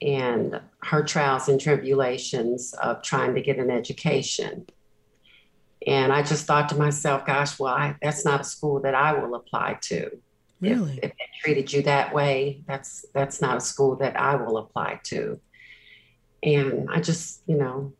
and 0.00 0.60
her 0.82 1.02
trials 1.02 1.48
and 1.48 1.60
tribulations 1.60 2.74
of 2.74 3.02
trying 3.02 3.34
to 3.34 3.40
get 3.40 3.58
an 3.58 3.70
education. 3.70 4.66
And 5.86 6.12
I 6.12 6.22
just 6.22 6.46
thought 6.46 6.68
to 6.70 6.76
myself, 6.76 7.24
gosh, 7.24 7.58
well, 7.58 7.74
I, 7.74 7.96
that's 8.02 8.24
not 8.24 8.40
a 8.40 8.44
school 8.44 8.80
that 8.80 8.94
I 8.94 9.12
will 9.12 9.34
apply 9.34 9.78
to. 9.82 10.10
Really? 10.62 10.98
If, 11.02 11.10
if 11.10 11.10
they 11.10 11.28
treated 11.42 11.72
you 11.72 11.82
that 11.82 12.14
way, 12.14 12.62
that's 12.66 13.04
that's 13.12 13.40
not 13.40 13.56
a 13.56 13.60
school 13.60 13.96
that 13.96 14.18
I 14.18 14.36
will 14.36 14.58
apply 14.58 15.00
to. 15.04 15.40
And 16.42 16.88
I 16.90 17.00
just, 17.00 17.42
you 17.46 17.56
know, 17.56 17.92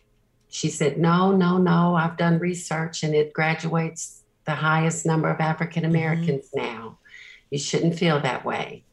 she 0.49 0.69
said, 0.69 0.99
no, 0.99 1.33
no, 1.33 1.59
no, 1.59 1.95
I've 1.95 2.17
done 2.17 2.39
research 2.39 3.03
and 3.03 3.15
it 3.15 3.33
graduates 3.33 4.23
the 4.45 4.55
highest 4.55 5.07
number 5.07 5.31
of 5.31 5.41
African 5.41 5.85
Americans 5.85 6.51
mm-hmm. 6.55 6.67
now. 6.67 6.99
You 7.51 7.59
shouldn't 7.59 7.99
feel 7.99 8.21
that 8.21 8.45
way. 8.45 8.85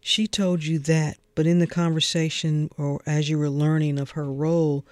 She 0.00 0.26
told 0.26 0.64
you 0.64 0.78
that, 0.80 1.18
but 1.34 1.46
in 1.46 1.58
the 1.58 1.66
conversation 1.66 2.70
or 2.76 3.00
as 3.06 3.30
you 3.30 3.38
were 3.38 3.50
learning 3.50 3.98
of 3.98 4.12
her 4.12 4.30
role 4.30 4.84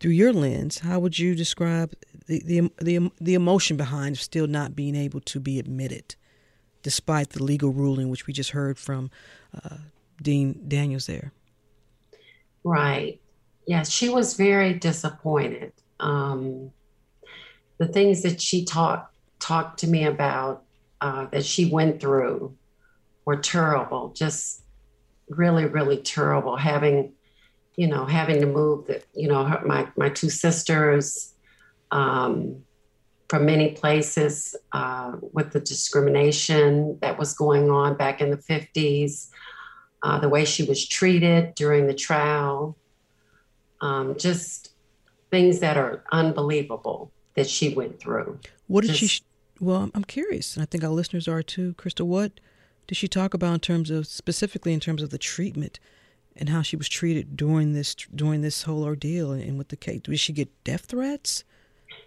through 0.00 0.12
your 0.12 0.32
lens, 0.32 0.80
how 0.80 0.98
would 0.98 1.18
you 1.18 1.34
describe 1.34 1.94
the 2.26 2.42
the 2.44 2.72
the, 2.82 3.10
the 3.20 3.34
emotion 3.34 3.76
behind 3.76 4.18
still 4.18 4.46
not 4.46 4.74
being 4.74 4.96
able 4.96 5.20
to 5.20 5.38
be 5.38 5.58
admitted, 5.58 6.16
despite 6.82 7.30
the 7.30 7.42
legal 7.42 7.72
ruling, 7.72 8.08
which 8.08 8.26
we 8.26 8.32
just 8.32 8.50
heard 8.50 8.78
from 8.78 9.10
uh, 9.64 9.76
Dean 10.20 10.64
Daniels 10.68 11.06
there? 11.06 11.32
Right. 12.64 13.20
Yes, 13.66 13.90
she 13.90 14.08
was 14.08 14.34
very 14.34 14.74
disappointed. 14.74 15.72
Um, 16.00 16.72
the 17.78 17.86
things 17.86 18.22
that 18.22 18.40
she 18.40 18.64
talked 18.64 19.14
talked 19.38 19.80
to 19.80 19.88
me 19.88 20.04
about 20.04 20.62
uh, 21.00 21.26
that 21.26 21.44
she 21.44 21.66
went 21.66 22.00
through 22.00 22.56
were 23.24 23.36
terrible. 23.36 24.12
Just 24.16 24.62
really, 25.28 25.66
really 25.66 25.96
terrible. 25.96 26.56
Having, 26.56 27.12
you 27.76 27.88
know, 27.88 28.04
having 28.04 28.40
to 28.40 28.46
move 28.46 28.86
the, 28.86 29.02
you 29.14 29.28
know, 29.28 29.44
her, 29.44 29.64
my 29.64 29.88
my 29.96 30.08
two 30.08 30.30
sisters 30.30 31.34
um, 31.90 32.64
from 33.32 33.46
many 33.46 33.70
places 33.70 34.54
uh, 34.72 35.12
with 35.32 35.52
the 35.52 35.60
discrimination 35.60 36.98
that 37.00 37.18
was 37.18 37.32
going 37.32 37.70
on 37.70 37.96
back 37.96 38.20
in 38.20 38.28
the 38.28 38.36
fifties. 38.36 39.30
Uh, 40.02 40.18
the 40.18 40.28
way 40.28 40.44
she 40.44 40.64
was 40.64 40.86
treated 40.86 41.54
during 41.54 41.86
the 41.86 41.94
trial, 41.94 42.76
um, 43.80 44.18
just 44.18 44.72
things 45.30 45.60
that 45.60 45.78
are 45.78 46.04
unbelievable 46.12 47.10
that 47.32 47.48
she 47.48 47.72
went 47.72 47.98
through. 47.98 48.38
What 48.66 48.82
did 48.82 48.92
Just, 48.96 49.14
she? 49.14 49.22
Well, 49.60 49.90
I'm 49.94 50.04
curious, 50.04 50.54
and 50.54 50.62
I 50.62 50.66
think 50.66 50.84
our 50.84 50.90
listeners 50.90 51.26
are 51.26 51.42
too. 51.42 51.72
Crystal, 51.78 52.06
what 52.06 52.38
did 52.86 52.96
she 52.96 53.08
talk 53.08 53.32
about 53.32 53.54
in 53.54 53.60
terms 53.60 53.90
of 53.90 54.06
specifically 54.06 54.74
in 54.74 54.80
terms 54.80 55.02
of 55.02 55.08
the 55.08 55.16
treatment 55.16 55.80
and 56.36 56.50
how 56.50 56.60
she 56.60 56.76
was 56.76 56.86
treated 56.90 57.34
during 57.34 57.72
this 57.72 57.94
during 57.94 58.42
this 58.42 58.64
whole 58.64 58.84
ordeal 58.84 59.32
and, 59.32 59.56
with 59.56 59.68
the 59.68 59.76
case? 59.76 60.02
Did 60.02 60.20
she 60.20 60.34
get 60.34 60.64
death 60.64 60.84
threats? 60.84 61.44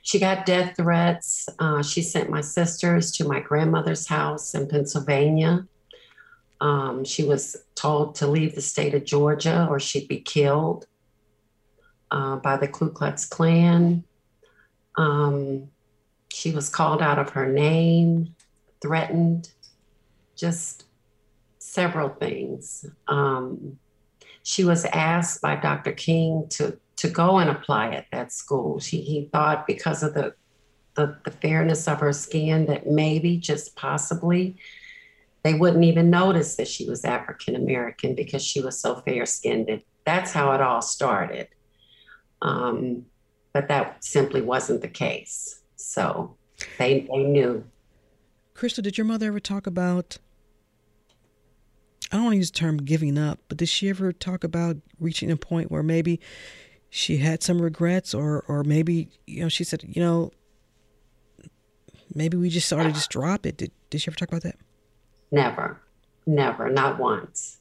She 0.05 0.19
got 0.19 0.45
death 0.45 0.77
threats. 0.77 1.49
Uh, 1.57 1.81
she 1.81 2.03
sent 2.03 2.29
my 2.29 2.41
sisters 2.41 3.11
to 3.13 3.27
my 3.27 3.39
grandmother's 3.39 4.05
house 4.05 4.53
in 4.53 4.67
Pennsylvania. 4.67 5.65
Um, 6.61 7.03
she 7.03 7.23
was 7.23 7.57
told 7.73 8.13
to 8.15 8.27
leave 8.27 8.53
the 8.53 8.61
state 8.61 8.93
of 8.93 9.03
Georgia 9.03 9.65
or 9.67 9.79
she'd 9.79 10.07
be 10.07 10.19
killed 10.19 10.85
uh, 12.11 12.35
by 12.35 12.55
the 12.55 12.67
Ku 12.67 12.91
Klux 12.91 13.25
Klan. 13.25 14.03
Um, 14.95 15.69
she 16.31 16.51
was 16.51 16.69
called 16.69 17.01
out 17.01 17.17
of 17.17 17.31
her 17.31 17.51
name, 17.51 18.35
threatened, 18.83 19.49
just 20.35 20.85
several 21.57 22.09
things. 22.09 22.85
Um, 23.07 23.79
she 24.45 24.63
was 24.63 24.85
asked 24.85 25.41
by 25.41 25.55
Dr. 25.55 25.91
King 25.91 26.45
to 26.51 26.77
to 26.97 27.09
go 27.09 27.39
and 27.39 27.49
apply 27.49 27.89
at 27.89 28.05
that 28.11 28.31
school. 28.31 28.79
She, 28.79 29.01
he 29.01 29.27
thought 29.33 29.67
because 29.67 30.03
of 30.03 30.13
the, 30.13 30.35
the 30.93 31.17
the 31.25 31.31
fairness 31.31 31.87
of 31.87 31.99
her 31.99 32.13
skin 32.13 32.67
that 32.67 32.85
maybe, 32.85 33.37
just 33.37 33.75
possibly, 33.75 34.55
they 35.41 35.55
wouldn't 35.55 35.83
even 35.83 36.11
notice 36.11 36.55
that 36.57 36.67
she 36.67 36.87
was 36.87 37.03
African 37.03 37.55
American 37.55 38.13
because 38.13 38.45
she 38.45 38.61
was 38.61 38.79
so 38.79 39.01
fair 39.01 39.25
skinned. 39.25 39.81
That's 40.05 40.31
how 40.31 40.51
it 40.51 40.61
all 40.61 40.83
started. 40.83 41.47
Um, 42.43 43.07
but 43.51 43.67
that 43.69 44.03
simply 44.03 44.41
wasn't 44.41 44.81
the 44.81 44.87
case. 44.87 45.59
So 45.75 46.37
they, 46.77 47.07
they 47.11 47.23
knew. 47.23 47.63
Crystal, 48.53 48.83
did 48.83 48.95
your 48.97 49.05
mother 49.05 49.27
ever 49.27 49.39
talk 49.39 49.65
about? 49.65 50.19
I 52.15 52.17
don't 52.17 52.25
want 52.27 52.33
to 52.35 52.37
use 52.37 52.51
the 52.51 52.57
term 52.57 52.77
giving 52.77 53.17
up, 53.17 53.39
but 53.49 53.57
did 53.57 53.67
she 53.67 53.89
ever 53.89 54.13
talk 54.13 54.45
about 54.45 54.77
reaching 55.01 55.29
a 55.29 55.35
point 55.35 55.69
where 55.69 55.83
maybe 55.83 56.21
she 56.89 57.17
had 57.17 57.43
some 57.43 57.61
regrets, 57.61 58.13
or 58.13 58.45
or 58.47 58.63
maybe 58.63 59.09
you 59.27 59.41
know 59.41 59.49
she 59.49 59.65
said, 59.65 59.83
you 59.85 60.01
know, 60.01 60.31
maybe 62.13 62.37
we 62.37 62.47
just 62.49 62.69
sort 62.69 62.85
to 62.85 62.93
just 62.93 63.09
drop 63.09 63.45
it. 63.45 63.57
Did 63.57 63.71
did 63.89 63.99
she 63.99 64.09
ever 64.09 64.15
talk 64.15 64.29
about 64.29 64.43
that? 64.43 64.55
Never, 65.29 65.81
never, 66.25 66.69
not 66.69 66.99
once. 66.99 67.59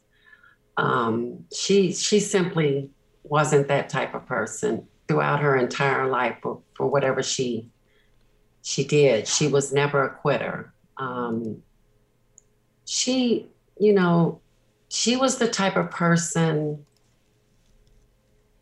Um, 0.77 1.45
she 1.53 1.93
she 1.93 2.21
simply 2.21 2.91
wasn't 3.25 3.67
that 3.67 3.89
type 3.89 4.15
of 4.15 4.25
person 4.25 4.87
throughout 5.09 5.41
her 5.41 5.57
entire 5.57 6.07
life 6.07 6.37
for, 6.43 6.61
for 6.77 6.87
whatever 6.87 7.25
she 7.25 7.69
she 8.63 8.85
did. 8.85 9.27
She 9.27 9.49
was 9.49 9.73
never 9.73 10.05
a 10.05 10.15
quitter. 10.15 10.73
Um, 10.97 11.61
she, 12.85 13.49
you 13.81 13.93
know, 13.93 14.41
she 14.95 15.17
was 15.17 15.39
the 15.39 15.49
type 15.49 15.75
of 15.77 15.91
person, 15.91 16.87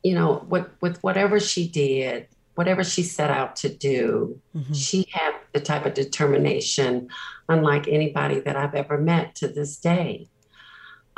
you 0.03 0.14
know, 0.14 0.47
with, 0.49 0.66
with 0.80 1.03
whatever 1.03 1.39
she 1.39 1.68
did, 1.68 2.26
whatever 2.55 2.83
she 2.83 3.03
set 3.03 3.30
out 3.30 3.55
to 3.57 3.68
do, 3.68 4.41
mm-hmm. 4.57 4.72
she 4.72 5.07
had 5.12 5.35
the 5.53 5.61
type 5.61 5.85
of 5.85 5.93
determination 5.93 7.09
unlike 7.51 7.87
anybody 7.87 8.41
that 8.41 8.57
I've 8.57 8.74
ever 8.74 8.97
met 8.97 9.35
to 9.37 9.49
this 9.49 9.76
day. 9.76 10.30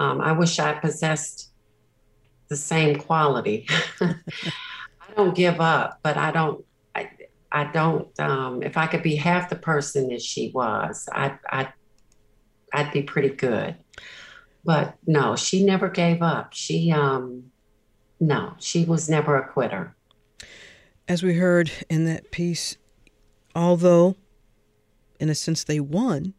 Um, 0.00 0.20
I 0.20 0.32
wish 0.32 0.58
I 0.58 0.72
possessed 0.72 1.52
the 2.48 2.56
same 2.56 2.96
quality. 2.96 3.68
I 4.00 4.16
don't 5.16 5.36
give 5.36 5.60
up, 5.60 6.00
but 6.02 6.16
I 6.16 6.32
don't. 6.32 6.64
I, 6.96 7.08
I 7.52 7.64
don't. 7.70 8.08
Um, 8.18 8.64
if 8.64 8.76
I 8.76 8.88
could 8.88 9.04
be 9.04 9.14
half 9.14 9.48
the 9.48 9.56
person 9.56 10.08
that 10.08 10.22
she 10.22 10.50
was, 10.52 11.08
I, 11.12 11.38
I, 11.48 11.72
I'd 12.72 12.92
be 12.92 13.04
pretty 13.04 13.28
good. 13.28 13.76
But 14.64 14.96
no, 15.06 15.36
she 15.36 15.64
never 15.64 15.88
gave 15.88 16.22
up. 16.22 16.52
She, 16.52 16.90
um, 16.90 17.44
no, 18.20 18.54
she 18.58 18.84
was 18.84 19.08
never 19.08 19.36
a 19.36 19.46
quitter. 19.46 19.94
As 21.06 21.22
we 21.22 21.34
heard 21.34 21.70
in 21.90 22.06
that 22.06 22.30
piece, 22.30 22.76
although, 23.54 24.16
in 25.20 25.28
a 25.28 25.34
sense, 25.34 25.64
they 25.64 25.80
won, 25.80 26.34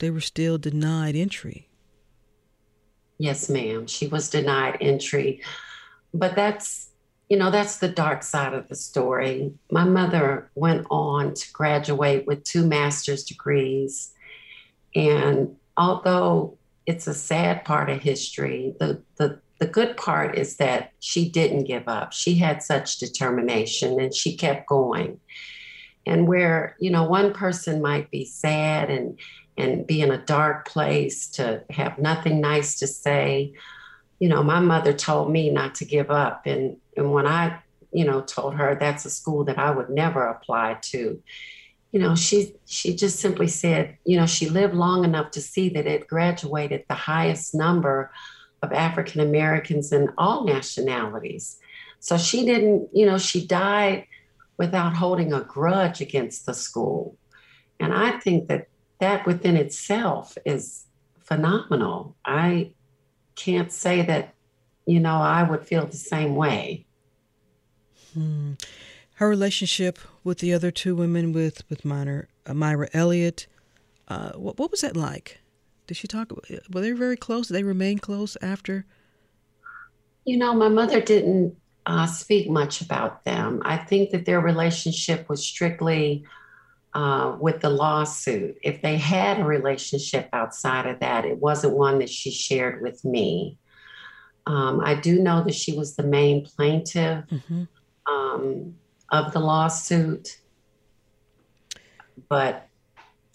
they 0.00 0.10
were 0.10 0.20
still 0.20 0.56
denied 0.56 1.14
entry. 1.14 1.68
Yes, 3.18 3.50
ma'am. 3.50 3.86
She 3.86 4.08
was 4.08 4.30
denied 4.30 4.78
entry, 4.80 5.42
but 6.14 6.34
that's 6.34 6.92
you 7.32 7.38
know, 7.38 7.50
that's 7.50 7.78
the 7.78 7.88
dark 7.88 8.22
side 8.22 8.52
of 8.52 8.68
the 8.68 8.74
story. 8.74 9.54
My 9.70 9.84
mother 9.84 10.50
went 10.54 10.86
on 10.90 11.32
to 11.32 11.52
graduate 11.54 12.26
with 12.26 12.44
two 12.44 12.66
master's 12.66 13.24
degrees. 13.24 14.12
And 14.94 15.56
although 15.78 16.58
it's 16.86 17.06
a 17.06 17.14
sad 17.14 17.64
part 17.64 17.90
of 17.90 18.00
history, 18.00 18.74
the, 18.78 19.02
the, 19.16 19.40
the 19.58 19.66
good 19.66 19.96
part 19.96 20.36
is 20.36 20.56
that 20.56 20.90
she 20.98 21.28
didn't 21.28 21.64
give 21.64 21.86
up. 21.86 22.12
She 22.12 22.34
had 22.34 22.62
such 22.62 22.98
determination 22.98 24.00
and 24.00 24.12
she 24.12 24.36
kept 24.36 24.66
going. 24.66 25.20
And 26.04 26.26
where, 26.26 26.76
you 26.80 26.90
know, 26.90 27.04
one 27.04 27.32
person 27.32 27.80
might 27.80 28.10
be 28.10 28.24
sad 28.24 28.90
and 28.90 29.18
and 29.56 29.86
be 29.86 30.00
in 30.00 30.10
a 30.10 30.24
dark 30.24 30.66
place 30.66 31.28
to 31.28 31.62
have 31.70 31.98
nothing 31.98 32.40
nice 32.40 32.78
to 32.78 32.86
say. 32.86 33.52
You 34.18 34.28
know, 34.28 34.42
my 34.42 34.60
mother 34.60 34.92
told 34.92 35.30
me 35.30 35.50
not 35.50 35.76
to 35.76 35.84
give 35.84 36.10
up. 36.10 36.42
And 36.46 36.78
and 36.96 37.12
when 37.12 37.28
I, 37.28 37.60
you 37.92 38.04
know, 38.04 38.22
told 38.22 38.54
her 38.54 38.74
that's 38.74 39.04
a 39.04 39.10
school 39.10 39.44
that 39.44 39.58
I 39.58 39.70
would 39.70 39.90
never 39.90 40.26
apply 40.26 40.78
to, 40.90 41.22
you 41.92 42.00
know, 42.00 42.14
she 42.14 42.54
she 42.64 42.96
just 42.96 43.20
simply 43.20 43.48
said, 43.48 43.98
you 44.04 44.16
know, 44.16 44.26
she 44.26 44.48
lived 44.48 44.74
long 44.74 45.04
enough 45.04 45.30
to 45.32 45.42
see 45.42 45.68
that 45.70 45.86
it 45.86 46.08
graduated 46.08 46.84
the 46.88 46.94
highest 46.94 47.54
number 47.54 48.10
of 48.62 48.72
African 48.72 49.20
Americans 49.20 49.92
in 49.92 50.08
all 50.16 50.44
nationalities. 50.44 51.58
So 52.00 52.16
she 52.16 52.46
didn't, 52.46 52.88
you 52.94 53.04
know, 53.04 53.18
she 53.18 53.46
died 53.46 54.06
without 54.56 54.94
holding 54.94 55.32
a 55.32 55.42
grudge 55.42 56.00
against 56.00 56.46
the 56.46 56.54
school. 56.54 57.16
And 57.78 57.92
I 57.92 58.18
think 58.18 58.48
that 58.48 58.68
that 59.00 59.26
within 59.26 59.56
itself 59.56 60.38
is 60.46 60.86
phenomenal. 61.18 62.16
I 62.24 62.72
can't 63.34 63.70
say 63.70 64.02
that, 64.02 64.34
you 64.86 65.00
know, 65.00 65.16
I 65.16 65.42
would 65.42 65.66
feel 65.66 65.86
the 65.86 65.96
same 65.96 66.36
way. 66.36 66.86
Hmm. 68.14 68.52
Her 69.22 69.28
relationship 69.28 70.00
with 70.24 70.38
the 70.38 70.52
other 70.52 70.72
two 70.72 70.96
women, 70.96 71.32
with 71.32 71.62
with 71.70 71.84
Myra, 71.84 72.26
uh, 72.44 72.54
Myra 72.54 72.88
Elliott, 72.92 73.46
uh, 74.08 74.32
what, 74.32 74.58
what 74.58 74.72
was 74.72 74.80
that 74.80 74.96
like? 74.96 75.38
Did 75.86 75.96
she 75.96 76.08
talk? 76.08 76.32
Were 76.72 76.80
they 76.80 76.90
very 76.90 77.16
close? 77.16 77.46
Did 77.46 77.54
they 77.54 77.62
remain 77.62 78.00
close 78.00 78.36
after? 78.42 78.84
You 80.24 80.38
know, 80.38 80.52
my 80.54 80.68
mother 80.68 81.00
didn't 81.00 81.56
uh, 81.86 82.06
speak 82.06 82.50
much 82.50 82.80
about 82.80 83.22
them. 83.22 83.62
I 83.64 83.76
think 83.76 84.10
that 84.10 84.24
their 84.24 84.40
relationship 84.40 85.28
was 85.28 85.46
strictly 85.46 86.24
uh, 86.92 87.36
with 87.38 87.60
the 87.60 87.70
lawsuit. 87.70 88.58
If 88.64 88.82
they 88.82 88.96
had 88.96 89.38
a 89.38 89.44
relationship 89.44 90.30
outside 90.32 90.86
of 90.88 90.98
that, 90.98 91.24
it 91.26 91.38
wasn't 91.38 91.76
one 91.76 92.00
that 92.00 92.10
she 92.10 92.32
shared 92.32 92.82
with 92.82 93.04
me. 93.04 93.56
Um, 94.48 94.80
I 94.84 94.96
do 94.96 95.22
know 95.22 95.44
that 95.44 95.54
she 95.54 95.78
was 95.78 95.94
the 95.94 96.02
main 96.02 96.44
plaintiff 96.44 97.24
mm-hmm. 97.30 97.62
um, 98.12 98.74
of 99.12 99.32
the 99.32 99.38
lawsuit, 99.38 100.38
but 102.28 102.68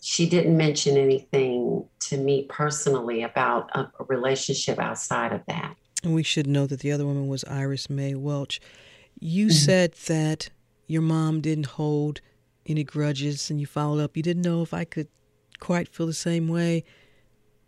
she 0.02 0.28
didn't 0.28 0.58
mention 0.58 0.98
anything 0.98 1.86
to 2.00 2.18
me 2.18 2.46
personally 2.50 3.24
about 3.24 3.70
a, 3.74 3.82
a 4.00 4.04
relationship 4.06 4.80
outside 4.80 5.32
of 5.32 5.42
that. 5.48 5.76
And 6.04 6.14
we 6.14 6.24
should 6.24 6.48
know 6.48 6.66
that 6.68 6.80
the 6.80 6.92
other 6.92 7.06
woman 7.06 7.28
was 7.28 7.44
Iris 7.46 7.90
Mae 7.90 8.16
Welch. 8.16 8.60
You 9.20 9.48
mm-hmm. 9.48 9.54
said 9.54 9.94
that 10.08 10.50
your 10.88 11.02
mom 11.02 11.42
didn't 11.42 11.66
hold 11.68 12.22
any 12.66 12.84
grudges 12.84 13.50
and 13.50 13.60
you 13.60 13.66
followed 13.66 14.02
up. 14.02 14.18
You 14.18 14.24
didn't 14.24 14.44
know 14.44 14.62
if 14.62 14.74
I 14.74 14.84
could 14.84 15.08
quite 15.60 15.88
feel 15.88 16.08
the 16.08 16.14
same 16.14 16.48
way. 16.48 16.84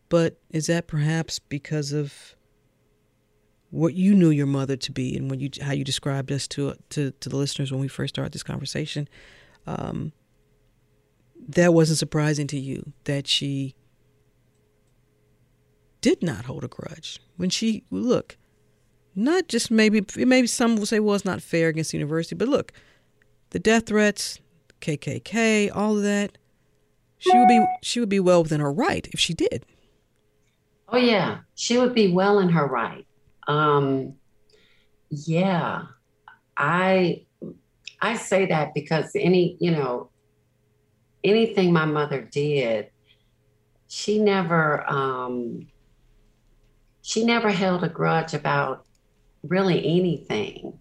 But 0.09 0.39
is 0.49 0.67
that 0.67 0.87
perhaps 0.87 1.39
because 1.39 1.91
of 1.91 2.35
what 3.71 3.93
you 3.93 4.15
knew 4.15 4.29
your 4.29 4.47
mother 4.47 4.75
to 4.75 4.91
be 4.91 5.15
and 5.15 5.29
when 5.29 5.39
you 5.39 5.49
how 5.61 5.71
you 5.71 5.83
described 5.83 6.31
us 6.31 6.47
to 6.49 6.75
to, 6.89 7.11
to 7.11 7.29
the 7.29 7.37
listeners 7.37 7.71
when 7.71 7.81
we 7.81 7.87
first 7.87 8.15
started 8.15 8.33
this 8.33 8.43
conversation? 8.43 9.07
Um, 9.67 10.13
that 11.47 11.73
wasn't 11.73 11.99
surprising 11.99 12.47
to 12.47 12.59
you 12.59 12.93
that 13.05 13.27
she 13.27 13.75
did 16.01 16.21
not 16.21 16.45
hold 16.45 16.63
a 16.63 16.67
grudge. 16.67 17.19
When 17.37 17.49
she 17.49 17.83
look 17.89 18.37
not 19.15 19.47
just 19.47 19.69
maybe 19.71 20.05
maybe 20.17 20.47
some 20.47 20.75
will 20.75 20.85
say 20.85 20.99
well 20.99 21.15
it's 21.15 21.25
not 21.25 21.41
fair 21.41 21.67
against 21.67 21.91
the 21.91 21.97
university 21.97 22.35
but 22.35 22.47
look 22.47 22.71
the 23.49 23.59
death 23.59 23.87
threats 23.87 24.39
kkk 24.81 25.75
all 25.75 25.97
of 25.97 26.03
that 26.03 26.37
she 27.19 27.37
would 27.37 27.47
be 27.47 27.65
she 27.83 27.99
would 27.99 28.09
be 28.09 28.19
well 28.19 28.41
within 28.41 28.61
her 28.61 28.71
right 28.71 29.07
if 29.11 29.19
she 29.19 29.33
did. 29.33 29.65
Oh 30.87 30.97
yeah. 30.97 31.39
She 31.53 31.77
would 31.77 31.93
be 31.93 32.11
well 32.11 32.39
in 32.39 32.49
her 32.49 32.65
right 32.65 33.05
um 33.49 34.13
yeah 35.09 35.81
i 36.55 37.25
i 38.01 38.15
say 38.15 38.45
that 38.45 38.73
because 38.73 39.11
any 39.15 39.57
you 39.59 39.71
know 39.71 40.09
anything 41.23 41.73
my 41.73 41.85
mother 41.85 42.21
did, 42.21 42.89
she 43.87 44.19
never 44.19 44.89
um, 44.89 45.67
she 47.01 47.25
never 47.25 47.49
held 47.49 47.83
a 47.83 47.89
grudge 47.89 48.33
about 48.33 48.85
really 49.43 49.85
anything. 49.85 50.79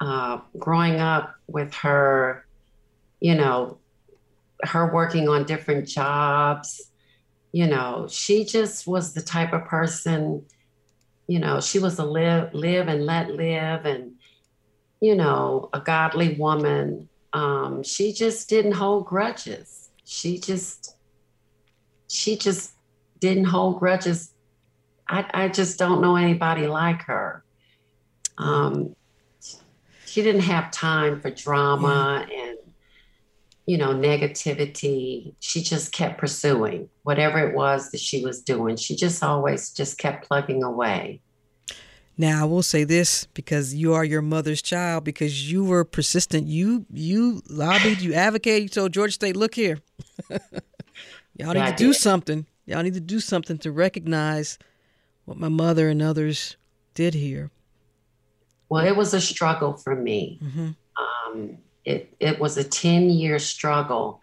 Uh, 0.00 0.40
growing 0.58 0.96
up 1.00 1.36
with 1.46 1.72
her, 1.72 2.44
you 3.20 3.34
know, 3.34 3.78
her 4.64 4.92
working 4.92 5.28
on 5.28 5.44
different 5.44 5.88
jobs, 5.88 6.90
you 7.52 7.66
know, 7.66 8.06
she 8.10 8.44
just 8.44 8.86
was 8.86 9.14
the 9.14 9.22
type 9.22 9.52
of 9.52 9.64
person, 9.64 10.44
you 11.26 11.38
know, 11.38 11.60
she 11.60 11.78
was 11.78 11.98
a 11.98 12.04
live 12.04 12.52
live 12.54 12.88
and 12.88 13.06
let 13.06 13.30
live 13.30 13.86
and 13.86 14.12
you 15.00 15.14
know, 15.14 15.68
a 15.72 15.80
godly 15.80 16.34
woman 16.34 17.08
um, 17.34 17.82
she 17.82 18.12
just 18.12 18.48
didn't 18.48 18.72
hold 18.72 19.06
grudges. 19.06 19.90
She 20.04 20.38
just, 20.38 20.96
she 22.08 22.36
just 22.36 22.74
didn't 23.18 23.46
hold 23.46 23.80
grudges. 23.80 24.32
I, 25.08 25.26
I 25.34 25.48
just 25.48 25.78
don't 25.78 26.00
know 26.00 26.14
anybody 26.14 26.68
like 26.68 27.02
her. 27.02 27.44
Um, 28.38 28.94
she 30.06 30.22
didn't 30.22 30.42
have 30.42 30.70
time 30.70 31.20
for 31.20 31.30
drama 31.30 32.24
yeah. 32.30 32.44
and, 32.44 32.53
you 33.66 33.78
know, 33.78 33.94
negativity. 33.94 35.34
She 35.40 35.62
just 35.62 35.92
kept 35.92 36.18
pursuing 36.18 36.88
whatever 37.02 37.38
it 37.38 37.54
was 37.54 37.90
that 37.90 38.00
she 38.00 38.22
was 38.22 38.42
doing. 38.42 38.76
She 38.76 38.96
just 38.96 39.22
always 39.22 39.70
just 39.70 39.98
kept 39.98 40.26
plugging 40.26 40.62
away. 40.62 41.20
Now 42.16 42.42
I 42.42 42.44
will 42.44 42.62
say 42.62 42.84
this 42.84 43.26
because 43.34 43.74
you 43.74 43.94
are 43.94 44.04
your 44.04 44.22
mother's 44.22 44.62
child 44.62 45.02
because 45.02 45.50
you 45.50 45.64
were 45.64 45.84
persistent. 45.84 46.46
You 46.46 46.86
you 46.92 47.42
lobbied, 47.48 48.00
you 48.00 48.14
advocated, 48.14 48.62
you 48.62 48.68
told 48.68 48.92
Georgia 48.92 49.12
State, 49.12 49.36
look 49.36 49.54
here. 49.54 49.78
Y'all 51.36 51.52
need 51.52 51.60
yeah, 51.60 51.70
to 51.72 51.76
do 51.76 51.92
something. 51.92 52.46
Y'all 52.66 52.82
need 52.82 52.94
to 52.94 53.00
do 53.00 53.18
something 53.18 53.58
to 53.58 53.72
recognize 53.72 54.58
what 55.24 55.36
my 55.36 55.48
mother 55.48 55.88
and 55.88 56.00
others 56.00 56.56
did 56.94 57.14
here. 57.14 57.50
Well, 58.68 58.86
it 58.86 58.96
was 58.96 59.12
a 59.12 59.20
struggle 59.20 59.74
for 59.74 59.96
me. 59.96 60.38
Mm-hmm. 60.42 60.70
Um, 61.32 61.58
it 61.84 62.14
it 62.20 62.38
was 62.38 62.56
a 62.56 62.64
ten 62.64 63.10
year 63.10 63.38
struggle, 63.38 64.20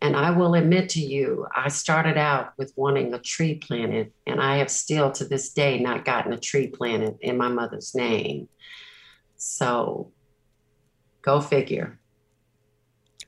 and 0.00 0.16
I 0.16 0.30
will 0.30 0.54
admit 0.54 0.88
to 0.90 1.00
you, 1.00 1.46
I 1.54 1.68
started 1.68 2.16
out 2.16 2.52
with 2.56 2.72
wanting 2.76 3.12
a 3.14 3.18
tree 3.18 3.56
planted, 3.56 4.12
and 4.26 4.40
I 4.40 4.58
have 4.58 4.70
still 4.70 5.10
to 5.12 5.24
this 5.24 5.52
day 5.52 5.78
not 5.78 6.04
gotten 6.04 6.32
a 6.32 6.38
tree 6.38 6.68
planted 6.68 7.16
in 7.20 7.36
my 7.36 7.48
mother's 7.48 7.94
name. 7.94 8.48
So 9.36 10.12
go 11.22 11.40
figure. 11.40 11.98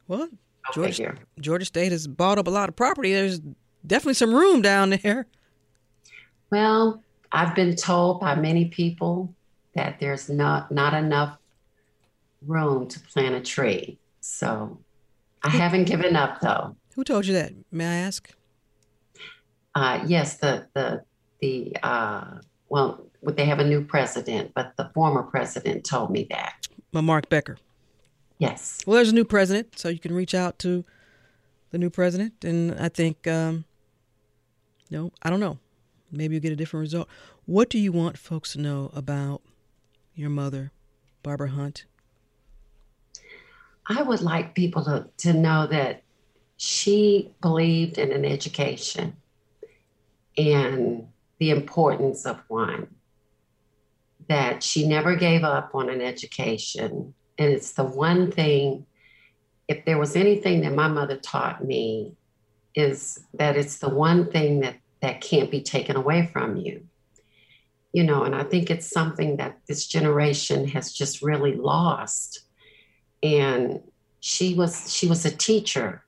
Well, 0.08 0.28
go 0.28 0.72
Georgia, 0.72 0.92
figure. 0.92 1.18
Georgia 1.40 1.64
State 1.64 1.92
has 1.92 2.06
bought 2.06 2.38
up 2.38 2.46
a 2.46 2.50
lot 2.50 2.68
of 2.68 2.76
property. 2.76 3.12
There's 3.12 3.40
definitely 3.86 4.14
some 4.14 4.34
room 4.34 4.62
down 4.62 4.90
there. 4.90 5.26
Well, 6.50 7.02
I've 7.32 7.54
been 7.54 7.76
told 7.76 8.20
by 8.20 8.34
many 8.34 8.66
people 8.66 9.34
that 9.74 10.00
there's 10.00 10.28
not 10.28 10.70
not 10.72 10.94
enough 10.94 11.39
room 12.46 12.88
to 12.88 13.00
plant 13.00 13.34
a 13.34 13.40
tree. 13.40 13.98
So 14.20 14.78
I 15.42 15.50
haven't 15.50 15.84
given 15.84 16.16
up 16.16 16.40
though. 16.40 16.76
Who 16.94 17.04
told 17.04 17.26
you 17.26 17.34
that? 17.34 17.52
May 17.70 17.86
I 17.86 17.94
ask? 17.94 18.30
Uh, 19.74 20.02
yes, 20.06 20.36
the 20.36 20.66
the 20.74 21.04
the 21.40 21.76
uh, 21.82 22.38
well, 22.68 23.04
they 23.22 23.44
have 23.44 23.58
a 23.58 23.64
new 23.64 23.84
president, 23.84 24.52
but 24.54 24.72
the 24.76 24.90
former 24.94 25.22
president 25.22 25.84
told 25.84 26.10
me 26.10 26.26
that. 26.30 26.66
Mark 26.92 27.28
Becker. 27.28 27.58
Yes. 28.38 28.80
Well, 28.86 28.96
there's 28.96 29.10
a 29.10 29.14
new 29.14 29.24
president, 29.24 29.78
so 29.78 29.88
you 29.88 29.98
can 29.98 30.14
reach 30.14 30.34
out 30.34 30.58
to 30.60 30.84
the 31.70 31.78
new 31.78 31.90
president, 31.90 32.42
and 32.42 32.74
I 32.80 32.88
think, 32.88 33.26
um, 33.26 33.64
no, 34.90 35.12
I 35.22 35.30
don't 35.30 35.40
know. 35.40 35.58
Maybe 36.10 36.34
you'll 36.34 36.42
get 36.42 36.52
a 36.52 36.56
different 36.56 36.82
result. 36.82 37.08
What 37.44 37.68
do 37.68 37.78
you 37.78 37.92
want 37.92 38.18
folks 38.18 38.54
to 38.54 38.60
know 38.60 38.90
about 38.94 39.42
your 40.14 40.30
mother, 40.30 40.72
Barbara 41.22 41.50
Hunt, 41.50 41.84
I 43.92 44.02
would 44.02 44.22
like 44.22 44.54
people 44.54 44.84
to, 44.84 45.08
to 45.18 45.32
know 45.32 45.66
that 45.66 46.04
she 46.56 47.32
believed 47.42 47.98
in 47.98 48.12
an 48.12 48.24
education 48.24 49.16
and 50.38 51.08
the 51.38 51.50
importance 51.50 52.24
of 52.24 52.40
one, 52.48 52.86
that 54.28 54.62
she 54.62 54.86
never 54.86 55.16
gave 55.16 55.42
up 55.42 55.74
on 55.74 55.90
an 55.90 56.00
education. 56.00 57.14
And 57.36 57.52
it's 57.52 57.72
the 57.72 57.84
one 57.84 58.30
thing, 58.30 58.86
if 59.66 59.84
there 59.84 59.98
was 59.98 60.14
anything 60.14 60.60
that 60.60 60.74
my 60.74 60.86
mother 60.86 61.16
taught 61.16 61.64
me, 61.64 62.14
is 62.76 63.26
that 63.34 63.56
it's 63.56 63.78
the 63.78 63.88
one 63.88 64.30
thing 64.30 64.60
that, 64.60 64.76
that 65.02 65.20
can't 65.20 65.50
be 65.50 65.62
taken 65.62 65.96
away 65.96 66.30
from 66.32 66.56
you. 66.56 66.86
you 67.92 68.04
know, 68.04 68.22
and 68.24 68.34
I 68.34 68.44
think 68.44 68.70
it's 68.70 68.88
something 68.88 69.36
that 69.38 69.58
this 69.66 69.86
generation 69.86 70.68
has 70.68 70.92
just 70.92 71.22
really 71.22 71.54
lost. 71.54 72.42
And 73.22 73.82
she 74.20 74.54
was 74.54 74.92
she 74.92 75.06
was 75.06 75.24
a 75.24 75.30
teacher. 75.30 76.04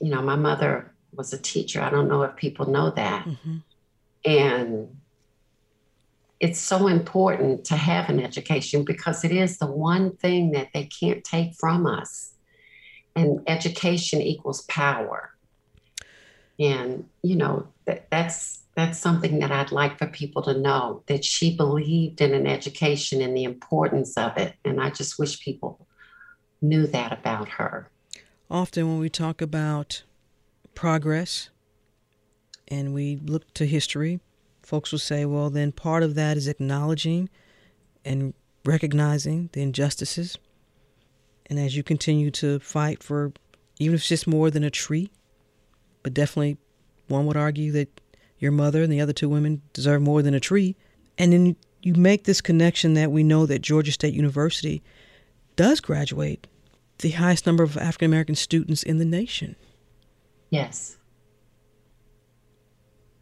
You 0.00 0.10
know, 0.10 0.22
my 0.22 0.36
mother 0.36 0.92
was 1.12 1.32
a 1.32 1.38
teacher. 1.38 1.80
I 1.80 1.90
don't 1.90 2.08
know 2.08 2.22
if 2.22 2.36
people 2.36 2.66
know 2.66 2.90
that. 2.90 3.24
Mm-hmm. 3.26 3.56
And 4.24 4.96
it's 6.40 6.60
so 6.60 6.88
important 6.88 7.64
to 7.66 7.76
have 7.76 8.08
an 8.08 8.20
education 8.20 8.84
because 8.84 9.24
it 9.24 9.32
is 9.32 9.58
the 9.58 9.66
one 9.66 10.16
thing 10.16 10.50
that 10.52 10.68
they 10.74 10.84
can't 10.84 11.24
take 11.24 11.54
from 11.54 11.86
us. 11.86 12.32
And 13.16 13.40
education 13.46 14.20
equals 14.20 14.62
power. 14.62 15.30
And, 16.58 17.08
you 17.22 17.36
know, 17.36 17.68
that, 17.86 18.10
that's 18.10 18.60
that's 18.74 18.98
something 18.98 19.38
that 19.38 19.52
I'd 19.52 19.70
like 19.70 19.98
for 19.98 20.06
people 20.08 20.42
to 20.42 20.58
know 20.58 21.04
that 21.06 21.24
she 21.24 21.56
believed 21.56 22.20
in 22.20 22.34
an 22.34 22.46
education 22.46 23.22
and 23.22 23.36
the 23.36 23.44
importance 23.44 24.16
of 24.16 24.36
it. 24.36 24.54
And 24.64 24.82
I 24.82 24.90
just 24.90 25.16
wish 25.16 25.40
people 25.40 25.86
knew 26.64 26.86
that 26.88 27.12
about 27.12 27.48
her. 27.50 27.88
Often, 28.50 28.88
when 28.88 28.98
we 28.98 29.08
talk 29.08 29.40
about 29.40 30.02
progress 30.74 31.50
and 32.68 32.94
we 32.94 33.16
look 33.16 33.52
to 33.54 33.66
history, 33.66 34.20
folks 34.62 34.92
will 34.92 34.98
say, 34.98 35.24
well, 35.24 35.50
then 35.50 35.72
part 35.72 36.02
of 36.02 36.14
that 36.14 36.36
is 36.36 36.48
acknowledging 36.48 37.28
and 38.04 38.34
recognizing 38.64 39.50
the 39.52 39.62
injustices. 39.62 40.38
And 41.46 41.58
as 41.58 41.76
you 41.76 41.82
continue 41.82 42.30
to 42.32 42.58
fight 42.58 43.02
for, 43.02 43.32
even 43.78 43.94
if 43.94 44.00
it's 44.00 44.08
just 44.08 44.26
more 44.26 44.50
than 44.50 44.64
a 44.64 44.70
tree, 44.70 45.10
but 46.02 46.14
definitely 46.14 46.56
one 47.08 47.26
would 47.26 47.36
argue 47.36 47.72
that 47.72 48.00
your 48.38 48.52
mother 48.52 48.82
and 48.82 48.92
the 48.92 49.00
other 49.00 49.12
two 49.12 49.28
women 49.28 49.62
deserve 49.72 50.02
more 50.02 50.22
than 50.22 50.34
a 50.34 50.40
tree. 50.40 50.76
And 51.18 51.32
then 51.32 51.56
you 51.82 51.94
make 51.94 52.24
this 52.24 52.40
connection 52.40 52.94
that 52.94 53.12
we 53.12 53.22
know 53.22 53.46
that 53.46 53.62
Georgia 53.62 53.92
State 53.92 54.14
University 54.14 54.82
does 55.56 55.80
graduate 55.80 56.46
the 56.98 57.10
highest 57.10 57.46
number 57.46 57.62
of 57.62 57.76
African 57.76 58.06
American 58.06 58.34
students 58.34 58.82
in 58.82 58.98
the 58.98 59.04
nation. 59.04 59.56
Yes. 60.50 60.96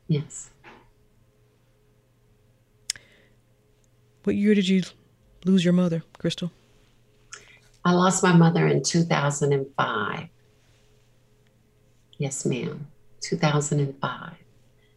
Yes. 0.08 0.50
What 4.24 4.36
year 4.36 4.54
did 4.54 4.68
you 4.68 4.82
lose 5.44 5.64
your 5.64 5.72
mother, 5.72 6.04
Crystal? 6.18 6.52
I 7.84 7.92
lost 7.92 8.22
my 8.22 8.32
mother 8.32 8.66
in 8.66 8.82
2005. 8.82 10.28
Yes, 12.18 12.46
ma'am. 12.46 12.86
2005. 13.20 14.32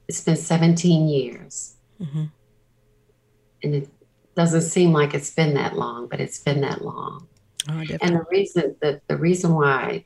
It's 0.08 0.22
been 0.22 0.36
17 0.36 1.08
years. 1.08 1.76
Mm-hmm. 2.00 2.26
And 3.64 3.76
it 3.76 3.90
doesn't 4.36 4.62
seem 4.62 4.92
like 4.92 5.16
it's 5.16 5.34
been 5.34 5.56
that 5.56 5.76
long, 5.76 6.08
but 6.08 6.20
it's 6.20 6.40
been 6.40 6.62
that 6.62 6.84
long. 6.84 7.28
Oh, 7.70 7.84
and 8.02 8.16
the 8.16 8.26
reason 8.30 8.76
that 8.82 9.02
the 9.08 9.18
reason 9.18 9.54
why 9.54 10.06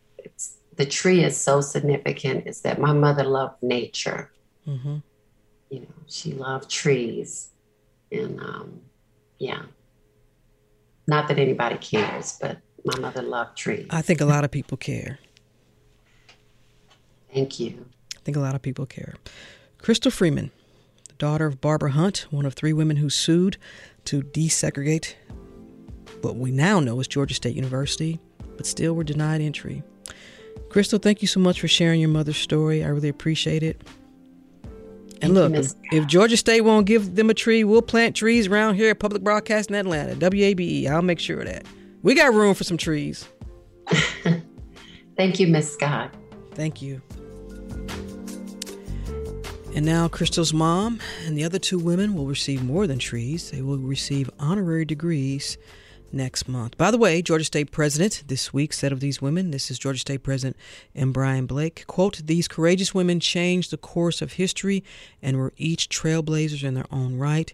the 0.76 0.86
tree 0.86 1.24
is 1.24 1.36
so 1.36 1.60
significant 1.62 2.48
is 2.48 2.62
that 2.62 2.80
my 2.80 2.94
mother 2.94 3.24
loved 3.24 3.62
nature. 3.62 4.32
Mm-hmm. 4.66 4.98
You 5.70 5.80
know, 5.82 5.88
she 6.08 6.34
loved 6.34 6.70
trees, 6.70 7.50
and 8.12 8.40
um, 8.40 8.82
yeah. 9.38 9.64
Not 11.08 11.28
that 11.28 11.40
anybody 11.40 11.78
cares, 11.78 12.38
but 12.40 12.60
my 12.86 12.98
mother 13.00 13.22
loved 13.22 13.58
trees. 13.58 13.88
I 13.90 14.02
think 14.02 14.22
a 14.22 14.26
lot 14.26 14.44
of 14.44 14.52
people 14.52 14.78
care. 14.78 15.20
Thank 17.34 17.60
you. 17.60 17.86
I 18.16 18.20
think 18.22 18.38
a 18.38 18.40
lot 18.40 18.56
of 18.56 18.62
people 18.62 18.86
care. 18.86 19.16
Crystal 19.80 20.12
Freeman, 20.12 20.52
the 21.08 21.14
daughter 21.14 21.48
of 21.48 21.62
Barbara 21.62 21.92
Hunt, 21.92 22.28
one 22.30 22.46
of 22.46 22.54
three 22.54 22.74
women 22.74 22.98
who 22.98 23.10
sued 23.10 23.58
to 24.06 24.22
desegregate 24.22 25.16
what 26.22 26.36
we 26.36 26.52
now 26.52 26.80
know 26.80 27.00
as 27.00 27.08
Georgia 27.08 27.34
State 27.34 27.56
University, 27.56 28.20
but 28.58 28.66
still 28.66 28.94
were 28.94 29.04
denied 29.04 29.42
entry. 29.42 29.84
Crystal, 30.70 31.00
thank 31.00 31.22
you 31.22 31.28
so 31.28 31.40
much 31.40 31.60
for 31.60 31.68
sharing 31.68 32.00
your 32.00 32.10
mother's 32.10 32.38
story. 32.38 32.84
I 32.84 32.88
really 32.88 33.10
appreciate 33.10 33.64
it. 33.64 33.82
And 35.22 35.34
look, 35.34 35.54
if, 35.54 35.74
if 35.92 36.08
Georgia 36.08 36.38
State 36.38 36.62
won't 36.62 36.86
give 36.86 37.16
them 37.16 37.30
a 37.30 37.34
tree, 37.34 37.64
we'll 37.64 37.82
plant 37.82 38.16
trees 38.16 38.48
around 38.48 38.76
here 38.76 38.92
at 38.92 39.00
Public 39.00 39.24
Broadcasting 39.24 39.76
Atlanta, 39.76 40.16
WABE. 40.16 40.88
I'll 40.88 41.02
make 41.02 41.20
sure 41.20 41.40
of 41.40 41.48
that. 41.48 41.66
We 42.04 42.16
got 42.16 42.34
room 42.34 42.54
for 42.54 42.64
some 42.64 42.78
trees. 42.78 43.28
Thank 45.18 45.40
you, 45.40 45.48
Miss 45.48 45.74
Scott. 45.74 46.14
Thank 46.54 46.82
you. 46.82 47.02
And 49.76 49.86
now, 49.86 50.08
Crystal's 50.08 50.54
mom 50.54 51.00
and 51.26 51.38
the 51.38 51.44
other 51.44 51.60
two 51.60 51.78
women 51.78 52.16
will 52.16 52.26
receive 52.26 52.64
more 52.64 52.88
than 52.88 52.98
trees. 52.98 53.52
They 53.52 53.62
will 53.62 53.78
receive 53.78 54.30
honorary 54.40 54.86
degrees 54.86 55.58
next 56.14 56.48
month. 56.48 56.78
By 56.78 56.92
the 56.92 56.98
way, 56.98 57.22
Georgia 57.22 57.44
State 57.46 57.72
President 57.72 58.24
this 58.28 58.54
week 58.54 58.74
said 58.74 58.92
of 58.92 59.00
these 59.00 59.22
women, 59.22 59.52
this 59.52 59.70
is 59.70 59.80
Georgia 59.80 60.00
State 60.00 60.24
President 60.24 60.58
M. 60.96 61.12
Brian 61.12 61.46
Blake, 61.46 61.86
quote, 61.88 62.22
these 62.26 62.48
courageous 62.48 62.94
women 62.94 63.20
changed 63.20 63.72
the 63.72 63.78
course 63.78 64.22
of 64.22 64.34
history 64.34 64.84
and 65.22 65.38
were 65.38 65.54
each 65.58 65.90
trailblazers 65.90 66.64
in 66.64 66.74
their 66.74 66.88
own 66.92 67.18
right. 67.18 67.54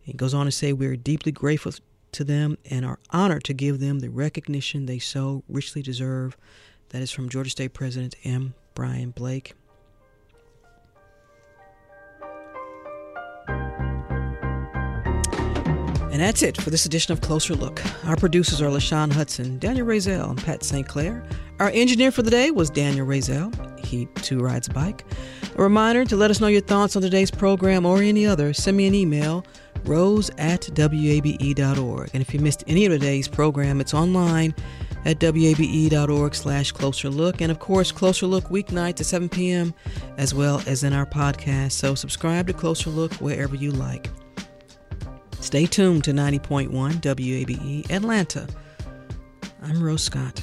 He 0.00 0.12
goes 0.12 0.34
on 0.34 0.46
to 0.46 0.52
say, 0.52 0.72
we 0.72 0.86
are 0.86 0.96
deeply 0.96 1.32
grateful 1.32 1.72
to 2.12 2.24
them 2.24 2.56
and 2.70 2.84
are 2.84 2.98
honored 3.10 3.44
to 3.44 3.54
give 3.54 3.80
them 3.80 4.00
the 4.00 4.08
recognition 4.08 4.86
they 4.86 4.98
so 4.98 5.44
richly 5.48 5.82
deserve. 5.82 6.36
That 6.90 7.02
is 7.02 7.10
from 7.10 7.28
Georgia 7.28 7.50
State 7.50 7.74
President 7.74 8.14
M. 8.24 8.54
Brian 8.74 9.10
Blake. 9.10 9.54
And 16.18 16.26
that's 16.26 16.42
it 16.42 16.60
for 16.60 16.70
this 16.70 16.84
edition 16.84 17.12
of 17.12 17.20
Closer 17.20 17.54
Look. 17.54 17.80
Our 18.04 18.16
producers 18.16 18.60
are 18.60 18.68
LaShawn 18.68 19.12
Hudson, 19.12 19.56
Daniel 19.60 19.86
Razel, 19.86 20.30
and 20.30 20.44
Pat 20.44 20.64
St. 20.64 20.84
Clair. 20.84 21.22
Our 21.60 21.68
engineer 21.68 22.10
for 22.10 22.22
the 22.22 22.30
day 22.32 22.50
was 22.50 22.70
Daniel 22.70 23.06
Razel. 23.06 23.54
He 23.78 24.06
too 24.16 24.40
rides 24.40 24.66
a 24.66 24.72
bike. 24.72 25.04
A 25.56 25.62
reminder 25.62 26.04
to 26.04 26.16
let 26.16 26.32
us 26.32 26.40
know 26.40 26.48
your 26.48 26.60
thoughts 26.60 26.96
on 26.96 27.02
today's 27.02 27.30
program 27.30 27.86
or 27.86 28.02
any 28.02 28.26
other, 28.26 28.52
send 28.52 28.76
me 28.76 28.88
an 28.88 28.96
email, 28.96 29.46
rose 29.84 30.28
at 30.38 30.68
wabe.org. 30.76 32.10
And 32.12 32.20
if 32.20 32.34
you 32.34 32.40
missed 32.40 32.64
any 32.66 32.84
of 32.84 32.90
today's 32.90 33.28
program, 33.28 33.80
it's 33.80 33.94
online 33.94 34.56
at 35.04 35.22
wabe.org 35.22 36.34
slash 36.34 36.72
closer 36.72 37.10
look. 37.10 37.40
And 37.40 37.52
of 37.52 37.60
course, 37.60 37.92
Closer 37.92 38.26
Look 38.26 38.48
weeknights 38.48 38.98
at 38.98 39.06
7 39.06 39.28
p.m. 39.28 39.72
as 40.16 40.34
well 40.34 40.60
as 40.66 40.82
in 40.82 40.92
our 40.92 41.06
podcast. 41.06 41.72
So 41.72 41.94
subscribe 41.94 42.48
to 42.48 42.52
Closer 42.52 42.90
Look 42.90 43.12
wherever 43.14 43.54
you 43.54 43.70
like. 43.70 44.10
Stay 45.40 45.66
tuned 45.66 46.04
to 46.04 46.12
90.1 46.12 46.68
WABE 47.00 47.90
Atlanta. 47.90 48.46
I'm 49.62 49.82
Rose 49.82 50.02
Scott. 50.02 50.42